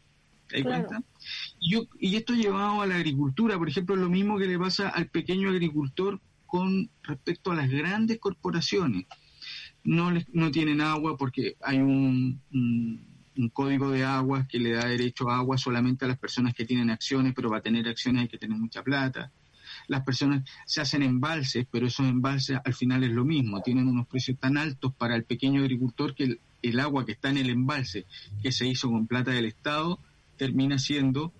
¿Te 0.47 0.61
das 0.61 0.63
cuenta? 0.63 1.03
Y, 1.59 1.71
yo, 1.71 1.87
y 1.99 2.15
esto 2.15 2.33
llevado 2.33 2.81
a 2.81 2.87
la 2.87 2.95
agricultura, 2.95 3.57
por 3.57 3.67
ejemplo, 3.67 3.95
es 3.95 4.01
lo 4.01 4.09
mismo 4.09 4.37
que 4.37 4.45
le 4.45 4.57
pasa 4.57 4.89
al 4.89 5.09
pequeño 5.09 5.49
agricultor 5.49 6.21
con 6.45 6.89
respecto 7.03 7.51
a 7.51 7.55
las 7.55 7.69
grandes 7.69 8.19
corporaciones. 8.19 9.07
No, 9.83 10.11
les, 10.11 10.29
no 10.29 10.51
tienen 10.51 10.81
agua 10.81 11.17
porque 11.17 11.57
hay 11.61 11.79
un, 11.79 12.41
un 12.51 13.49
código 13.49 13.89
de 13.89 14.03
aguas 14.03 14.47
que 14.47 14.59
le 14.59 14.71
da 14.71 14.85
derecho 14.85 15.29
a 15.29 15.37
agua 15.37 15.57
solamente 15.57 16.05
a 16.05 16.07
las 16.07 16.19
personas 16.19 16.53
que 16.53 16.65
tienen 16.65 16.89
acciones, 16.89 17.33
pero 17.35 17.49
para 17.49 17.61
tener 17.61 17.87
acciones 17.87 18.21
hay 18.21 18.27
que 18.27 18.37
tener 18.37 18.57
mucha 18.57 18.83
plata 18.83 19.31
las 19.87 20.03
personas 20.03 20.43
se 20.65 20.81
hacen 20.81 21.03
embalses, 21.03 21.65
pero 21.69 21.87
esos 21.87 22.07
embalses 22.07 22.59
al 22.63 22.73
final 22.73 23.03
es 23.03 23.11
lo 23.11 23.25
mismo, 23.25 23.61
tienen 23.61 23.87
unos 23.87 24.07
precios 24.07 24.37
tan 24.39 24.57
altos 24.57 24.93
para 24.93 25.15
el 25.15 25.23
pequeño 25.23 25.61
agricultor 25.61 26.15
que 26.15 26.39
el, 26.61 26.79
agua 26.79 27.05
que 27.05 27.13
está 27.13 27.29
en 27.29 27.37
el 27.37 27.49
embalse, 27.49 28.05
que 28.41 28.51
se 28.51 28.67
hizo 28.67 28.89
con 28.89 29.07
plata 29.07 29.31
del 29.31 29.45
Estado, 29.45 29.99
termina 30.37 30.79
siendo 30.79 31.31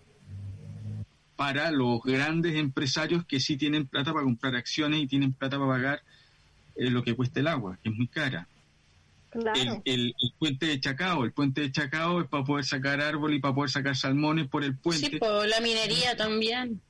para 1.35 1.71
los 1.71 2.01
grandes 2.01 2.55
empresarios 2.55 3.25
que 3.25 3.39
sí 3.39 3.57
tienen 3.57 3.87
plata 3.87 4.13
para 4.13 4.23
comprar 4.23 4.55
acciones 4.55 5.01
y 5.01 5.07
tienen 5.07 5.33
plata 5.33 5.57
para 5.57 5.71
pagar 5.71 6.01
eh, 6.75 6.89
lo 6.89 7.03
que 7.03 7.15
cuesta 7.15 7.39
el 7.39 7.47
agua, 7.47 7.77
que 7.83 7.89
es 7.89 7.95
muy 7.95 8.07
cara. 8.07 8.47
El, 9.83 10.13
puente 10.39 10.65
de 10.65 10.79
Chacao, 10.79 11.25
el 11.25 11.33
puente 11.33 11.59
de 11.59 11.71
Chacao 11.71 12.21
es 12.21 12.27
para 12.29 12.45
poder 12.45 12.63
sacar 12.63 13.01
árbol 13.01 13.33
y 13.33 13.39
para 13.39 13.53
poder 13.53 13.69
sacar 13.69 13.93
salmones 13.93 14.47
por 14.47 14.63
el 14.63 14.77
puente. 14.77 15.09
Sí, 15.09 15.17
por 15.17 15.45
la 15.45 15.59
minería 15.59 16.15
también 16.15 16.81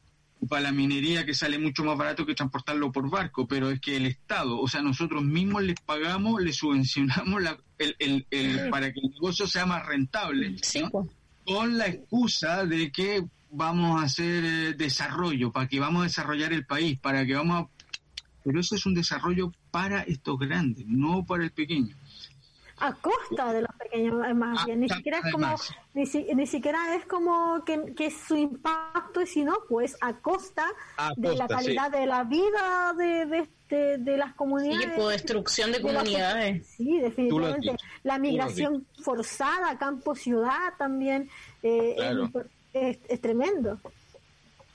para 0.47 0.63
la 0.63 0.71
minería 0.71 1.25
que 1.25 1.33
sale 1.33 1.57
mucho 1.57 1.83
más 1.83 1.97
barato 1.97 2.25
que 2.25 2.35
transportarlo 2.35 2.91
por 2.91 3.09
barco, 3.09 3.47
pero 3.47 3.69
es 3.69 3.79
que 3.79 3.97
el 3.97 4.05
Estado, 4.05 4.59
o 4.59 4.67
sea, 4.67 4.81
nosotros 4.81 5.23
mismos 5.23 5.63
les 5.63 5.79
pagamos, 5.79 6.41
les 6.41 6.57
subvencionamos 6.57 7.41
el, 7.77 8.25
para 8.69 8.91
que 8.93 8.99
el 8.99 9.09
negocio 9.11 9.47
sea 9.47 9.65
más 9.65 9.85
rentable, 9.85 10.55
con 11.45 11.77
la 11.77 11.87
excusa 11.87 12.65
de 12.65 12.91
que 12.91 13.23
vamos 13.51 14.01
a 14.01 14.05
hacer 14.05 14.43
eh, 14.45 14.73
desarrollo, 14.73 15.51
para 15.51 15.67
que 15.67 15.79
vamos 15.79 16.01
a 16.01 16.05
desarrollar 16.05 16.53
el 16.53 16.65
país, 16.65 16.99
para 16.99 17.25
que 17.25 17.35
vamos 17.35 17.63
a... 17.63 17.85
Pero 18.43 18.59
eso 18.59 18.75
es 18.75 18.85
un 18.85 18.93
desarrollo 18.93 19.51
para 19.71 20.01
estos 20.01 20.37
grandes, 20.37 20.85
no 20.87 21.25
para 21.25 21.43
el 21.43 21.51
pequeño 21.51 21.95
a 22.77 22.93
costa 22.93 23.53
de 23.53 23.61
los 23.61 23.71
pequeños 23.77 24.35
más 24.35 24.59
ah, 24.59 24.65
bien. 24.65 24.81
Ni 24.81 24.89
siquiera 24.89 25.19
es 25.19 25.31
como 25.31 25.55
ni, 25.93 26.03
ni, 26.35 26.47
siquiera 26.47 26.95
es 26.95 27.05
como 27.05 27.63
que, 27.63 27.93
que, 27.95 28.11
su 28.11 28.35
impacto 28.35 29.21
es 29.21 29.31
sino 29.31 29.53
pues 29.69 29.97
a 30.01 30.13
costa, 30.17 30.65
de 31.15 31.35
la 31.35 31.47
calidad 31.47 31.91
de 31.91 32.05
la 32.05 32.23
vida 32.23 32.93
de, 32.97 33.47
de, 33.69 33.97
de, 33.97 34.17
las 34.17 34.33
comunidades. 34.33 34.91
Sí, 34.95 35.09
destrucción 35.09 35.71
de, 35.71 35.81
comunidades. 35.81 36.67
Sí 36.67 36.99
definitivamente. 36.99 37.77
La 38.03 38.19
migración 38.19 38.85
forzada 39.01 39.77
campo 39.77 40.15
ciudad 40.15 40.73
también 40.77 41.29
eh, 41.63 41.95
es, 42.73 43.21
tremendo. 43.21 43.79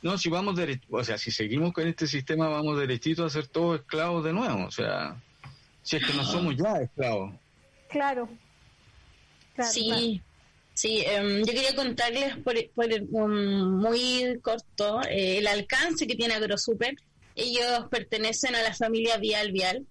No, 0.03 0.16
si 0.16 0.30
vamos 0.30 0.59
o 0.90 1.05
sea, 1.05 1.18
si 1.18 1.30
seguimos 1.30 1.74
con 1.74 1.86
este 1.86 2.07
sistema, 2.07 2.48
vamos 2.48 2.78
derechito 2.78 3.26
a 3.26 3.30
ser 3.30 3.46
todos 3.48 3.80
esclavos 3.80 4.24
de 4.24 4.32
nuevo. 4.32 4.64
O 4.64 4.70
sea, 4.70 5.16
si 5.82 5.96
es 5.96 6.07
que 6.07 6.14
no 6.14 6.24
somos 6.24 6.57
ya 6.57 6.78
esclavos. 6.78 7.34
Claro. 7.91 8.28
sí, 9.70 10.22
sí. 10.74 11.03
Em, 11.07 11.41
yo 11.45 11.53
quería 11.53 11.74
contarles 11.74 12.36
por, 12.38 12.55
muy 13.11 14.38
corto 14.41 15.03
eh, 15.03 15.38
el 15.38 15.47
alcance 15.47 16.07
que 16.07 16.14
tiene 16.14 16.34
AgroSuper. 16.34 16.95
Ellos 17.34 17.88
pertenecen 17.91 18.55
a 18.55 18.62
la 18.62 18.74
familia 18.74 19.18
Vial 19.18 19.53
Vial. 19.53 19.86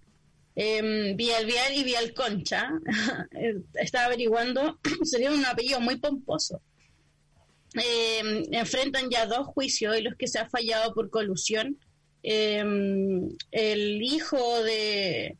Eh, 0.55 1.13
Vial 1.15 1.45
Vial 1.45 1.73
y 1.75 1.83
Vial 1.83 2.13
Concha. 2.13 2.69
Estaba 3.73 4.05
averiguando, 4.05 4.79
sería 5.03 5.31
un 5.31 5.45
apellido 5.45 5.81
muy 5.81 5.97
pomposo. 5.97 6.61
Em, 7.75 8.45
enfrentan 8.51 9.09
ya 9.09 9.25
dos 9.25 9.45
juicios 9.47 9.95
en 9.95 10.05
los 10.05 10.15
que 10.15 10.27
se 10.27 10.39
ha 10.39 10.49
fallado 10.49 10.93
por 10.93 11.09
colusión. 11.09 11.77
el 12.23 14.01
hijo 14.01 14.63
de 14.63 15.37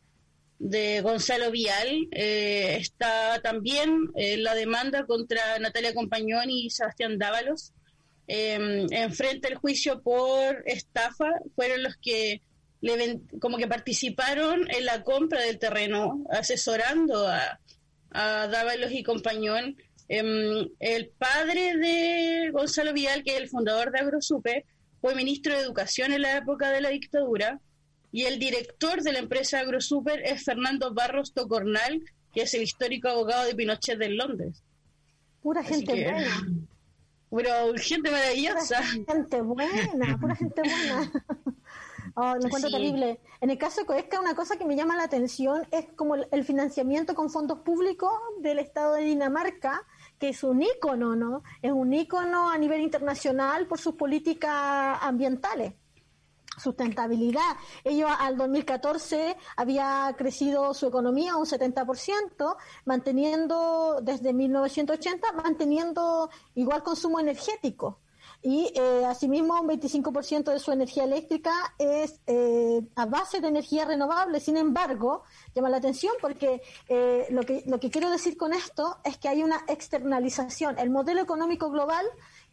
de 0.60 1.00
Gonzalo 1.00 1.50
Vial. 1.50 2.06
Eh, 2.12 2.76
está 2.78 3.40
también 3.42 4.10
eh, 4.14 4.36
la 4.36 4.54
demanda 4.54 5.06
contra 5.06 5.58
Natalia 5.58 5.94
Compañón 5.94 6.50
y 6.50 6.70
Sebastián 6.70 7.18
Dávalos. 7.18 7.72
Eh, 8.28 8.86
enfrente 8.90 9.48
el 9.48 9.56
juicio 9.56 10.02
por 10.02 10.62
estafa 10.66 11.32
fueron 11.56 11.82
los 11.82 11.96
que 11.96 12.42
le 12.80 13.20
como 13.40 13.56
que 13.56 13.66
participaron 13.66 14.70
en 14.70 14.84
la 14.84 15.02
compra 15.02 15.40
del 15.42 15.58
terreno, 15.58 16.24
asesorando 16.30 17.26
a, 17.26 17.58
a 18.12 18.46
Dávalos 18.46 18.92
y 18.92 19.02
Compañón. 19.02 19.76
Em, 20.08 20.68
el 20.78 21.08
padre 21.08 21.76
de 21.76 22.50
Gonzalo 22.52 22.92
Vial, 22.92 23.22
que 23.22 23.34
es 23.34 23.40
el 23.40 23.48
fundador 23.48 23.92
de 23.92 24.00
AgroSuper, 24.00 24.64
fue 25.00 25.14
ministro 25.14 25.54
de 25.54 25.62
Educación 25.62 26.12
en 26.12 26.22
la 26.22 26.36
época 26.36 26.70
de 26.70 26.80
la 26.80 26.90
dictadura 26.90 27.60
y 28.12 28.24
el 28.24 28.38
director 28.38 29.02
de 29.02 29.12
la 29.12 29.20
empresa 29.20 29.60
AgroSuper 29.60 30.20
es 30.24 30.44
Fernando 30.44 30.92
Barros 30.92 31.32
Tocornal, 31.32 32.02
que 32.32 32.42
es 32.42 32.54
el 32.54 32.62
histórico 32.62 33.08
abogado 33.08 33.46
de 33.46 33.54
Pinochet 33.54 33.98
de 33.98 34.08
Londres. 34.10 34.62
Pura 35.42 35.62
gente 35.62 36.04
buena. 36.04 36.46
Pero 37.30 37.72
gente 37.76 38.10
maravillosa. 38.10 38.78
Pura 38.78 39.14
gente 39.14 39.40
buena, 39.40 40.18
pura 40.18 40.34
gente 40.34 40.62
buena. 40.62 41.12
Oh, 42.16 42.34
me 42.34 42.46
encuentro 42.46 42.70
terrible. 42.70 43.20
En 43.40 43.50
el 43.50 43.56
caso 43.56 43.82
de 43.82 43.86
Coesca, 43.86 44.18
una 44.18 44.34
cosa 44.34 44.56
que 44.56 44.64
me 44.64 44.74
llama 44.74 44.96
la 44.96 45.04
atención 45.04 45.62
es 45.70 45.86
como 45.94 46.16
el 46.16 46.44
financiamiento 46.44 47.14
con 47.14 47.30
fondos 47.30 47.60
públicos 47.60 48.10
del 48.40 48.58
Estado 48.58 48.94
de 48.96 49.02
Dinamarca, 49.04 49.86
que 50.18 50.30
es 50.30 50.42
un 50.42 50.60
ícono, 50.60 51.14
¿no? 51.14 51.44
Es 51.62 51.70
un 51.70 51.94
ícono 51.94 52.50
a 52.50 52.58
nivel 52.58 52.80
internacional 52.80 53.68
por 53.68 53.78
sus 53.78 53.94
políticas 53.94 54.98
ambientales 55.00 55.74
sustentabilidad. 56.58 57.56
Ellos 57.84 58.10
al 58.18 58.36
2014 58.36 59.36
había 59.56 60.14
crecido 60.16 60.74
su 60.74 60.86
economía 60.86 61.36
un 61.36 61.46
70%, 61.46 62.56
manteniendo 62.84 64.00
desde 64.02 64.32
1980, 64.32 65.32
manteniendo 65.32 66.30
igual 66.54 66.82
consumo 66.82 67.20
energético. 67.20 67.98
Y 68.42 68.72
eh, 68.74 69.04
asimismo 69.04 69.60
un 69.60 69.68
25% 69.68 70.50
de 70.50 70.58
su 70.58 70.72
energía 70.72 71.04
eléctrica 71.04 71.74
es 71.78 72.20
eh, 72.26 72.80
a 72.96 73.04
base 73.04 73.40
de 73.40 73.48
energía 73.48 73.84
renovable. 73.84 74.40
Sin 74.40 74.56
embargo, 74.56 75.24
llama 75.54 75.68
la 75.68 75.76
atención 75.76 76.14
porque 76.22 76.62
eh, 76.88 77.26
lo, 77.30 77.42
que, 77.42 77.62
lo 77.66 77.78
que 77.78 77.90
quiero 77.90 78.10
decir 78.10 78.38
con 78.38 78.54
esto 78.54 78.96
es 79.04 79.18
que 79.18 79.28
hay 79.28 79.42
una 79.42 79.62
externalización. 79.68 80.78
El 80.78 80.88
modelo 80.88 81.20
económico 81.20 81.70
global 81.70 82.06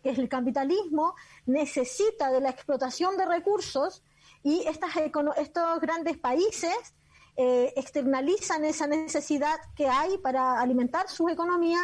que 0.03 0.09
es 0.11 0.17
el 0.19 0.29
capitalismo, 0.29 1.15
necesita 1.45 2.31
de 2.31 2.41
la 2.41 2.49
explotación 2.49 3.17
de 3.17 3.25
recursos 3.25 4.03
y 4.43 4.63
estas, 4.67 4.91
estos 5.37 5.79
grandes 5.81 6.17
países 6.17 6.93
eh, 7.39 7.71
externalizan 7.75 8.65
esa 8.65 8.87
necesidad 8.87 9.57
que 9.75 9.87
hay 9.87 10.17
para 10.17 10.59
alimentar 10.59 11.07
su 11.07 11.29
economía 11.29 11.79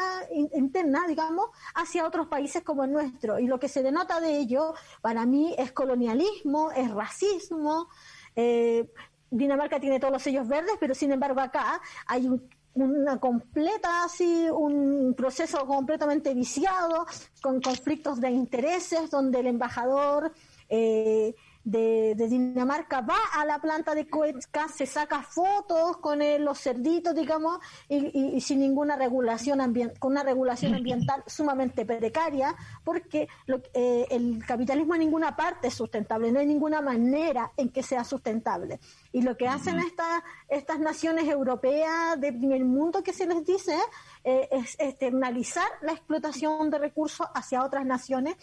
interna, 0.55 1.05
digamos, 1.07 1.45
hacia 1.76 2.07
otros 2.07 2.26
países 2.26 2.64
como 2.64 2.84
el 2.86 2.91
nuestro. 2.91 3.38
Y 3.38 3.45
lo 3.45 3.59
que 3.59 3.70
se 3.70 3.84
denota 3.84 4.20
de 4.20 4.39
ello, 4.39 4.74
para 5.01 5.28
mí, 5.28 5.53
es 5.59 5.72
colonialismo, 5.72 6.72
es 6.72 6.89
racismo. 6.89 7.88
Eh, 8.36 8.89
Dinamarca 9.30 9.80
tiene 9.80 9.99
todos 9.99 10.14
los 10.14 10.24
sellos 10.24 10.47
verdes, 10.47 10.76
pero 10.80 10.95
sin 10.95 11.11
embargo 11.11 11.39
acá 11.39 11.80
hay 12.07 12.28
una 12.76 13.19
completa 13.19 14.03
así 14.03 14.47
un 14.49 15.13
proceso 15.15 15.65
completamente 15.65 16.34
viciado 16.34 17.05
con 17.41 17.61
conflictos 17.61 18.19
de 18.19 18.32
intereses 18.32 19.11
donde 19.11 19.39
el 19.39 19.47
embajador 19.47 20.32
eh, 20.69 21.36
de, 21.64 22.16
Dinamarca 22.16 23.01
va 23.01 23.18
a 23.34 23.45
la 23.45 23.59
planta 23.59 23.95
de 23.95 24.07
Cuenca, 24.07 24.68
se 24.68 24.86
saca 24.86 25.22
fotos 25.24 25.97
con 25.97 26.20
los 26.39 26.59
cerditos, 26.59 27.16
digamos, 27.16 27.59
y, 27.89 28.39
sin 28.41 28.59
ninguna 28.59 28.95
regulación 28.95 29.61
ambiental, 29.61 29.99
con 29.99 30.11
una 30.11 30.24
regulación 30.24 30.74
ambiental 30.76 31.24
sumamente 31.28 31.86
precaria, 31.86 32.55
porque 32.84 33.28
eh, 33.74 34.07
el 34.09 34.43
capitalismo 34.45 34.95
en 34.95 35.01
ninguna 35.01 35.36
parte 35.36 35.68
es 35.68 35.74
sustentable, 35.74 36.32
no 36.32 36.39
hay 36.39 36.47
ninguna 36.47 36.82
manera 36.82 37.51
en 37.57 37.70
que 37.70 37.84
sea 37.84 38.03
sustentable. 38.03 38.80
Y 39.11 39.22
lo 39.22 39.38
que 39.38 39.47
hacen 39.47 39.80
estas 39.80 40.24
estas 40.49 40.80
naciones 40.80 41.28
europeas 41.28 42.20
de 42.20 42.32
primer 42.32 42.64
mundo 42.64 43.03
que 43.03 43.14
se 43.14 43.26
les 43.26 43.45
dice 43.45 43.76
eh, 44.24 44.47
es 44.51 44.76
externalizar 44.80 45.68
la 45.82 45.93
explotación 45.93 46.70
de 46.70 46.78
recursos 46.78 47.28
hacia 47.34 47.64
otras 47.64 47.86
naciones 47.86 48.36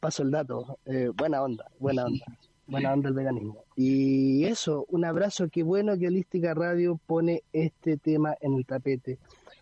Paso 0.00 0.22
el 0.22 0.30
dato. 0.30 0.78
buena 1.16 1.42
onda, 1.42 1.66
buena 1.80 2.04
onda 2.06 2.24
buena 2.68 2.92
onda 2.92 3.08
el 3.08 3.14
veganismo. 3.14 3.64
Y 3.74 4.44
eso, 4.44 4.86
un 4.88 5.04
abrazo, 5.04 5.48
qué 5.50 5.62
bueno 5.62 5.98
que 5.98 6.06
Holística 6.06 6.54
Radio 6.54 7.00
pone 7.06 7.42
este 7.52 7.96
tema 7.96 8.36
en 8.40 8.54
el 8.54 8.66
tapete. 8.66 9.18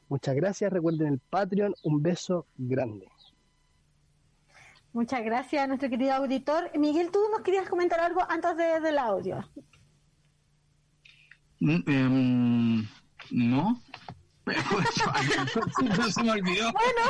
Muchas 0.08 0.34
gracias, 0.34 0.72
recuerden 0.72 1.14
el 1.14 1.18
Patreon, 1.18 1.74
un 1.82 2.02
beso 2.02 2.46
grande. 2.56 3.08
Muchas 4.92 5.24
gracias 5.24 5.62
a 5.62 5.66
nuestro 5.66 5.90
querido 5.90 6.14
auditor. 6.14 6.70
Miguel, 6.78 7.10
¿tú 7.10 7.18
nos 7.30 7.42
querías 7.42 7.68
comentar 7.68 8.00
algo 8.00 8.22
antes 8.28 8.56
de, 8.56 8.80
del 8.80 8.98
audio? 8.98 9.44
Mm, 11.60 11.82
em, 11.86 12.88
no, 13.30 13.82
no 14.46 16.10
se 16.10 16.22
me 16.22 16.30
olvidó. 16.30 16.72
Bueno. 16.72 17.02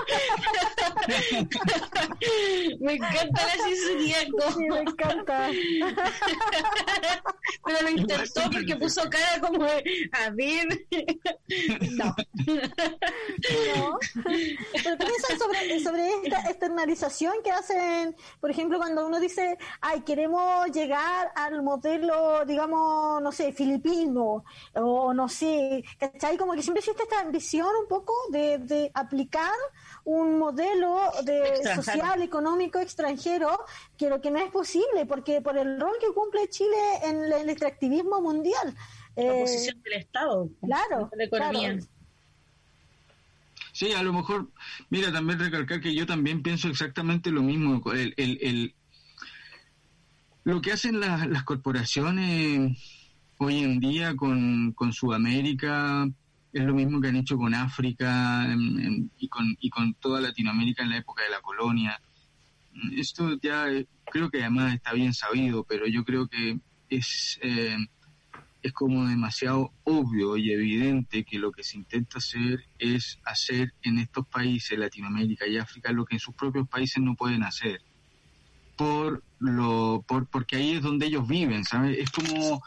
me 2.80 2.94
encanta 2.94 3.46
la 3.46 3.64
sinceridad. 3.64 4.26
Sí, 4.56 4.64
me 4.70 4.80
encanta. 4.80 5.50
Pero 7.64 7.82
lo 7.82 7.90
intentó 7.90 8.40
porque 8.50 8.76
puso 8.76 9.02
cara 9.10 9.40
como 9.40 9.64
de, 9.64 10.10
a 10.12 10.30
ver. 10.30 10.86
no. 11.90 12.16
no. 13.74 13.98
Pero 14.72 14.98
piensan 14.98 15.38
sobre, 15.38 15.80
sobre 15.80 16.08
esta 16.24 16.40
externalización 16.48 17.34
que 17.44 17.50
hacen, 17.50 18.16
por 18.40 18.50
ejemplo, 18.50 18.78
cuando 18.78 19.06
uno 19.06 19.20
dice, 19.20 19.58
ay, 19.82 20.00
queremos 20.02 20.70
llegar 20.70 21.32
al 21.34 21.62
modelo, 21.62 22.46
digamos, 22.46 23.20
no 23.20 23.30
sé, 23.30 23.52
filipino, 23.52 24.42
o 24.74 25.12
no 25.12 25.28
sé, 25.28 25.84
¿cachai? 25.98 26.38
Como 26.38 26.54
que 26.54 26.62
siempre 26.62 26.80
existe 26.80 27.02
esta 27.02 27.25
ambición 27.26 27.68
un 27.80 27.88
poco 27.88 28.12
de, 28.30 28.90
aplicar 28.94 29.52
un 30.04 30.38
modelo 30.38 31.00
de 31.24 31.62
social, 31.74 32.22
económico 32.22 32.78
extranjero, 32.78 33.58
que 33.98 34.08
lo 34.08 34.20
que 34.20 34.30
no 34.30 34.38
es 34.38 34.50
posible, 34.50 35.04
porque 35.06 35.40
por 35.40 35.58
el 35.58 35.80
rol 35.80 35.94
que 36.00 36.08
cumple 36.14 36.48
Chile 36.48 36.76
en 37.02 37.24
el 37.24 37.48
extractivismo 37.50 38.20
mundial. 38.20 38.74
La 39.16 39.24
eh, 39.24 39.40
posición 39.40 39.82
del 39.82 39.92
Estado. 39.94 40.48
Claro. 40.60 41.10
De 41.16 41.24
economía. 41.24 41.78
Sí, 43.72 43.92
a 43.92 44.02
lo 44.02 44.12
mejor, 44.12 44.48
mira, 44.88 45.12
también 45.12 45.38
recalcar 45.38 45.80
que 45.80 45.94
yo 45.94 46.06
también 46.06 46.42
pienso 46.42 46.68
exactamente 46.68 47.30
lo 47.30 47.42
mismo. 47.42 47.82
El, 47.92 48.14
el, 48.16 48.74
lo 50.44 50.62
que 50.62 50.72
hacen 50.72 50.98
las, 50.98 51.26
las 51.26 51.44
corporaciones 51.44 52.78
hoy 53.38 53.58
en 53.58 53.80
día 53.80 54.16
con, 54.16 54.72
con 54.72 54.92
Sudamérica, 54.92 56.08
es 56.58 56.64
lo 56.64 56.74
mismo 56.74 57.00
que 57.00 57.08
han 57.08 57.16
hecho 57.16 57.36
con 57.36 57.52
África 57.52 58.46
y, 59.18 59.28
con, 59.28 59.56
y 59.60 59.68
con 59.68 59.92
toda 59.94 60.22
Latinoamérica 60.22 60.82
en 60.82 60.90
la 60.90 60.96
época 60.96 61.22
de 61.22 61.28
la 61.28 61.42
colonia. 61.42 62.00
Esto 62.96 63.38
ya 63.42 63.68
eh, 63.68 63.86
creo 64.06 64.30
que 64.30 64.40
además 64.40 64.74
está 64.74 64.94
bien 64.94 65.12
sabido, 65.12 65.64
pero 65.64 65.86
yo 65.86 66.02
creo 66.04 66.28
que 66.28 66.58
es, 66.88 67.38
eh, 67.42 67.76
es 68.62 68.72
como 68.72 69.06
demasiado 69.06 69.72
obvio 69.84 70.38
y 70.38 70.50
evidente 70.50 71.24
que 71.24 71.38
lo 71.38 71.52
que 71.52 71.62
se 71.62 71.76
intenta 71.76 72.18
hacer 72.18 72.64
es 72.78 73.18
hacer 73.24 73.74
en 73.82 73.98
estos 73.98 74.26
países, 74.26 74.78
Latinoamérica 74.78 75.46
y 75.46 75.58
África, 75.58 75.92
lo 75.92 76.06
que 76.06 76.16
en 76.16 76.20
sus 76.20 76.34
propios 76.34 76.66
países 76.68 77.02
no 77.02 77.14
pueden 77.16 77.42
hacer. 77.42 77.82
Por 78.78 79.22
lo, 79.40 80.02
por, 80.08 80.26
porque 80.28 80.56
ahí 80.56 80.72
es 80.72 80.82
donde 80.82 81.06
ellos 81.06 81.28
viven, 81.28 81.64
¿sabes? 81.64 81.98
Es 81.98 82.10
como, 82.10 82.62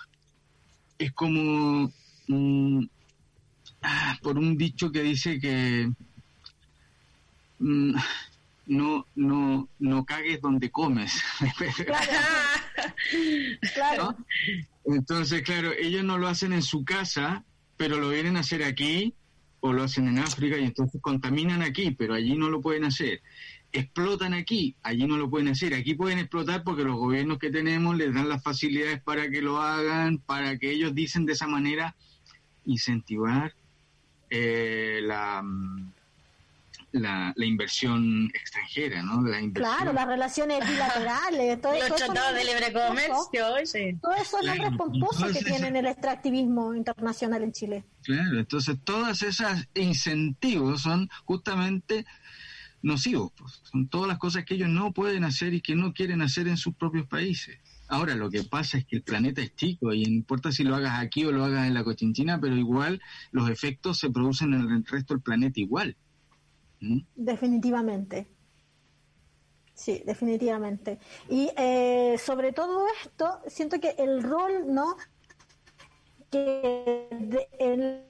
es 0.99 1.11
como, 1.13 1.91
mm, 2.27 2.85
Ah, 2.89 2.98
por 4.21 4.38
un 4.38 4.57
dicho 4.57 4.91
que 4.91 5.03
dice 5.03 5.39
que 5.39 5.91
mm, 7.59 7.95
no, 8.67 9.05
no, 9.15 9.67
no 9.80 10.05
cagues 10.05 10.41
donde 10.41 10.69
comes. 10.69 11.23
claro. 13.73 14.15
Entonces, 14.86 15.41
claro, 15.43 15.71
ellos 15.77 16.03
no 16.03 16.17
lo 16.17 16.27
hacen 16.27 16.53
en 16.53 16.63
su 16.63 16.84
casa, 16.84 17.43
pero 17.77 17.99
lo 17.99 18.09
vienen 18.09 18.38
a 18.38 18.41
hacer 18.41 18.63
aquí 18.63 19.13
o 19.59 19.73
lo 19.73 19.84
hacen 19.84 20.07
en 20.07 20.19
África 20.19 20.57
y 20.57 20.63
entonces 20.63 21.01
contaminan 21.01 21.61
aquí, 21.61 21.91
pero 21.91 22.13
allí 22.13 22.36
no 22.36 22.49
lo 22.49 22.61
pueden 22.61 22.86
hacer. 22.86 23.21
Explotan 23.71 24.34
aquí, 24.34 24.75
allí 24.82 25.05
no 25.05 25.17
lo 25.17 25.30
pueden 25.30 25.49
hacer. 25.49 25.75
Aquí 25.75 25.93
pueden 25.93 26.17
explotar 26.17 26.63
porque 26.63 26.84
los 26.84 26.95
gobiernos 26.95 27.38
que 27.38 27.51
tenemos 27.51 27.97
les 27.97 28.13
dan 28.13 28.30
las 28.30 28.41
facilidades 28.41 29.01
para 29.01 29.30
que 29.30 29.41
lo 29.41 29.61
hagan, 29.61 30.17
para 30.19 30.57
que 30.57 30.71
ellos 30.71 30.95
dicen 30.95 31.25
de 31.25 31.34
esa 31.34 31.45
manera 31.45 31.95
incentivar 32.65 33.53
eh, 34.30 34.99
la, 35.03 35.43
la, 36.91 37.45
inversión 37.45 38.32
extranjera, 38.34 39.01
¿no? 39.03 39.21
La 39.21 39.39
Claro, 39.53 39.93
las 39.93 40.07
relaciones 40.07 40.67
bilaterales, 40.67 41.61
todo 41.61 41.73
Los 41.73 41.95
tratados 41.95 42.36
de 42.36 42.45
libre 42.45 42.73
comercio, 42.73 43.65
sí. 43.65 43.97
Todos 44.01 44.21
esos 44.21 44.45
nombres 44.45 44.71
pomposos 44.77 45.32
que 45.32 45.43
tienen 45.43 45.75
el 45.75 45.86
extractivismo 45.86 46.73
internacional 46.73 47.43
en 47.43 47.51
Chile. 47.51 47.84
Claro, 48.03 48.39
entonces 48.39 48.77
todas 48.84 49.21
esas 49.21 49.67
incentivos 49.75 50.82
son 50.82 51.09
justamente 51.25 52.05
nocivos, 52.82 53.32
pues. 53.36 53.61
son 53.63 53.88
todas 53.88 54.07
las 54.07 54.17
cosas 54.17 54.45
que 54.45 54.55
ellos 54.55 54.69
no 54.69 54.91
pueden 54.91 55.23
hacer 55.23 55.53
y 55.53 55.61
que 55.61 55.75
no 55.75 55.93
quieren 55.93 56.21
hacer 56.21 56.47
en 56.47 56.57
sus 56.57 56.75
propios 56.75 57.07
países. 57.07 57.57
Ahora, 57.91 58.13
lo 58.13 58.29
que 58.29 58.43
pasa 58.43 58.77
es 58.77 58.85
que 58.85 58.97
el 58.97 59.01
planeta 59.01 59.41
es 59.41 59.55
chico 59.55 59.91
y 59.93 60.03
no 60.03 60.11
importa 60.11 60.51
si 60.51 60.63
lo 60.63 60.75
hagas 60.75 60.99
aquí 60.99 61.25
o 61.25 61.31
lo 61.31 61.43
hagas 61.43 61.67
en 61.67 61.73
la 61.73 61.83
Cochinchina, 61.83 62.39
pero 62.39 62.55
igual 62.55 63.01
los 63.31 63.49
efectos 63.49 63.97
se 63.97 64.11
producen 64.11 64.53
en 64.53 64.69
el 64.69 64.85
resto 64.85 65.15
del 65.15 65.23
planeta 65.23 65.59
igual. 65.59 65.97
¿Mm? 66.81 66.99
Definitivamente. 67.15 68.27
Sí, 69.73 70.03
definitivamente. 70.05 70.99
Y 71.29 71.49
eh, 71.57 72.17
sobre 72.23 72.51
todo 72.51 72.85
esto, 73.01 73.39
siento 73.47 73.79
que 73.79 73.95
el 73.97 74.21
rol, 74.21 74.71
¿no? 74.71 74.95
Que 76.30 77.07
en 77.59 78.07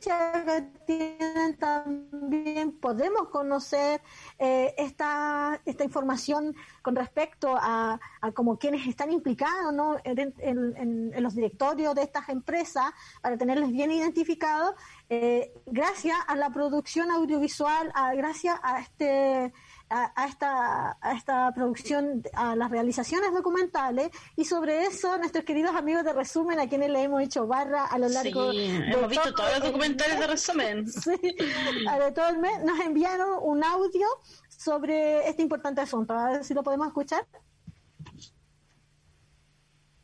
tienen 0.86 1.57
también 1.57 2.72
podemos 2.80 3.30
conocer 3.30 4.01
eh, 4.38 4.74
esta, 4.78 5.61
esta 5.65 5.84
información 5.84 6.55
con 6.82 6.95
respecto 6.95 7.55
a, 7.55 7.99
a 8.22 8.32
como 8.32 8.57
quienes 8.57 8.88
están 8.88 9.11
implicados 9.11 9.74
¿no? 9.74 9.97
en, 10.03 10.34
en, 10.39 11.24
los 11.24 11.36
directorios 11.36 11.93
de 11.95 12.03
estas 12.03 12.30
empresas 12.30 12.86
para 13.22 13.38
tenerlos 13.38 13.72
bien 13.72 13.91
identificados 13.91 14.74
eh, 15.09 15.51
gracias 15.65 16.17
a 16.28 16.36
la 16.36 16.49
producción 16.51 17.11
audiovisual, 17.11 17.91
a, 17.93 18.13
gracias 18.13 18.59
a 18.63 18.80
este 18.80 19.51
a, 19.89 20.25
esta, 20.27 20.97
a 21.01 21.13
esta 21.13 21.51
producción, 21.53 22.23
a 22.33 22.55
las 22.55 22.69
realizaciones 22.69 23.33
documentales 23.33 24.09
y 24.35 24.45
sobre 24.45 24.83
eso 24.83 25.17
nuestros 25.17 25.43
queridos 25.43 25.75
amigos 25.75 26.03
de 26.03 26.13
resumen 26.13 26.59
a 26.59 26.67
quienes 26.67 26.89
le 26.91 27.03
hemos 27.03 27.21
hecho 27.21 27.47
barra 27.47 27.85
a 27.85 27.97
lo 27.97 28.07
largo 28.09 28.51
sí, 28.51 28.67
hemos 28.67 29.09
visto 29.09 29.33
todos 29.33 29.51
los 29.59 29.63
documentales 29.63 30.19
de 30.19 30.27
resumen. 30.27 30.85
Sí, 30.99 31.11
de 31.21 32.11
todo 32.13 32.29
el 32.29 32.39
mes 32.39 32.63
nos 32.63 32.79
enviaron 32.81 33.39
un 33.41 33.63
audio 33.63 34.05
sobre 34.49 35.27
este 35.27 35.41
importante 35.41 35.81
asunto. 35.81 36.13
A 36.13 36.31
ver 36.31 36.43
si 36.43 36.53
lo 36.53 36.63
podemos 36.63 36.87
escuchar. 36.87 37.25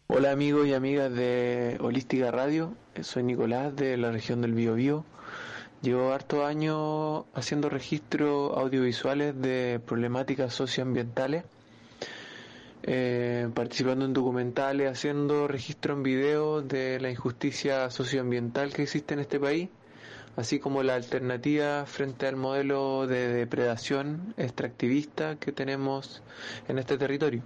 Hola 0.08 0.32
amigos 0.32 0.68
y 0.68 0.74
amigas 0.74 1.12
de 1.12 1.78
Holística 1.82 2.32
Radio, 2.32 2.74
soy 3.02 3.24
Nicolás 3.24 3.76
de 3.76 3.98
la 3.98 4.12
región 4.12 4.42
del 4.42 4.54
Biobío. 4.54 5.04
Llevo 5.86 6.14
harto 6.14 6.44
años 6.48 7.26
haciendo 7.36 7.70
registros 7.70 8.58
audiovisuales 8.58 9.40
de 9.40 9.80
problemáticas 9.86 10.52
socioambientales, 10.52 11.44
eh, 12.82 13.48
participando 13.54 14.06
en 14.06 14.14
documentales, 14.14 14.92
haciendo 14.92 15.48
registro 15.48 15.94
en 15.94 16.02
video 16.02 16.64
de 16.64 17.00
la 17.00 17.12
injusticia 17.12 17.88
socioambiental 17.92 18.74
que 18.74 18.82
existe 18.82 19.14
en 19.14 19.20
este 19.20 19.40
país, 19.40 19.70
así 20.36 20.58
como 20.58 20.82
la 20.82 20.96
alternativa 20.96 21.86
frente 21.86 22.26
al 22.26 22.36
modelo 22.36 23.06
de 23.06 23.28
depredación 23.28 24.34
extractivista 24.38 25.36
que 25.36 25.52
tenemos 25.52 26.24
en 26.68 26.80
este 26.80 26.98
territorio. 26.98 27.44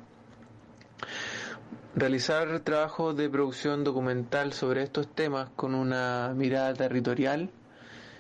Realizar 1.94 2.62
trabajos 2.62 3.18
de 3.18 3.30
producción 3.30 3.84
documental 3.84 4.54
sobre 4.54 4.84
estos 4.84 5.14
temas 5.14 5.50
con 5.58 5.76
una 5.76 6.32
mirada 6.38 6.74
territorial 6.74 7.52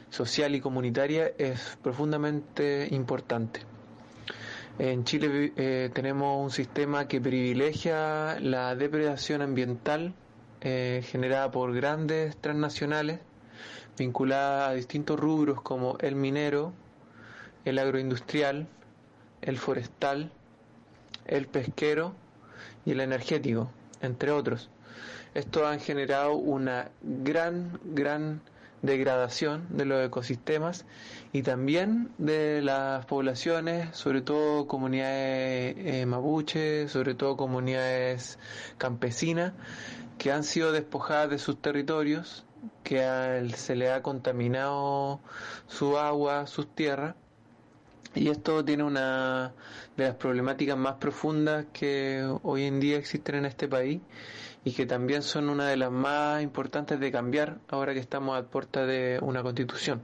social 0.09 0.55
y 0.55 0.61
comunitaria 0.61 1.31
es 1.37 1.77
profundamente 1.81 2.87
importante. 2.91 3.61
En 4.77 5.03
Chile 5.03 5.51
eh, 5.57 5.89
tenemos 5.93 6.41
un 6.41 6.51
sistema 6.51 7.07
que 7.07 7.19
privilegia 7.19 8.39
la 8.39 8.75
depredación 8.75 9.41
ambiental 9.41 10.13
eh, 10.61 11.03
generada 11.05 11.51
por 11.51 11.73
grandes 11.73 12.37
transnacionales 12.37 13.19
vinculada 13.97 14.69
a 14.69 14.73
distintos 14.73 15.19
rubros 15.19 15.61
como 15.61 15.97
el 15.99 16.15
minero, 16.15 16.71
el 17.65 17.77
agroindustrial, 17.77 18.67
el 19.41 19.57
forestal, 19.57 20.31
el 21.25 21.47
pesquero 21.47 22.13
y 22.85 22.91
el 22.91 23.01
energético, 23.01 23.69
entre 24.01 24.31
otros. 24.31 24.69
Estos 25.33 25.63
han 25.63 25.79
generado 25.79 26.33
una 26.33 26.89
gran, 27.01 27.79
gran 27.83 28.41
degradación 28.81 29.67
de 29.69 29.85
los 29.85 30.05
ecosistemas 30.05 30.85
y 31.33 31.43
también 31.43 32.11
de 32.17 32.61
las 32.61 33.05
poblaciones, 33.05 33.95
sobre 33.95 34.21
todo 34.21 34.67
comunidades 34.67 35.75
eh, 35.77 36.05
mapuche, 36.05 36.87
sobre 36.87 37.13
todo 37.15 37.37
comunidades 37.37 38.39
campesinas, 38.77 39.53
que 40.17 40.31
han 40.31 40.43
sido 40.43 40.71
despojadas 40.71 41.29
de 41.29 41.39
sus 41.39 41.61
territorios, 41.61 42.45
que 42.83 43.49
se 43.55 43.75
le 43.75 43.91
ha 43.91 44.01
contaminado 44.01 45.19
su 45.67 45.97
agua, 45.97 46.47
sus 46.47 46.67
tierras. 46.73 47.15
Y 48.15 48.29
esto 48.29 48.65
tiene 48.65 48.83
una 48.83 49.53
de 49.95 50.05
las 50.05 50.15
problemáticas 50.15 50.75
más 50.75 50.95
profundas 50.95 51.67
que 51.71 52.27
hoy 52.41 52.63
en 52.63 52.79
día 52.79 52.97
existen 52.97 53.35
en 53.35 53.45
este 53.45 53.67
país 53.67 54.01
y 54.63 54.73
que 54.73 54.85
también 54.85 55.21
son 55.21 55.49
una 55.49 55.67
de 55.67 55.77
las 55.77 55.91
más 55.91 56.41
importantes 56.43 56.99
de 56.99 57.11
cambiar 57.11 57.59
ahora 57.69 57.93
que 57.93 57.99
estamos 57.99 58.37
a 58.37 58.43
puerta 58.43 58.85
de 58.85 59.19
una 59.21 59.41
constitución 59.41 60.01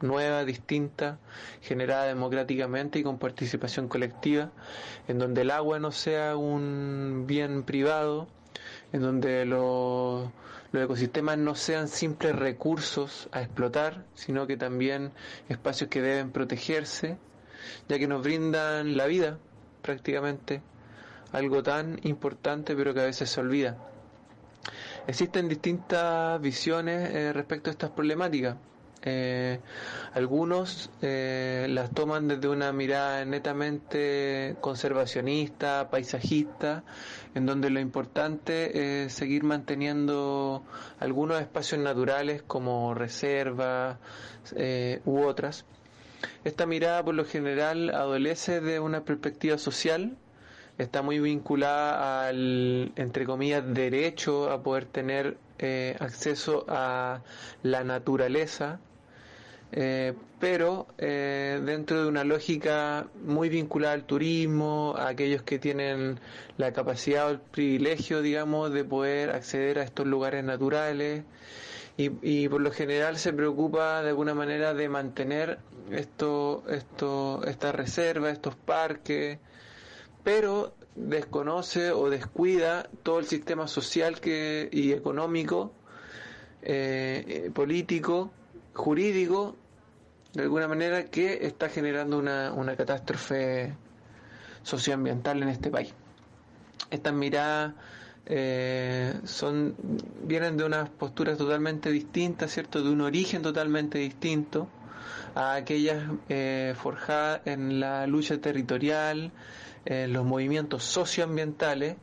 nueva, 0.00 0.44
distinta, 0.44 1.18
generada 1.62 2.04
democráticamente 2.04 2.98
y 2.98 3.02
con 3.02 3.18
participación 3.18 3.88
colectiva, 3.88 4.50
en 5.08 5.18
donde 5.18 5.42
el 5.42 5.50
agua 5.50 5.78
no 5.78 5.90
sea 5.90 6.36
un 6.36 7.24
bien 7.26 7.62
privado, 7.62 8.28
en 8.92 9.00
donde 9.00 9.44
los, 9.46 10.28
los 10.72 10.84
ecosistemas 10.84 11.38
no 11.38 11.54
sean 11.54 11.88
simples 11.88 12.36
recursos 12.36 13.28
a 13.32 13.42
explotar, 13.42 14.04
sino 14.14 14.46
que 14.46 14.56
también 14.56 15.12
espacios 15.48 15.88
que 15.88 16.02
deben 16.02 16.30
protegerse, 16.30 17.18
ya 17.88 17.98
que 17.98 18.06
nos 18.06 18.22
brindan 18.22 18.96
la 18.96 19.06
vida 19.06 19.38
prácticamente 19.82 20.62
algo 21.36 21.62
tan 21.62 22.00
importante 22.04 22.74
pero 22.74 22.94
que 22.94 23.00
a 23.00 23.04
veces 23.04 23.28
se 23.28 23.40
olvida. 23.40 23.76
Existen 25.06 25.48
distintas 25.48 26.40
visiones 26.40 27.10
eh, 27.14 27.32
respecto 27.32 27.68
a 27.68 27.72
estas 27.72 27.90
problemáticas. 27.90 28.56
Eh, 29.02 29.60
algunos 30.14 30.90
eh, 31.02 31.66
las 31.68 31.90
toman 31.92 32.26
desde 32.26 32.48
una 32.48 32.72
mirada 32.72 33.24
netamente 33.26 34.56
conservacionista, 34.62 35.90
paisajista, 35.90 36.82
en 37.34 37.44
donde 37.44 37.68
lo 37.68 37.80
importante 37.80 39.04
es 39.04 39.12
seguir 39.12 39.44
manteniendo 39.44 40.64
algunos 40.98 41.40
espacios 41.40 41.80
naturales 41.82 42.42
como 42.42 42.94
reservas 42.94 43.98
u 45.04 45.20
otras. 45.20 45.66
Esta 46.44 46.66
mirada 46.66 47.04
por 47.04 47.14
lo 47.14 47.26
general 47.26 47.90
adolece 47.90 48.60
de 48.60 48.80
una 48.80 49.04
perspectiva 49.04 49.58
social 49.58 50.16
está 50.78 51.02
muy 51.02 51.18
vinculada 51.18 52.28
al, 52.28 52.92
entre 52.96 53.24
comillas, 53.24 53.62
derecho 53.66 54.50
a 54.50 54.62
poder 54.62 54.86
tener 54.86 55.38
eh, 55.58 55.96
acceso 56.00 56.64
a 56.68 57.22
la 57.62 57.82
naturaleza, 57.84 58.78
eh, 59.72 60.12
pero 60.38 60.86
eh, 60.98 61.60
dentro 61.64 62.02
de 62.02 62.08
una 62.08 62.24
lógica 62.24 63.06
muy 63.24 63.48
vinculada 63.48 63.94
al 63.94 64.04
turismo, 64.04 64.94
a 64.96 65.08
aquellos 65.08 65.42
que 65.42 65.58
tienen 65.58 66.20
la 66.58 66.72
capacidad 66.72 67.28
o 67.28 67.30
el 67.30 67.40
privilegio, 67.40 68.20
digamos, 68.20 68.72
de 68.72 68.84
poder 68.84 69.30
acceder 69.30 69.78
a 69.78 69.82
estos 69.82 70.06
lugares 70.06 70.44
naturales. 70.44 71.24
Y, 71.98 72.10
y 72.20 72.48
por 72.50 72.60
lo 72.60 72.70
general 72.70 73.16
se 73.16 73.32
preocupa 73.32 74.02
de 74.02 74.10
alguna 74.10 74.34
manera 74.34 74.74
de 74.74 74.86
mantener 74.90 75.58
esto, 75.90 76.62
esto, 76.68 77.42
esta 77.46 77.72
reserva, 77.72 78.30
estos 78.30 78.54
parques, 78.54 79.38
pero 80.26 80.74
desconoce 80.96 81.92
o 81.92 82.10
descuida 82.10 82.88
todo 83.04 83.20
el 83.20 83.26
sistema 83.26 83.68
social 83.68 84.20
que, 84.20 84.68
y 84.72 84.90
económico, 84.90 85.70
eh, 86.62 87.24
eh, 87.28 87.50
político, 87.54 88.32
jurídico, 88.74 89.54
de 90.32 90.42
alguna 90.42 90.66
manera, 90.66 91.04
que 91.04 91.46
está 91.46 91.68
generando 91.68 92.18
una, 92.18 92.52
una 92.52 92.74
catástrofe 92.74 93.72
socioambiental 94.64 95.44
en 95.44 95.48
este 95.50 95.70
país. 95.70 95.94
Estas 96.90 97.14
miradas 97.14 97.74
eh, 98.26 99.14
son 99.22 99.76
vienen 100.24 100.56
de 100.56 100.64
unas 100.64 100.90
posturas 100.90 101.38
totalmente 101.38 101.92
distintas, 101.92 102.50
¿cierto? 102.50 102.82
De 102.82 102.90
un 102.90 103.02
origen 103.02 103.42
totalmente 103.42 103.98
distinto 103.98 104.66
a 105.36 105.54
aquellas 105.54 106.02
forjadas 106.76 107.42
en 107.44 107.78
la 107.78 108.08
lucha 108.08 108.38
territorial, 108.38 109.30
eh, 109.86 110.08
los 110.08 110.24
movimientos 110.24 110.82
socioambientales 110.82 111.96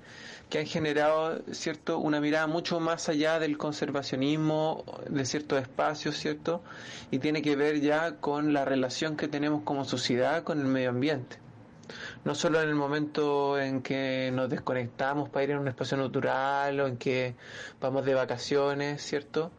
que 0.49 0.59
han 0.59 0.65
generado 0.65 1.41
cierto 1.51 1.97
una 1.97 2.21
mirada 2.21 2.47
mucho 2.47 2.79
más 2.79 3.09
allá 3.09 3.39
del 3.39 3.57
conservacionismo 3.57 4.85
de 5.09 5.25
ciertos 5.25 5.61
espacios 5.61 6.15
cierto 6.15 6.63
y 7.11 7.19
tiene 7.19 7.41
que 7.41 7.55
ver 7.57 7.81
ya 7.81 8.17
con 8.17 8.53
la 8.53 8.63
relación 8.63 9.17
que 9.17 9.27
tenemos 9.27 9.63
como 9.63 9.83
sociedad 9.83 10.43
con 10.43 10.59
el 10.59 10.65
medio 10.65 10.91
ambiente. 10.91 11.37
No 12.23 12.35
solo 12.35 12.61
en 12.61 12.69
el 12.69 12.75
momento 12.75 13.59
en 13.59 13.81
que 13.81 14.31
nos 14.33 14.49
desconectamos 14.49 15.27
para 15.29 15.43
ir 15.43 15.53
a 15.53 15.59
un 15.59 15.67
espacio 15.67 15.97
natural 15.97 16.79
o 16.79 16.87
en 16.87 16.95
que 16.95 17.35
vamos 17.81 18.05
de 18.05 18.13
vacaciones 18.13 19.01
cierto 19.01 19.51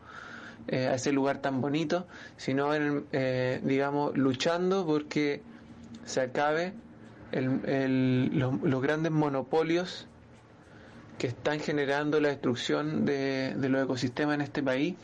eh, 0.67 0.87
a 0.87 0.95
ese 0.95 1.13
lugar 1.13 1.43
tan 1.43 1.61
bonito 1.61 2.07
sino 2.39 2.75
en 2.75 3.05
eh, 3.13 3.61
digamos 3.65 4.17
luchando 4.17 4.87
porque 4.87 5.43
se 6.07 6.23
acabe 6.23 6.73
los, 7.41 8.83
grandes 8.83 9.13
monopolios 9.13 10.07
que 11.19 11.27
están 11.27 11.61
generando 11.61 12.21
la 12.21 12.29
destrucción 12.29 13.05
de, 13.05 13.55
de, 13.57 13.69
los 13.69 13.85
ecosistemas 13.85 14.35
en 14.35 14.41
este 14.41 14.63
país 14.63 14.97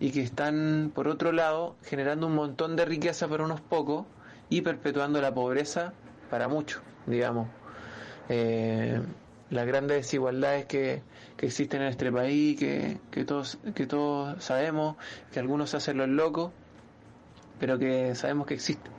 y 0.00 0.10
que 0.10 0.22
están, 0.22 0.92
por 0.94 1.08
otro 1.08 1.32
lado, 1.32 1.76
generando 1.84 2.26
un 2.26 2.34
montón 2.34 2.76
de 2.76 2.84
riqueza 2.84 3.28
para 3.28 3.44
unos 3.44 3.60
pocos 3.60 4.06
y 4.48 4.62
perpetuando 4.62 5.20
la 5.20 5.34
pobreza 5.34 5.92
para 6.30 6.48
muchos, 6.48 6.82
digamos. 7.06 7.48
Eh, 8.28 9.00
las 9.50 9.66
grandes 9.66 9.96
desigualdades 9.98 10.66
que, 10.66 11.02
que, 11.36 11.46
existen 11.46 11.82
en 11.82 11.88
este 11.88 12.12
país, 12.12 12.58
que, 12.58 12.98
que, 13.10 13.24
todos, 13.24 13.58
que 13.74 13.86
todos 13.86 14.44
sabemos, 14.44 14.96
que 15.32 15.40
algunos 15.40 15.74
hacen 15.74 15.96
los 15.96 16.08
locos, 16.08 16.52
pero 17.58 17.78
que 17.78 18.14
sabemos 18.14 18.46
que 18.46 18.54
existen. 18.54 18.92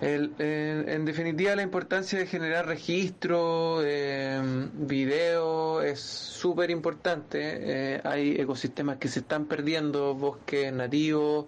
En 0.00 1.04
definitiva, 1.04 1.56
la 1.56 1.62
importancia 1.62 2.18
de 2.18 2.26
generar 2.26 2.66
registro, 2.66 3.80
eh, 3.82 4.40
video, 4.74 5.80
es 5.80 6.00
súper 6.00 6.70
importante. 6.70 7.94
Eh, 7.94 8.00
hay 8.04 8.32
ecosistemas 8.38 8.98
que 8.98 9.08
se 9.08 9.20
están 9.20 9.46
perdiendo, 9.46 10.14
bosques 10.14 10.72
nativos, 10.72 11.46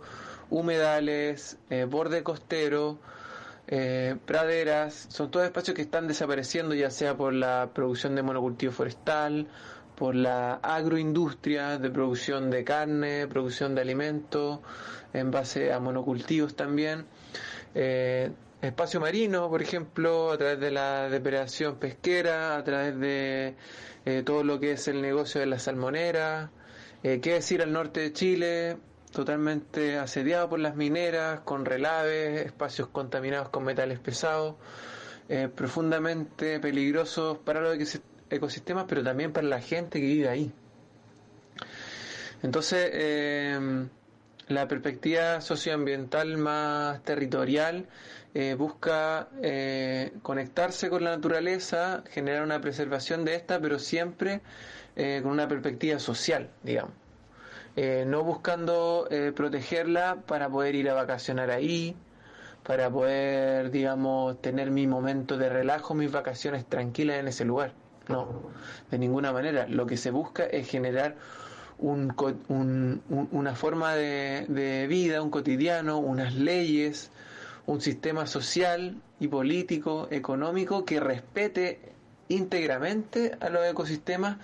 humedales, 0.51 1.59
eh, 1.71 1.85
borde 1.85 2.23
costero, 2.23 2.99
eh, 3.67 4.17
praderas, 4.25 5.07
son 5.11 5.31
todos 5.31 5.45
espacios 5.45 5.75
que 5.77 5.83
están 5.83 6.09
desapareciendo 6.09 6.75
ya 6.75 6.91
sea 6.91 7.17
por 7.17 7.35
la 7.35 7.71
producción 7.75 8.15
de 8.15 8.23
monocultivo 8.23 8.73
forestal, 8.73 9.47
por 9.95 10.15
la 10.15 10.55
agroindustria 10.63 11.77
de 11.79 11.91
producción 11.91 12.51
de 12.51 12.65
carne, 12.65 13.27
producción 13.27 13.75
de 13.75 13.83
alimentos, 13.83 14.61
en 15.13 15.31
base 15.31 15.73
a 15.73 15.81
monocultivos 15.81 16.55
también. 16.55 17.05
Eh, 17.75 18.31
espacio 18.63 19.01
marino, 19.01 19.49
por 19.49 19.63
ejemplo, 19.63 20.33
a 20.33 20.39
través 20.39 20.61
de 20.61 20.71
la 20.71 21.09
depredación 21.09 21.77
pesquera, 21.77 22.57
a 22.57 22.65
través 22.65 22.99
de 22.99 23.55
eh, 24.05 24.23
todo 24.25 24.45
lo 24.45 24.59
que 24.61 24.73
es 24.73 24.89
el 24.89 25.03
negocio 25.03 25.41
de 25.41 25.47
la 25.47 25.59
salmonera. 25.59 26.51
qué 27.03 27.19
decir 27.21 27.63
al 27.63 27.73
norte 27.73 28.01
de 28.01 28.13
Chile, 28.13 28.77
totalmente 29.13 29.99
asediado 29.99 30.49
por 30.49 30.59
las 30.59 30.77
mineras, 30.77 31.41
con 31.41 31.65
relaves, 31.65 32.47
espacios 32.47 32.89
contaminados 32.89 33.49
con 33.49 33.65
metales 33.65 33.99
pesados, 33.99 34.57
eh, 35.29 35.49
profundamente 35.55 36.61
peligrosos 36.61 37.39
para 37.39 37.61
los 37.61 38.01
ecosistemas, 38.31 38.87
pero 38.89 39.03
también 39.03 39.33
para 39.33 39.47
la 39.47 39.61
gente 39.61 40.01
que 40.01 40.07
vive 40.07 40.29
ahí. 40.29 40.53
Entonces, 42.43 42.91
eh, 42.93 43.87
la 44.49 44.67
perspectiva 44.69 45.41
socioambiental 45.41 46.37
más 46.39 47.03
territorial 47.03 47.87
eh, 48.35 48.55
busca 48.59 49.29
conectarse 50.23 50.91
con 50.91 51.05
la 51.05 51.11
naturaleza, 51.11 52.03
generar 52.11 52.43
una 52.43 52.61
preservación 52.61 53.25
de 53.25 53.35
esta, 53.35 53.61
pero 53.61 53.79
siempre 53.79 54.41
con 54.95 55.31
una 55.31 55.47
perspectiva 55.47 55.99
social, 55.99 56.51
digamos. 56.63 56.93
Eh, 57.81 58.05
no 58.05 58.25
buscando 58.25 59.07
eh, 59.09 59.31
protegerla 59.31 60.23
para 60.27 60.49
poder 60.49 60.75
ir 60.75 60.91
a 60.91 60.95
vacacionar 60.95 61.53
ahí, 61.53 61.95
para 62.65 62.91
poder, 62.91 63.71
digamos, 63.71 64.43
tener 64.43 64.73
mi 64.73 64.89
momento 64.89 65.39
de 65.39 65.49
relajo, 65.49 65.95
mis 65.95 66.11
vacaciones 66.11 66.67
tranquilas 66.67 67.19
en 67.19 67.29
ese 67.29 67.45
lugar. 67.45 67.75
No, 68.09 68.51
de 68.91 68.99
ninguna 68.99 69.33
manera. 69.33 69.69
Lo 69.69 69.87
que 69.87 69.97
se 69.97 70.11
busca 70.11 70.43
es 70.43 70.69
generar 70.69 71.15
un, 71.79 73.03
una 73.09 73.55
forma 73.55 73.95
de, 73.95 74.87
vida, 74.89 75.23
un 75.23 75.31
cotidiano, 75.31 75.99
unas 75.99 76.35
leyes, 76.35 77.11
un 77.67 77.81
sistema 77.81 78.27
social 78.27 79.01
y 79.21 79.29
político, 79.29 80.09
económico 80.11 80.85
que 80.85 81.01
respete 81.01 81.93
íntegramente 82.29 83.37
a 83.41 83.49
los 83.49 83.65
ecosistemas 83.67 84.39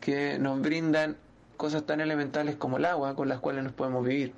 que 0.00 0.38
nos 0.38 0.60
brindan 0.60 1.16
cosas 1.56 1.84
tan 1.86 2.00
elementales 2.00 2.56
como 2.56 2.76
el 2.76 2.84
agua 2.84 3.14
con 3.14 3.28
las 3.28 3.40
cuales 3.40 3.64
nos 3.64 3.72
podemos 3.72 4.04
vivir. 4.04 4.32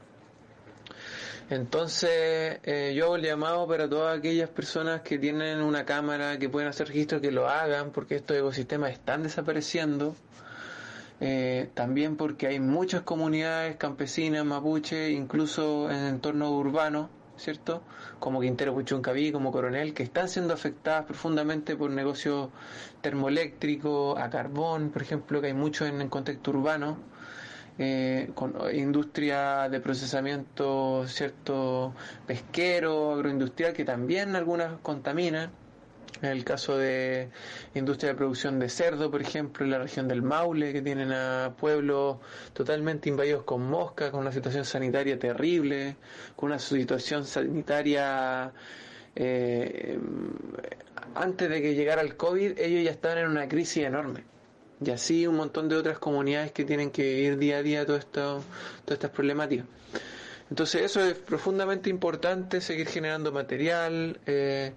Entonces, 1.49 2.59
eh, 2.65 2.93
yo 2.97 3.05
hago 3.05 3.17
el 3.17 3.23
llamado 3.23 3.69
para 3.69 3.89
todas 3.89 4.19
aquellas 4.19 4.51
personas 4.51 5.03
que 5.03 5.17
tienen 5.17 5.63
una 5.63 5.85
cámara, 5.85 6.39
que 6.39 6.49
pueden 6.49 6.69
hacer 6.69 6.89
registro, 6.89 7.21
que 7.21 7.31
lo 7.31 7.49
hagan, 7.49 7.93
porque 7.93 8.17
estos 8.17 8.37
ecosistemas 8.37 8.91
están 8.91 9.23
desapareciendo. 9.23 10.17
Eh, 11.21 11.71
también 11.75 12.17
porque 12.17 12.47
hay 12.47 12.61
muchas 12.61 13.03
comunidades 13.03 13.77
campesinas, 13.77 14.45
mapuche, 14.45 15.11
incluso 15.11 15.91
en 15.91 16.05
entornos 16.05 16.51
urbanos, 16.51 17.09
¿cierto? 17.37 17.83
Como 18.19 18.41
Quintero 18.41 18.75
Puchuncaví, 18.75 19.33
como 19.33 19.51
Coronel, 19.51 19.95
que 19.95 20.03
están 20.03 20.29
siendo 20.29 20.53
afectadas 20.53 21.07
profundamente 21.07 21.75
por 21.77 21.91
negocios 21.91 22.51
termoeléctricos, 23.01 24.19
a 24.19 24.29
carbón, 24.29 24.91
por 24.91 25.03
ejemplo, 25.03 25.41
que 25.41 25.49
hay 25.49 25.55
mucho 25.55 25.87
en 25.87 26.01
el 26.03 26.09
contexto 26.11 26.51
urbano, 26.51 26.99
eh, 27.79 28.31
con 28.35 28.55
industria 28.75 29.69
de 29.69 29.81
procesamiento, 29.81 31.07
¿cierto? 31.09 31.95
Pesquero, 32.27 33.13
agroindustrial, 33.15 33.73
que 33.73 33.85
también 33.85 34.37
algunas 34.37 34.79
contaminan 34.83 35.51
en 36.23 36.31
el 36.31 36.45
caso 36.45 36.77
de 36.79 37.29
industria 37.75 38.11
de 38.11 38.17
producción 38.17 38.59
de 38.59 38.69
cerdo, 38.69 39.11
por 39.11 39.21
ejemplo, 39.21 39.65
en 39.65 39.71
la 39.71 39.79
región 39.79 40.09
del 40.09 40.23
Maule, 40.23 40.73
que 40.73 40.83
tienen 40.83 41.13
a 41.13 41.55
pueblos 41.59 42.19
totalmente 42.53 43.09
invadidos 43.09 43.45
con 43.45 43.63
moscas, 43.69 44.11
con 44.11 44.21
una 44.21 44.33
situación 44.33 44.65
sanitaria 44.65 45.19
terrible, 45.19 45.97
con 46.35 46.51
una 46.51 46.59
situación 46.59 47.25
sanitaria 47.25 48.53
eh, 49.15 49.99
antes 51.15 51.49
de 51.49 51.63
que 51.63 51.75
llegara 51.75 52.03
el 52.03 52.17
COVID, 52.17 52.59
ellos 52.59 52.85
ya 52.85 52.91
estaban 52.91 53.19
en 53.19 53.29
una 53.29 53.49
crisis 53.49 53.85
enorme. 53.85 54.25
Y 54.85 54.91
así 54.91 55.27
un 55.27 55.37
montón 55.37 55.69
de 55.71 55.77
otras 55.77 55.99
comunidades 55.99 56.53
que 56.53 56.65
tienen 56.65 56.91
que 56.91 57.03
vivir 57.03 57.39
día 57.39 57.57
a 57.59 57.63
día 57.63 57.87
todo 57.87 57.97
esto, 57.97 58.43
todas 58.85 58.97
estas 58.97 59.11
problemáticas. 59.11 59.67
Entonces 60.51 60.83
eso 60.83 61.01
es 61.03 61.15
profundamente 61.15 61.89
importante, 61.89 62.61
seguir 62.61 62.87
generando 62.87 63.33
material. 63.33 64.21
Eh, 64.27 64.73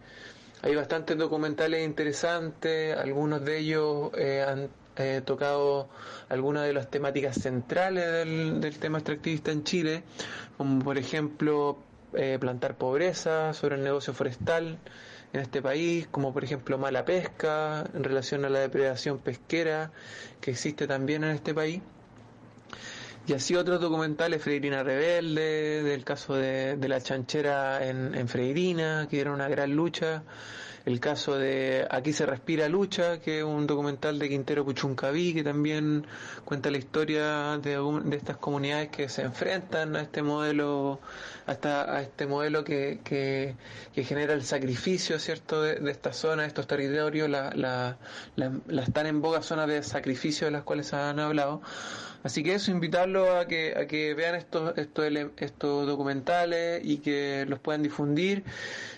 hay 0.61 0.75
bastantes 0.75 1.17
documentales 1.17 1.85
interesantes, 1.85 2.97
algunos 2.97 3.43
de 3.45 3.57
ellos 3.59 4.11
eh, 4.17 4.43
han 4.47 4.69
eh, 4.97 5.21
tocado 5.23 5.87
algunas 6.27 6.65
de 6.65 6.73
las 6.73 6.89
temáticas 6.89 7.37
centrales 7.41 8.05
del, 8.05 8.77
tema 8.79 8.97
extractivista 8.97 9.51
en 9.51 9.63
Chile, 9.63 10.03
como 10.57 10.83
por 10.83 10.97
ejemplo 10.97 11.77
eh, 12.13 12.37
plantar 12.39 12.75
pobreza 12.75 13.53
sobre 13.53 13.75
el 13.75 13.83
negocio 13.83 14.13
forestal 14.13 14.77
en 15.31 15.41
este 15.41 15.61
país, 15.61 16.07
como 16.11 16.33
por 16.33 16.43
ejemplo 16.43 16.77
mala 16.77 17.05
pesca 17.05 17.85
en 17.93 18.03
relación 18.03 18.43
a 18.43 18.49
la 18.49 18.59
depredación 18.59 19.19
pesquera 19.19 19.91
que 20.41 20.51
existe 20.51 20.87
también 20.87 21.23
en 21.23 21.31
este 21.31 21.53
país. 21.53 21.81
Y 23.29 23.33
así 23.33 23.55
otros 23.55 23.79
documentales, 23.79 24.41
Freirina 24.41 24.81
Rebelde, 24.81 25.83
del 25.83 26.03
caso 26.03 26.33
de, 26.33 26.75
la 26.87 26.99
chanchera 26.99 27.87
en, 27.87 28.15
en 28.15 28.27
Freirina, 28.27 29.07
que 29.07 29.21
era 29.21 29.31
una 29.31 29.47
gran 29.47 29.75
lucha 29.75 30.23
el 30.85 30.99
caso 30.99 31.37
de 31.37 31.87
Aquí 31.89 32.13
se 32.13 32.25
respira 32.25 32.67
lucha, 32.67 33.19
que 33.19 33.39
es 33.39 33.43
un 33.43 33.67
documental 33.67 34.17
de 34.17 34.29
Quintero 34.29 34.65
Puchuncaví, 34.65 35.33
que 35.33 35.43
también 35.43 36.07
cuenta 36.45 36.71
la 36.71 36.77
historia 36.79 37.59
de, 37.59 37.77
de 38.05 38.17
estas 38.17 38.37
comunidades 38.37 38.89
que 38.89 39.09
se 39.09 39.21
enfrentan 39.21 39.95
a 39.95 40.01
este 40.01 40.23
modelo, 40.23 40.99
hasta 41.45 41.93
a 41.93 42.01
este 42.01 42.25
modelo 42.25 42.63
que, 42.63 42.99
que, 43.03 43.55
genera 44.03 44.33
el 44.33 44.43
sacrificio, 44.43 45.19
¿cierto?, 45.19 45.61
de, 45.61 45.91
esta 45.91 46.13
zona, 46.13 46.43
de 46.43 46.47
estos 46.47 46.65
territorios, 46.65 47.29
la, 47.29 47.51
la, 47.53 47.97
la, 48.35 48.81
están 48.81 49.05
en 49.05 49.21
boga 49.21 49.41
zonas 49.41 49.67
de 49.67 49.83
sacrificio 49.83 50.47
de 50.47 50.51
las 50.51 50.63
cuales 50.63 50.93
han 50.93 51.19
hablado. 51.19 51.61
Así 52.23 52.43
que 52.43 52.55
eso, 52.55 52.71
invitarlos 52.71 53.29
a 53.29 53.47
que, 53.47 53.73
a 53.77 53.87
que 53.87 54.13
vean 54.13 54.35
estos, 54.35 54.77
estos, 54.77 55.05
estos 55.37 55.87
documentales 55.87 56.81
y 56.83 56.97
que 56.97 57.45
los 57.47 57.59
puedan 57.59 57.81
difundir 57.81 58.43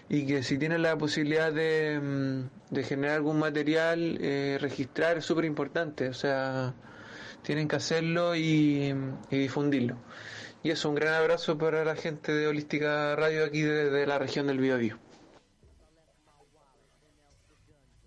y 0.10 0.26
que 0.26 0.44
si 0.44 0.58
tienen 0.58 0.82
la 0.82 0.98
posibilidad 0.98 1.54
de, 1.54 2.00
mm, 2.00 2.74
de 2.74 2.84
generar 2.84 3.18
algún 3.18 3.38
material, 3.38 4.18
eh, 4.22 4.58
registrar 4.60 5.18
es 5.18 5.26
súper 5.26 5.46
importante, 5.46 6.10
o 6.10 6.14
sea, 6.14 6.74
tienen 7.44 7.68
que 7.68 7.76
hacerlo 7.76 8.36
y, 8.36 8.94
difundirlo. 9.30 9.98
Y 10.64 10.72
eso, 10.72 10.90
un 10.90 10.96
gran 10.96 11.14
abrazo 11.14 11.58
para 11.58 11.84
la 11.84 11.96
gente 11.96 12.32
de 12.32 12.48
Holística 12.48 13.16
Radio 13.16 13.46
aquí 13.46 13.62
desde 13.62 14.06
la 14.06 14.20
región 14.20 14.48
del 14.48 14.60
Biobío. 14.60 14.98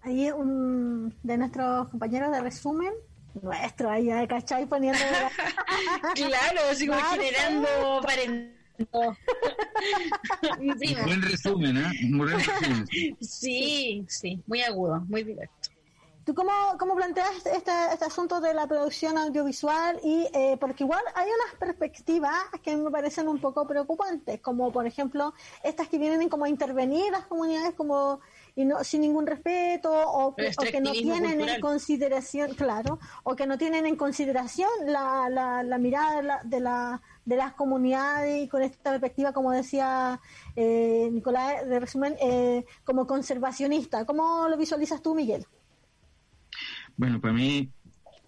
Ahí 0.03 0.31
un 0.31 1.15
de 1.23 1.39
nuestros 1.39 1.89
compañeros 1.89 2.31
de 2.31 2.41
resumen, 2.41 2.93
nuestro, 3.43 3.91
ahí, 3.91 4.09
¿cachai? 4.27 4.67
Poniendo... 4.67 4.99
claro, 6.15 6.75
sigo 6.75 6.95
generando 6.95 8.01
Buen 11.05 11.23
resumen, 11.23 11.77
¿eh? 11.77 11.91
buen 12.11 12.31
resumen. 12.31 12.87
Sí, 13.21 14.05
sí, 14.09 14.43
muy 14.47 14.63
agudo, 14.63 15.01
muy 15.09 15.23
directo. 15.23 15.71
¿Tú 16.25 16.35
cómo, 16.35 16.51
cómo 16.79 16.97
planteas 16.97 17.45
este, 17.45 17.71
este 17.93 18.05
asunto 18.07 18.41
de 18.41 18.55
la 18.55 18.67
producción 18.67 19.19
audiovisual? 19.19 20.01
y 20.03 20.27
eh, 20.33 20.57
Porque 20.59 20.85
igual 20.85 21.03
hay 21.15 21.29
unas 21.29 21.55
perspectivas 21.59 22.33
que 22.63 22.75
me 22.77 22.91
parecen 22.91 23.29
un 23.29 23.39
poco 23.39 23.67
preocupantes, 23.67 24.41
como 24.41 24.73
por 24.73 24.87
ejemplo 24.87 25.35
estas 25.63 25.89
que 25.89 25.99
vienen 25.99 26.31
como 26.31 26.47
a 26.47 26.49
intervenir 26.49 27.13
las 27.13 27.27
comunidades 27.27 27.75
como 27.75 28.21
y 28.57 28.65
no 28.65 28.85
sin 28.85 29.01
ningún 29.01 29.27
respeto 29.27 29.91
o 29.93 30.35
que, 30.37 30.81
no 30.81 30.93
tienen 30.93 31.41
en 31.41 31.61
consideración, 31.61 32.55
claro, 32.55 33.01
o 33.25 33.35
que 33.35 33.47
no 33.47 33.59
tienen 33.59 33.87
en 33.87 33.97
consideración 33.97 34.69
la, 34.87 35.29
la, 35.65 35.79
mirada 35.79 36.43
de, 36.45 36.61
la, 36.61 37.03
de, 37.25 37.37
las 37.37 37.53
comunidades 37.55 38.45
y 38.45 38.49
con 38.49 38.63
esta 38.63 38.91
perspectiva, 38.91 39.33
como 39.33 39.51
decía 39.51 40.21
eh, 40.55 41.09
Nicolás, 41.11 41.67
de 41.69 41.81
resumen, 41.81 42.15
eh, 42.21 42.65
como 42.85 43.07
conservacionista. 43.07 44.05
¿Cómo 44.05 44.49
lo 44.49 44.57
visualizas 44.57 45.03
tú, 45.03 45.15
Miguel? 45.15 45.45
Bueno, 46.97 47.21
para 47.21 47.35
mí 47.35 47.73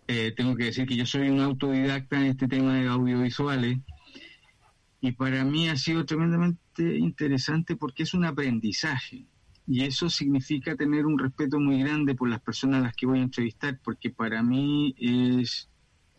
eh, 0.08 0.32
tengo 0.36 0.56
que 0.56 0.64
decir 0.64 0.88
que 0.88 0.96
yo 0.96 1.06
soy 1.06 1.28
un 1.28 1.40
autodidacta 1.40 2.16
en 2.16 2.26
este 2.26 2.48
tema 2.48 2.74
de 2.74 2.88
audiovisuales 2.88 3.78
y 5.00 5.12
para 5.12 5.44
mí 5.44 5.68
ha 5.68 5.76
sido 5.76 6.04
tremendamente 6.04 6.98
interesante 6.98 7.76
porque 7.76 8.02
es 8.02 8.12
un 8.12 8.24
aprendizaje 8.24 9.24
y 9.66 9.84
eso 9.84 10.08
significa 10.08 10.76
tener 10.76 11.06
un 11.06 11.18
respeto 11.18 11.58
muy 11.58 11.80
grande 11.80 12.14
por 12.14 12.28
las 12.28 12.40
personas 12.40 12.80
a 12.80 12.84
las 12.84 12.96
que 12.96 13.06
voy 13.06 13.18
a 13.18 13.22
entrevistar 13.22 13.78
porque 13.82 14.10
para 14.10 14.42
mí 14.42 14.94
es 14.98 15.68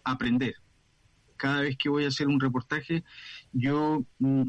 aprender. 0.04 0.56
Cada 1.38 1.62
vez 1.62 1.78
que 1.78 1.89
voy 1.89 2.06
a 2.06 2.10
hacer 2.10 2.28
un 2.28 2.39
reportaje 2.39 3.04
yo 3.54 4.04
mm, 4.20 4.43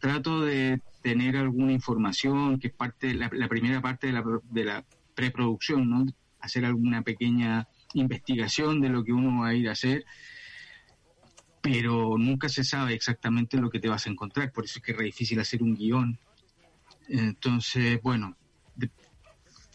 trato 0.00 0.40
de 0.40 0.80
tener 1.02 1.36
alguna 1.36 1.72
información 1.72 2.58
que 2.58 2.68
es 2.68 2.74
parte 2.74 3.14
la, 3.14 3.30
la 3.32 3.48
primera 3.48 3.80
parte 3.80 4.08
de 4.08 4.12
la, 4.14 4.24
de 4.50 4.64
la 4.64 4.84
preproducción, 5.14 5.88
¿no? 5.88 6.06
hacer 6.40 6.64
alguna 6.64 7.02
pequeña 7.02 7.68
investigación 7.94 8.80
de 8.80 8.88
lo 8.88 9.04
que 9.04 9.12
uno 9.12 9.42
va 9.42 9.48
a 9.48 9.54
ir 9.54 9.68
a 9.68 9.72
hacer, 9.72 10.04
pero 11.60 12.16
nunca 12.18 12.48
se 12.48 12.64
sabe 12.64 12.94
exactamente 12.94 13.58
lo 13.58 13.70
que 13.70 13.80
te 13.80 13.88
vas 13.88 14.06
a 14.06 14.10
encontrar, 14.10 14.50
por 14.52 14.64
eso 14.64 14.78
es 14.78 14.84
que 14.84 14.92
es 14.92 14.98
difícil 14.98 15.38
hacer 15.38 15.62
un 15.62 15.74
guion. 15.74 16.18
Entonces, 17.08 18.00
bueno, 18.02 18.36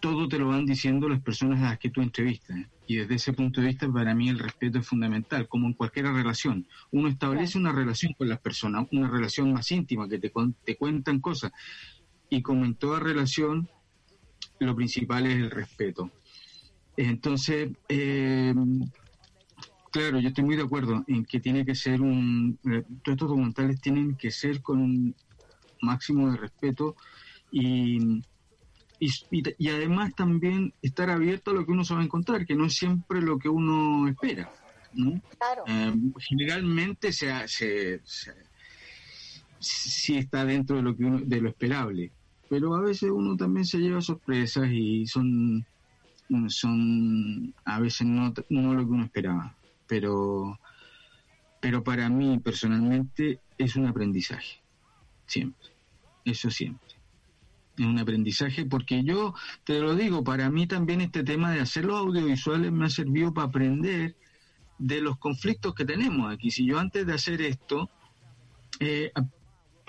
todo 0.06 0.28
te 0.28 0.38
lo 0.38 0.50
van 0.50 0.68
diciendo 0.68 1.10
las 1.10 1.20
personas 1.20 1.64
a 1.64 1.70
las 1.70 1.80
que 1.80 1.90
tú 1.90 2.00
entrevistas. 2.00 2.56
Y 2.86 2.98
desde 2.98 3.16
ese 3.16 3.34
punto 3.34 3.60
de 3.60 3.70
vista, 3.70 3.92
para 3.92 4.14
mí 4.14 4.30
el 4.30 4.38
respeto 4.38 4.78
es 4.78 4.88
fundamental, 4.88 5.48
como 5.48 5.66
en 5.66 5.74
cualquier 5.74 6.06
relación. 6.06 6.68
Uno 6.92 7.08
establece 7.08 7.58
una 7.58 7.72
relación 7.72 8.14
con 8.14 8.30
las 8.30 8.38
personas, 8.40 8.88
una 8.92 9.10
relación 9.10 9.52
más 9.52 9.72
íntima, 9.72 10.08
que 10.08 10.20
te, 10.20 10.32
te 10.64 10.78
cuentan 10.78 11.20
cosas. 11.20 11.52
Y 12.30 12.44
como 12.44 12.66
en 12.66 12.76
toda 12.76 13.00
relación, 13.00 13.68
lo 14.60 14.76
principal 14.76 15.26
es 15.26 15.38
el 15.38 15.50
respeto. 15.50 16.12
Entonces, 16.98 17.72
eh, 17.90 18.54
claro, 19.92 20.20
yo 20.20 20.28
estoy 20.28 20.44
muy 20.44 20.56
de 20.56 20.66
acuerdo 20.66 21.04
en 21.08 21.26
que 21.26 21.40
tiene 21.40 21.66
que 21.66 21.74
ser 21.74 22.00
un... 22.00 22.60
Eh, 22.64 22.84
todos 23.02 23.16
estos 23.16 23.30
documentales 23.30 23.82
tienen 23.82 24.16
que 24.16 24.30
ser 24.30 24.62
con 24.62 24.82
un 24.82 25.16
máximo 25.82 26.30
de 26.30 26.38
respeto 26.38 26.96
y, 27.52 28.22
y, 29.00 29.70
además 29.70 30.16
también 30.16 30.74
estar 30.82 31.10
abierto 31.10 31.52
a 31.52 31.54
lo 31.54 31.66
que 31.66 31.72
uno 31.72 31.84
se 31.84 31.94
va 31.94 32.02
a 32.02 32.04
encontrar, 32.04 32.46
que 32.46 32.56
no 32.56 32.66
es 32.66 32.74
siempre 32.74 33.22
lo 33.22 33.38
que 33.38 33.50
uno 33.50 34.08
espera. 34.08 34.50
Eh, 35.68 35.94
generalmente 36.20 37.12
se, 37.12 37.48
se, 37.48 38.02
sí 39.60 40.18
está 40.18 40.46
dentro 40.46 40.78
de 40.78 40.84
lo 40.84 40.96
que 40.96 41.04
uno, 41.04 41.20
de 41.20 41.42
lo 41.42 41.50
esperable, 41.50 42.12
pero 42.50 42.76
a 42.76 42.82
veces 42.82 43.10
uno 43.12 43.36
también 43.36 43.66
se 43.66 43.80
lleva 43.80 44.02
sorpresas 44.02 44.70
y 44.72 45.06
son 45.06 45.66
son 46.48 47.54
a 47.66 47.80
veces 47.80 48.08
no, 48.08 48.34
no 48.50 48.74
lo 48.74 48.82
que 48.82 48.92
uno 48.92 49.06
esperaba, 49.06 49.56
pero, 49.88 50.60
pero 51.60 51.84
para 51.84 52.10
mí 52.10 52.40
personalmente 52.40 53.42
es 53.58 53.76
un 53.76 53.86
aprendizaje, 53.86 54.60
siempre, 55.28 55.70
eso 56.24 56.50
siempre. 56.50 56.95
Un 57.78 58.00
aprendizaje 58.00 58.66
porque 58.66 59.04
yo 59.04 59.34
te 59.66 59.80
lo 59.80 59.96
digo, 59.96 60.24
para 60.24 60.50
mí 60.50 60.66
también 60.66 61.02
este 61.02 61.24
tema 61.24 61.52
de 61.52 61.60
hacer 61.60 61.86
los 61.86 61.98
audiovisuales 61.98 62.72
me 62.72 62.86
ha 62.86 62.90
servido 62.90 63.34
para 63.34 63.48
aprender 63.48 64.16
de 64.78 65.02
los 65.02 65.18
conflictos 65.18 65.74
que 65.74 65.86
tenemos 65.86 66.34
aquí. 66.34 66.52
Si 66.52 66.66
yo 66.66 66.80
antes 66.80 67.06
de 67.06 67.14
hacer 67.14 67.42
esto, 67.42 67.90
eh, 68.80 69.12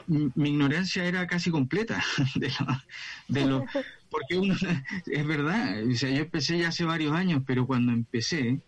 mi 0.07 0.51
ignorancia 0.51 1.05
era 1.05 1.27
casi 1.27 1.51
completa 1.51 2.03
de 2.35 2.51
de 3.29 3.47
lo, 3.47 3.65
porque 4.11 4.37
uno, 4.37 4.55
es 5.07 5.27
verdad, 5.27 5.85
o 5.87 5.95
sea, 5.95 6.11
yo 6.11 6.23
empecé 6.23 6.59
ya 6.59 6.69
hace 6.69 6.85
varios 6.85 7.13
años, 7.13 7.43
pero 7.47 7.67
cuando 7.67 7.93
empecé, 7.93 8.61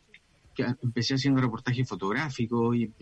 empecé 0.83 1.15
haciendo 1.15 1.41
reportaje 1.41 1.85
fotográfico 1.85 2.75
y 2.75 2.93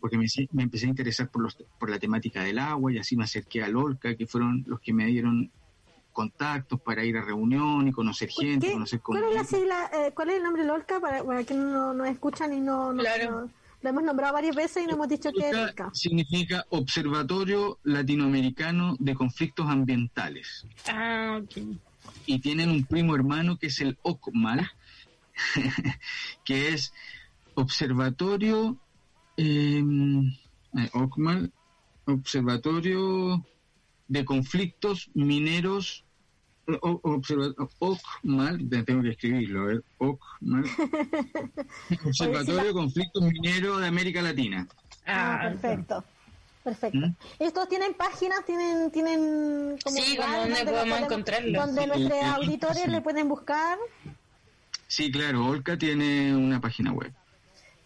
porque 0.00 0.18
me, 0.18 0.26
me, 0.52 0.62
empecé 0.64 0.86
a 0.86 0.88
interesar 0.88 1.30
por, 1.30 1.42
los, 1.42 1.56
por 1.78 1.90
la 1.90 1.98
temática 1.98 2.42
del 2.42 2.58
agua 2.58 2.92
y 2.92 2.98
así 2.98 3.16
me 3.16 3.24
acerqué 3.24 3.62
al 3.62 3.76
OLCA, 3.76 4.16
que 4.16 4.26
fueron 4.26 4.64
los 4.66 4.80
que 4.80 4.92
me 4.92 5.06
dieron 5.06 5.50
contactos 6.12 6.80
para 6.80 7.04
ir 7.04 7.16
a 7.16 7.22
reunión 7.22 7.86
y 7.86 7.92
conocer 7.92 8.28
gente, 8.30 8.72
conocer 8.72 9.00
¿Cuál 9.00 9.24
es, 9.24 9.34
la 9.34 9.44
sigla, 9.44 9.90
eh, 9.94 10.12
¿Cuál 10.14 10.30
es 10.30 10.36
el 10.36 10.42
nombre 10.42 10.62
del 10.62 10.70
OLCA 10.70 11.00
para, 11.00 11.24
para 11.24 11.44
quienes 11.44 11.66
no, 11.66 11.94
no 11.94 12.04
escuchan 12.04 12.52
y 12.52 12.60
no, 12.60 12.92
no, 12.92 13.02
no 13.02 13.50
lo 13.82 13.88
hemos 13.88 14.02
nombrado 14.02 14.34
varias 14.34 14.54
veces 14.54 14.84
y 14.84 14.86
no 14.86 14.94
hemos 14.94 15.08
dicho 15.08 15.30
que 15.32 15.48
es 15.48 15.56
Significa 15.94 16.66
Observatorio 16.68 17.78
Latinoamericano 17.84 18.96
de 18.98 19.14
Conflictos 19.14 19.66
Ambientales. 19.68 20.66
Ah, 20.86 21.40
ok. 21.42 21.78
Y 22.26 22.40
tienen 22.40 22.70
un 22.70 22.84
primo 22.84 23.14
hermano 23.14 23.58
que 23.58 23.68
es 23.68 23.80
el 23.80 23.98
OCMAL, 24.02 24.70
que 26.44 26.68
es 26.68 26.92
Observatorio 27.54 28.78
eh, 29.36 29.82
OCMAL, 30.92 31.52
Observatorio 32.06 33.44
de 34.08 34.24
Conflictos 34.24 35.10
Mineros 35.14 36.04
OCMAL, 37.78 38.68
tengo 38.86 39.02
que 39.02 39.10
escribirlo, 39.10 39.70
¿eh? 39.70 39.80
OCMAL, 39.98 40.64
Observatorio 42.06 42.64
de 42.64 42.72
Conflictos 42.72 43.22
Mineros 43.22 43.80
de 43.80 43.86
América 43.86 44.22
Latina. 44.22 44.68
Ah, 45.06 45.40
ah 45.40 45.48
perfecto. 45.48 46.04
Perfecto. 46.62 46.98
¿Mm? 46.98 47.16
¿Estos 47.38 47.68
tienen 47.68 47.94
páginas? 47.94 48.44
¿Tienen, 48.44 48.90
tienen 48.90 49.78
como 49.82 49.96
sí, 49.96 50.16
donde 50.16 50.64
podemos 50.64 51.00
encontrarlos? 51.00 51.66
Donde 51.66 51.86
nuestros 51.86 52.22
auditores 52.22 52.88
le 52.88 53.00
pueden 53.00 53.28
buscar. 53.28 53.78
Sí, 54.90 55.08
claro, 55.12 55.46
Olca 55.46 55.78
tiene 55.78 56.34
una 56.34 56.60
página 56.60 56.92
web. 56.92 57.12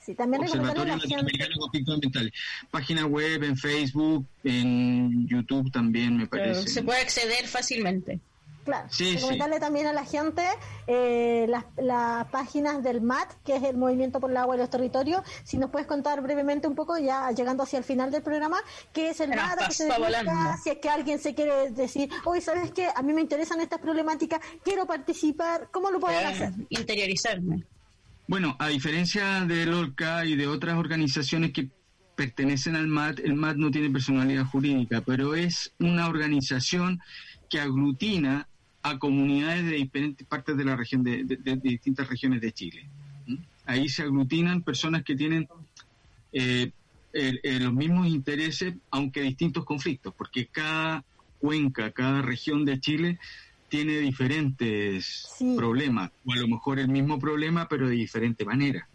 Sí, 0.01 0.15
también 0.15 0.43
Observatorio 0.43 0.97
Latinoamericano 0.97 1.51
de 1.55 1.61
Conflictos 1.61 1.95
Ambientales. 1.97 2.33
Página 2.71 3.05
web, 3.05 3.45
en 3.45 3.59
Facebook, 3.59 4.27
en 4.43 5.29
YouTube 5.29 5.71
también, 5.71 6.17
me 6.17 6.27
parece. 6.27 6.67
se 6.67 6.83
puede 6.83 7.03
acceder 7.03 7.47
fácilmente. 7.47 8.21
Claro, 8.65 8.89
comentarle 9.21 9.61
también 9.61 9.87
a 9.87 9.93
la 9.93 10.05
gente 10.05 10.43
eh, 10.87 11.47
las, 11.49 12.27
páginas 12.29 12.83
del 12.83 13.03
MAT, 13.03 13.31
que 13.45 13.57
es 13.57 13.63
el 13.63 13.77
Movimiento 13.77 14.21
por 14.21 14.31
el 14.31 14.37
Agua 14.37 14.57
y 14.57 14.59
los 14.59 14.71
Territorios. 14.71 15.23
Si 15.45 15.59
nos 15.59 15.71
puedes 15.71 15.87
contar 15.87 16.23
brevemente 16.23 16.67
un 16.67 16.75
poco, 16.75 16.99
ya 16.99 17.31
llegando 17.33 17.63
hacia 17.63 17.79
el 17.79 17.85
final 17.85 18.11
del 18.11 18.23
programa, 18.23 18.59
qué 18.93 19.11
es 19.11 19.21
el 19.21 19.31
MAT, 19.31 19.67
qué 19.69 19.75
se 19.75 19.85
dedica, 19.85 20.57
si 20.63 20.71
es 20.71 20.79
que 20.79 20.89
alguien 20.89 21.19
se 21.19 21.35
quiere 21.35 21.71
decir, 21.71 22.09
hoy 22.25 22.41
sabes 22.41 22.71
que 22.71 22.87
a 22.87 23.03
mí 23.03 23.13
me 23.13 23.21
interesan 23.21 23.61
estas 23.61 23.81
problemáticas, 23.81 24.41
quiero 24.63 24.87
participar, 24.87 25.69
¿cómo 25.71 25.91
lo 25.91 26.01
pueden 26.01 26.27
hacer? 26.27 26.53
Interiorizarme. 26.71 27.65
Bueno, 28.27 28.57
a 28.59 28.69
diferencia 28.69 29.41
del 29.43 29.75
OLCA 29.75 30.25
y 30.25 30.37
de 30.37 30.47
otras 30.47 30.79
organizaciones 30.79 31.53
que 31.53 31.69
pertenecen 32.17 32.77
al 32.77 32.89
MAT, 32.89 33.19
el 33.21 33.35
MAT 33.35 33.57
no 33.57 33.71
tiene 33.71 33.91
personalidad 33.91 34.47
jurídica, 34.47 35.03
pero 35.03 35.35
es 35.35 35.75
una 35.79 36.09
organización 36.09 37.01
que 37.51 37.61
aglutina 37.61 38.49
a 38.85 38.99
comunidades 38.99 39.65
de 39.65 39.77
diferentes 39.77 40.27
partes 40.27 40.59
de 40.59 40.65
la 40.65 40.77
región, 40.77 41.03
de, 41.03 41.25
distintas 41.63 42.07
regiones 42.07 42.43
de 42.43 42.53
Chile. 42.53 42.87
Ahí 43.65 43.89
se 43.89 44.03
aglutinan 44.03 44.63
personas 44.63 45.03
que 45.03 45.17
tienen 45.17 45.49
eh, 46.33 46.71
los 47.13 47.73
mismos 47.73 48.09
intereses, 48.09 48.75
aunque 48.91 49.23
distintos 49.23 49.65
conflictos, 49.65 50.13
porque 50.15 50.49
cada 50.49 51.03
cuenca, 51.39 51.93
cada 51.93 52.21
región 52.21 52.67
de 52.67 52.79
Chile 52.79 53.19
tiene 53.71 54.01
diferentes 54.01 55.29
problemas, 55.57 56.11
o 56.27 56.33
a 56.35 56.37
lo 56.37 56.49
mejor 56.49 56.79
el 56.79 56.89
mismo 56.89 57.19
problema, 57.19 57.67
pero 57.67 57.89
de 57.89 57.97
diferente 57.97 58.45
manera. 58.45 58.87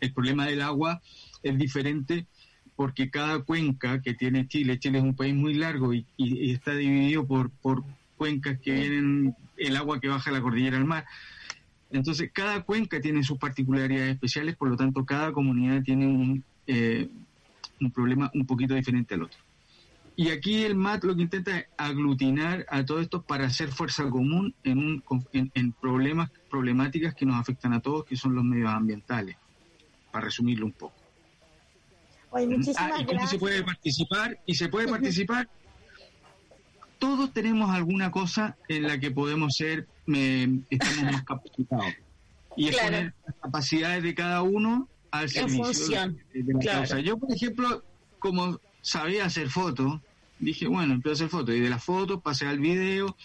El 0.00 0.12
problema 0.12 0.46
del 0.46 0.62
agua 0.62 1.00
es 1.44 1.56
diferente 1.56 2.26
porque 2.74 3.08
cada 3.08 3.44
cuenca 3.44 4.02
que 4.02 4.14
tiene 4.14 4.48
Chile, 4.48 4.80
Chile 4.80 4.98
es 4.98 5.04
un 5.04 5.14
país 5.14 5.32
muy 5.32 5.54
largo 5.54 5.94
y, 5.94 6.04
y 6.16 6.50
está 6.50 6.74
dividido 6.74 7.24
por, 7.24 7.50
por, 7.50 7.84
cuencas 8.22 8.60
que 8.60 8.70
vienen, 8.70 9.34
el 9.56 9.76
agua 9.76 9.98
que 10.00 10.06
baja 10.06 10.30
la 10.30 10.40
cordillera 10.40 10.76
al 10.76 10.84
mar. 10.84 11.04
Entonces, 11.90 12.30
cada 12.32 12.62
cuenca 12.62 13.00
tiene 13.00 13.24
sus 13.24 13.36
particularidades 13.36 14.12
especiales, 14.12 14.54
por 14.54 14.68
lo 14.68 14.76
tanto, 14.76 15.04
cada 15.04 15.32
comunidad 15.32 15.82
tiene 15.82 16.06
un, 16.06 16.44
eh, 16.68 17.08
un 17.80 17.90
problema 17.90 18.30
un 18.32 18.46
poquito 18.46 18.74
diferente 18.74 19.14
al 19.14 19.24
otro. 19.24 19.40
y 20.14 20.28
aquí 20.28 20.62
el 20.62 20.76
MAT 20.76 21.02
lo 21.02 21.16
que 21.16 21.22
intenta 21.22 21.58
es 21.58 21.66
aglutinar 21.76 22.64
a 22.68 22.84
todos 22.84 23.02
estos 23.02 23.24
para 23.24 23.46
hacer 23.46 23.72
fuerza 23.72 24.08
común 24.08 24.54
en, 24.62 24.78
un, 24.78 25.02
en, 25.32 25.72
problemas, 25.72 26.30
problemáticas 26.48 27.14
que 27.16 27.26
nos 27.26 27.40
afectan 27.40 27.72
a 27.72 27.80
todos, 27.80 28.04
que 28.04 28.14
son 28.14 28.36
los 28.36 28.44
medios 28.44 28.70
ambientales, 28.70 29.36
para 30.12 30.26
resumirlo 30.26 30.66
un 30.66 30.72
poco. 30.72 30.94
Oye, 32.30 32.46
muchísimas 32.46 32.92
ah, 32.94 33.00
¿y 33.00 33.04
cómo 33.04 33.26
se 33.26 33.38
puede 33.38 33.64
participar? 33.64 34.38
Y 34.46 34.54
se 34.54 34.68
puede 34.68 34.86
participar. 34.86 35.48
Todos 37.02 37.32
tenemos 37.32 37.68
alguna 37.70 38.12
cosa 38.12 38.56
en 38.68 38.84
la 38.84 39.00
que 39.00 39.10
podemos 39.10 39.56
ser, 39.56 39.88
estamos 40.06 41.02
más 41.02 41.24
capacitados. 41.24 41.94
Y 42.56 42.68
es 42.68 42.76
poner 42.76 43.12
las 43.26 43.34
capacidades 43.42 44.04
de 44.04 44.14
cada 44.14 44.42
uno 44.42 44.88
al 45.10 45.28
servicio 45.28 46.14
de, 46.32 46.44
la 46.62 46.72
causa. 46.72 47.00
Yo, 47.00 47.18
por 47.18 47.32
ejemplo, 47.32 47.82
como 48.20 48.60
sabía 48.82 49.24
hacer 49.24 49.48
fotos, 49.48 50.00
dije, 50.38 50.68
bueno, 50.68 50.94
empiezo 50.94 51.10
a 51.10 51.14
hacer 51.14 51.28
fotos. 51.28 51.56
Y 51.56 51.58
de 51.58 51.70
las 51.70 51.82
fotos 51.82 52.22
pasé 52.22 52.46
al 52.46 52.60
video 52.60 53.16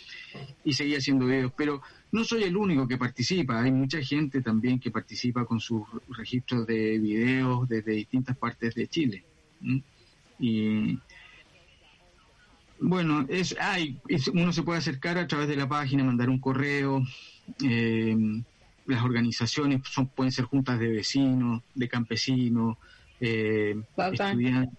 y 0.64 0.74
seguí 0.74 0.96
haciendo 0.96 1.28
videos. 1.28 1.52
Pero 1.56 1.84
no 2.12 2.24
soy 2.24 2.46
el 2.46 2.58
único 2.58 2.88
que 2.88 2.98
participa. 2.98 3.62
Hay 3.62 3.72
mucha 3.72 4.02
gente 4.02 4.42
también 4.42 4.80
que 4.80 4.90
participa 4.90 5.46
con 5.46 5.60
sus 5.60 5.84
registros 6.18 6.66
de 6.66 6.98
videos 6.98 7.70
desde 7.70 7.92
distintas 7.92 8.36
partes 8.38 8.74
de 8.74 8.88
Chile. 8.88 9.24
Y 10.40 10.98
bueno, 12.80 13.26
es, 13.30 13.56
hay, 13.60 14.00
uno 14.34 14.54
se 14.54 14.64
puede 14.64 14.80
acercar 14.80 15.18
a 15.18 15.28
través 15.28 15.48
de 15.48 15.56
la 15.56 15.68
página, 15.68 16.04
mandar 16.04 16.30
un 16.30 16.40
correo. 16.40 17.04
Eh, 17.64 18.16
las 18.86 19.04
organizaciones 19.04 19.82
son, 19.90 20.08
pueden 20.08 20.32
ser 20.32 20.46
juntas 20.46 20.80
de 20.80 20.88
vecinos, 20.88 21.62
de 21.76 21.90
campesinos, 21.90 22.78
eh, 23.20 23.76
estudiantes 23.98 24.78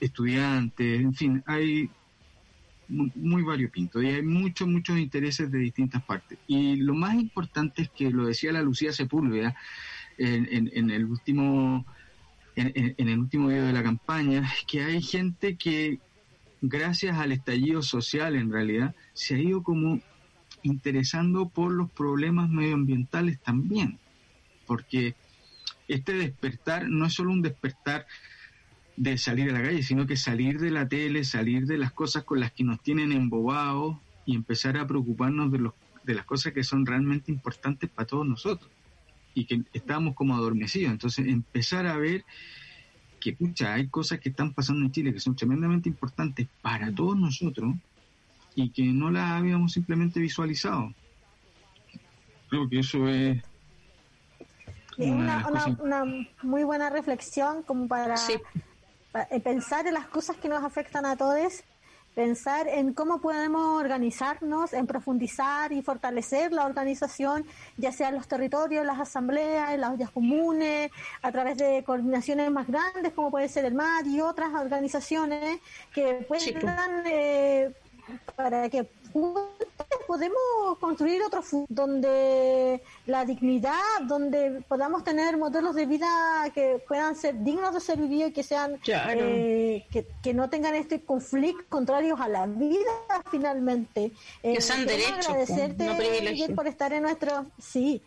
estudiantes, 0.00 1.00
en 1.00 1.14
fin, 1.14 1.42
hay 1.46 1.88
muy 2.88 3.42
variopinto 3.42 4.02
y 4.02 4.08
hay 4.08 4.22
muchos, 4.22 4.68
muchos 4.68 4.98
intereses 4.98 5.50
de 5.50 5.58
distintas 5.58 6.02
partes. 6.02 6.38
Y 6.46 6.76
lo 6.76 6.94
más 6.94 7.14
importante 7.14 7.82
es 7.82 7.90
que 7.90 8.10
lo 8.10 8.26
decía 8.26 8.52
la 8.52 8.62
Lucía 8.62 8.92
Sepúlveda 8.92 9.56
en, 10.18 10.70
en, 10.72 10.90
el 10.90 11.06
último 11.06 11.84
en, 12.54 12.94
en, 12.98 13.08
el 13.08 13.18
último 13.18 13.48
video 13.48 13.66
de 13.66 13.72
la 13.72 13.82
campaña, 13.82 14.48
que 14.66 14.82
hay 14.82 15.02
gente 15.02 15.56
que 15.56 15.98
gracias 16.68 17.18
al 17.18 17.32
estallido 17.32 17.82
social 17.82 18.36
en 18.36 18.50
realidad 18.50 18.94
se 19.12 19.34
ha 19.34 19.38
ido 19.38 19.62
como 19.62 20.00
interesando 20.62 21.48
por 21.48 21.72
los 21.72 21.90
problemas 21.90 22.48
medioambientales 22.48 23.38
también, 23.40 23.98
porque 24.66 25.14
este 25.88 26.14
despertar 26.14 26.88
no 26.88 27.06
es 27.06 27.12
solo 27.12 27.32
un 27.32 27.42
despertar 27.42 28.06
de 28.96 29.18
salir 29.18 29.50
a 29.50 29.54
la 29.54 29.62
calle, 29.62 29.82
sino 29.82 30.06
que 30.06 30.16
salir 30.16 30.58
de 30.58 30.70
la 30.70 30.88
tele, 30.88 31.24
salir 31.24 31.66
de 31.66 31.76
las 31.76 31.92
cosas 31.92 32.24
con 32.24 32.40
las 32.40 32.52
que 32.52 32.64
nos 32.64 32.80
tienen 32.82 33.12
embobados 33.12 33.98
y 34.24 34.34
empezar 34.34 34.78
a 34.78 34.86
preocuparnos 34.86 35.52
de, 35.52 35.58
los, 35.58 35.74
de 36.04 36.14
las 36.14 36.24
cosas 36.24 36.54
que 36.54 36.64
son 36.64 36.86
realmente 36.86 37.30
importantes 37.30 37.90
para 37.90 38.06
todos 38.06 38.26
nosotros 38.26 38.70
y 39.34 39.44
que 39.44 39.64
estamos 39.74 40.14
como 40.14 40.34
adormecidos. 40.34 40.92
Entonces, 40.92 41.26
empezar 41.26 41.86
a 41.86 41.98
ver 41.98 42.24
que, 43.24 43.32
pucha, 43.32 43.72
hay 43.72 43.88
cosas 43.88 44.20
que 44.20 44.28
están 44.28 44.52
pasando 44.52 44.84
en 44.84 44.92
Chile 44.92 45.10
que 45.10 45.18
son 45.18 45.34
tremendamente 45.34 45.88
importantes 45.88 46.46
para 46.60 46.94
todos 46.94 47.16
nosotros 47.16 47.74
y 48.54 48.68
que 48.68 48.84
no 48.84 49.10
las 49.10 49.30
habíamos 49.30 49.72
simplemente 49.72 50.20
visualizado. 50.20 50.92
Creo 52.50 52.68
que 52.68 52.80
eso 52.80 53.08
es 53.08 53.42
una, 54.98 55.48
una, 55.80 56.04
muy 56.42 56.64
buena 56.64 56.90
reflexión 56.90 57.62
como 57.62 57.88
para 57.88 58.14
eh, 59.30 59.40
pensar 59.40 59.86
en 59.86 59.94
las 59.94 60.06
cosas 60.06 60.36
que 60.36 60.50
nos 60.50 60.62
afectan 60.62 61.06
a 61.06 61.16
todos, 61.16 61.64
pensar 62.14 62.68
en 62.68 62.92
cómo 62.94 63.20
podemos 63.20 63.80
organizarnos, 63.80 64.72
en 64.72 64.86
profundizar 64.86 65.72
y 65.72 65.82
fortalecer 65.82 66.52
la 66.52 66.64
organización, 66.64 67.44
ya 67.76 67.92
sea 67.92 68.08
en 68.08 68.14
los 68.14 68.28
territorios, 68.28 68.86
las 68.86 69.00
asambleas, 69.00 69.72
en 69.72 69.80
las 69.80 69.92
ollas 69.92 70.10
comunes, 70.10 70.90
a 71.22 71.32
través 71.32 71.58
de 71.58 71.82
coordinaciones 71.84 72.50
más 72.50 72.66
grandes 72.66 73.12
como 73.12 73.30
puede 73.30 73.48
ser 73.48 73.64
el 73.64 73.74
MAR 73.74 74.06
y 74.06 74.20
otras 74.20 74.54
organizaciones 74.54 75.58
que 75.92 76.24
puedan 76.28 77.04
eh, 77.06 77.72
para 78.36 78.68
que 78.68 78.88
podemos 80.06 80.78
construir 80.80 81.22
otro 81.22 81.42
donde 81.68 82.82
la 83.06 83.24
dignidad, 83.24 84.00
donde 84.02 84.62
podamos 84.68 85.04
tener 85.04 85.36
modelos 85.36 85.74
de 85.74 85.86
vida 85.86 86.06
que 86.54 86.82
puedan 86.86 87.16
ser 87.16 87.42
dignos 87.42 87.74
de 87.74 87.80
ser 87.80 87.98
vividos 87.98 88.30
y 88.30 88.32
que 88.32 88.42
sean 88.42 88.78
eh, 88.86 89.86
que, 90.22 90.34
no 90.34 90.50
tengan 90.50 90.74
este 90.74 91.02
conflicto 91.02 91.64
contrarios 91.68 92.20
a 92.20 92.28
la 92.28 92.46
vida 92.46 92.92
finalmente. 93.30 94.12
que 94.42 94.60
sean 94.60 94.86
derechos, 94.86 95.28
agradecerte 95.28 96.54
por 96.54 96.66
estar 96.66 96.92
en 96.92 97.02
nuestro 97.04 97.46
sí 97.58 98.02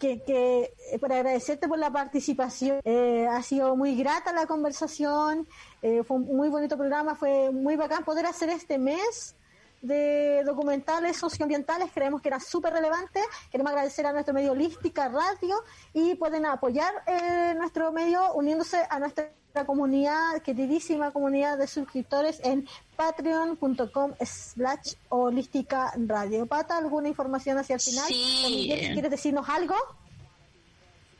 que, 0.00 0.22
que 0.22 0.72
eh, 0.90 0.98
por 0.98 1.12
agradecerte 1.12 1.68
por 1.68 1.78
la 1.78 1.90
participación. 1.90 2.80
Eh, 2.84 3.26
ha 3.30 3.42
sido 3.42 3.76
muy 3.76 3.94
grata 3.96 4.32
la 4.32 4.46
conversación, 4.46 5.46
fue 5.80 6.16
un 6.16 6.36
muy 6.36 6.48
bonito 6.48 6.76
programa, 6.76 7.14
fue 7.14 7.50
muy 7.50 7.76
bacán 7.76 8.04
poder 8.04 8.26
hacer 8.26 8.48
este 8.48 8.78
mes 8.78 9.36
de 9.84 10.42
documentales 10.44 11.16
socioambientales, 11.16 11.90
creemos 11.92 12.22
que 12.22 12.28
era 12.28 12.40
súper 12.40 12.72
relevante. 12.72 13.20
Queremos 13.50 13.72
agradecer 13.72 14.06
a 14.06 14.12
nuestro 14.12 14.34
medio 14.34 14.52
Holística 14.52 15.08
Radio 15.08 15.56
y 15.92 16.14
pueden 16.14 16.46
apoyar 16.46 16.92
eh, 17.06 17.54
nuestro 17.56 17.92
medio 17.92 18.32
uniéndose 18.34 18.78
a 18.88 18.98
nuestra 18.98 19.30
comunidad, 19.66 20.42
queridísima 20.42 21.12
comunidad 21.12 21.58
de 21.58 21.66
suscriptores 21.66 22.40
en 22.42 22.66
patreon.com 22.96 24.14
slash 24.20 24.94
holística 25.10 25.92
radio. 25.96 26.46
Pata, 26.46 26.78
¿alguna 26.78 27.08
información 27.08 27.58
hacia 27.58 27.74
el 27.74 27.80
final? 27.80 28.06
Sí. 28.08 28.72
¿Quieres 28.92 29.10
decirnos 29.10 29.48
algo? 29.48 29.76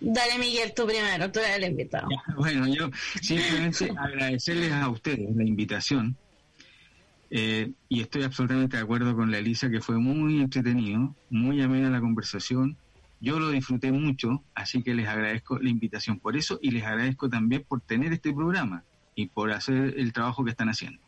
Dale, 0.01 0.39
Miguel, 0.39 0.75
tú 0.75 0.87
primero, 0.87 1.31
tú 1.31 1.39
eres 1.39 1.57
el 1.57 1.65
invitado. 1.65 2.09
Bueno, 2.37 2.67
yo 2.67 2.91
simplemente 3.23 3.91
agradecerles 3.99 4.73
a 4.73 4.89
ustedes 4.89 5.35
la 5.35 5.45
invitación 5.45 6.17
eh, 7.37 7.73
y 7.89 8.01
estoy 8.01 8.23
absolutamente 8.23 8.77
de 8.77 8.85
acuerdo 8.85 9.17
con 9.17 9.29
la 9.29 9.39
Elisa 9.39 9.69
que 9.69 9.81
fue 9.81 9.99
muy 9.99 10.41
entretenido, 10.41 11.17
muy 11.31 11.61
amena 11.63 11.91
la 11.91 11.99
conversación. 12.01 12.77
Yo 13.21 13.41
lo 13.41 13.51
disfruté 13.51 13.91
mucho, 13.91 14.45
así 14.55 14.85
que 14.85 14.95
les 14.95 15.09
agradezco 15.09 15.59
la 15.59 15.69
invitación 15.69 16.21
por 16.21 16.37
eso 16.37 16.61
y 16.63 16.71
les 16.71 16.85
agradezco 16.85 17.29
también 17.29 17.65
por 17.67 17.81
tener 17.81 18.13
este 18.13 18.33
programa 18.33 18.85
y 19.17 19.27
por 19.27 19.51
hacer 19.51 19.95
el 19.99 20.13
trabajo 20.13 20.45
que 20.45 20.53
están 20.53 20.69
haciendo. 20.69 21.01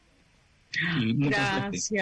Gracias. 0.98 1.92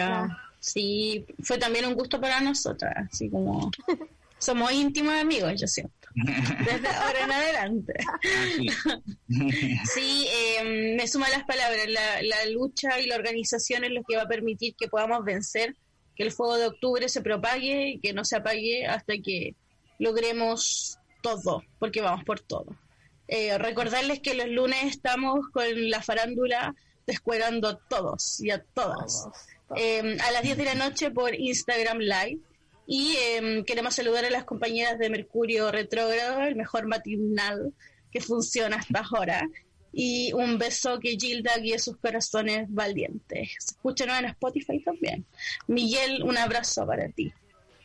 Sí, 0.59 1.23
fue 1.43 1.59
también 1.59 1.85
un 1.85 1.93
gusto 1.93 2.19
para 2.19 2.41
nosotras, 2.41 3.07
así 3.11 3.29
como 3.29 3.69
somos 4.45 4.71
íntimos 4.71 5.13
amigos, 5.15 5.59
yo 5.59 5.67
siento. 5.67 5.93
Desde 6.13 6.87
ahora 6.87 7.23
en 7.23 7.31
adelante. 7.31 7.93
sí, 9.93 10.27
eh, 10.31 10.95
me 10.95 11.07
suman 11.07 11.31
las 11.31 11.43
palabras. 11.43 11.87
La, 11.87 12.45
lucha 12.51 12.99
y 12.99 13.07
la 13.07 13.15
organización 13.15 13.83
es 13.83 13.91
lo 13.91 14.03
que 14.03 14.15
va 14.15 14.23
a 14.23 14.27
permitir 14.27 14.75
que 14.75 14.87
podamos 14.87 15.25
vencer, 15.25 15.75
que 16.15 16.23
el 16.23 16.31
fuego 16.31 16.57
de 16.57 16.67
octubre 16.67 17.09
se 17.09 17.21
propague 17.21 17.89
y 17.89 17.99
que 17.99 18.13
no 18.13 18.23
se 18.23 18.37
apague 18.37 18.85
hasta 18.85 19.13
que 19.17 19.55
logremos 19.99 20.99
todo, 21.21 21.63
porque 21.79 22.01
vamos 22.01 22.23
por 22.23 22.39
todo. 22.39 22.77
Eh, 23.27 23.57
recordarles 23.57 24.19
que 24.19 24.35
los 24.35 24.47
lunes 24.47 24.83
estamos 24.83 25.49
con 25.51 25.89
la 25.89 26.03
farándula 26.03 26.75
descuerando 27.07 27.67
a 27.67 27.79
todos 27.89 28.39
y 28.39 28.51
a 28.51 28.63
todas. 28.63 29.27
Eh, 29.75 30.17
a 30.21 30.31
las 30.31 30.43
10 30.43 30.57
de 30.57 30.65
la 30.65 30.75
noche 30.75 31.09
por 31.09 31.33
Instagram 31.33 31.97
Live 31.97 32.39
y 32.87 33.15
em, 33.17 33.63
queremos 33.63 33.95
saludar 33.95 34.25
a 34.25 34.29
las 34.29 34.43
compañeras 34.43 34.99
de 34.99 35.09
Mercurio 35.09 35.71
Retrógrado, 35.71 36.41
el 36.41 36.55
mejor 36.55 36.87
matinal 36.87 37.73
que 38.11 38.21
funciona 38.21 38.77
hasta 38.77 39.03
ahora. 39.11 39.47
Y 39.91 40.33
un 40.33 40.57
beso 40.57 40.99
que 40.99 41.17
Gilda 41.17 41.57
guíe 41.57 41.79
sus 41.79 41.97
corazones 41.97 42.67
valientes. 42.69 43.55
Escúchanos 43.57 44.19
en 44.19 44.25
Spotify 44.25 44.83
también. 44.83 45.25
Miguel, 45.67 46.21
un 46.23 46.37
abrazo 46.37 46.85
para 46.85 47.07
ti. 47.09 47.33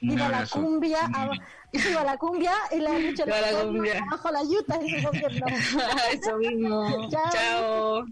Viva 0.00 0.28
la 0.28 0.46
cumbia, 0.46 0.98
viva 1.72 2.04
la 2.04 2.16
cumbia 2.16 2.52
y 2.72 2.78
la 2.78 2.98
lucha 2.98 3.26
la 3.26 3.62
cumbia. 3.62 4.02
bajo 4.10 4.30
la 4.30 4.42
yuta 4.42 4.80
Eso 6.12 6.36
mismo. 6.38 7.08
Chao. 7.32 8.04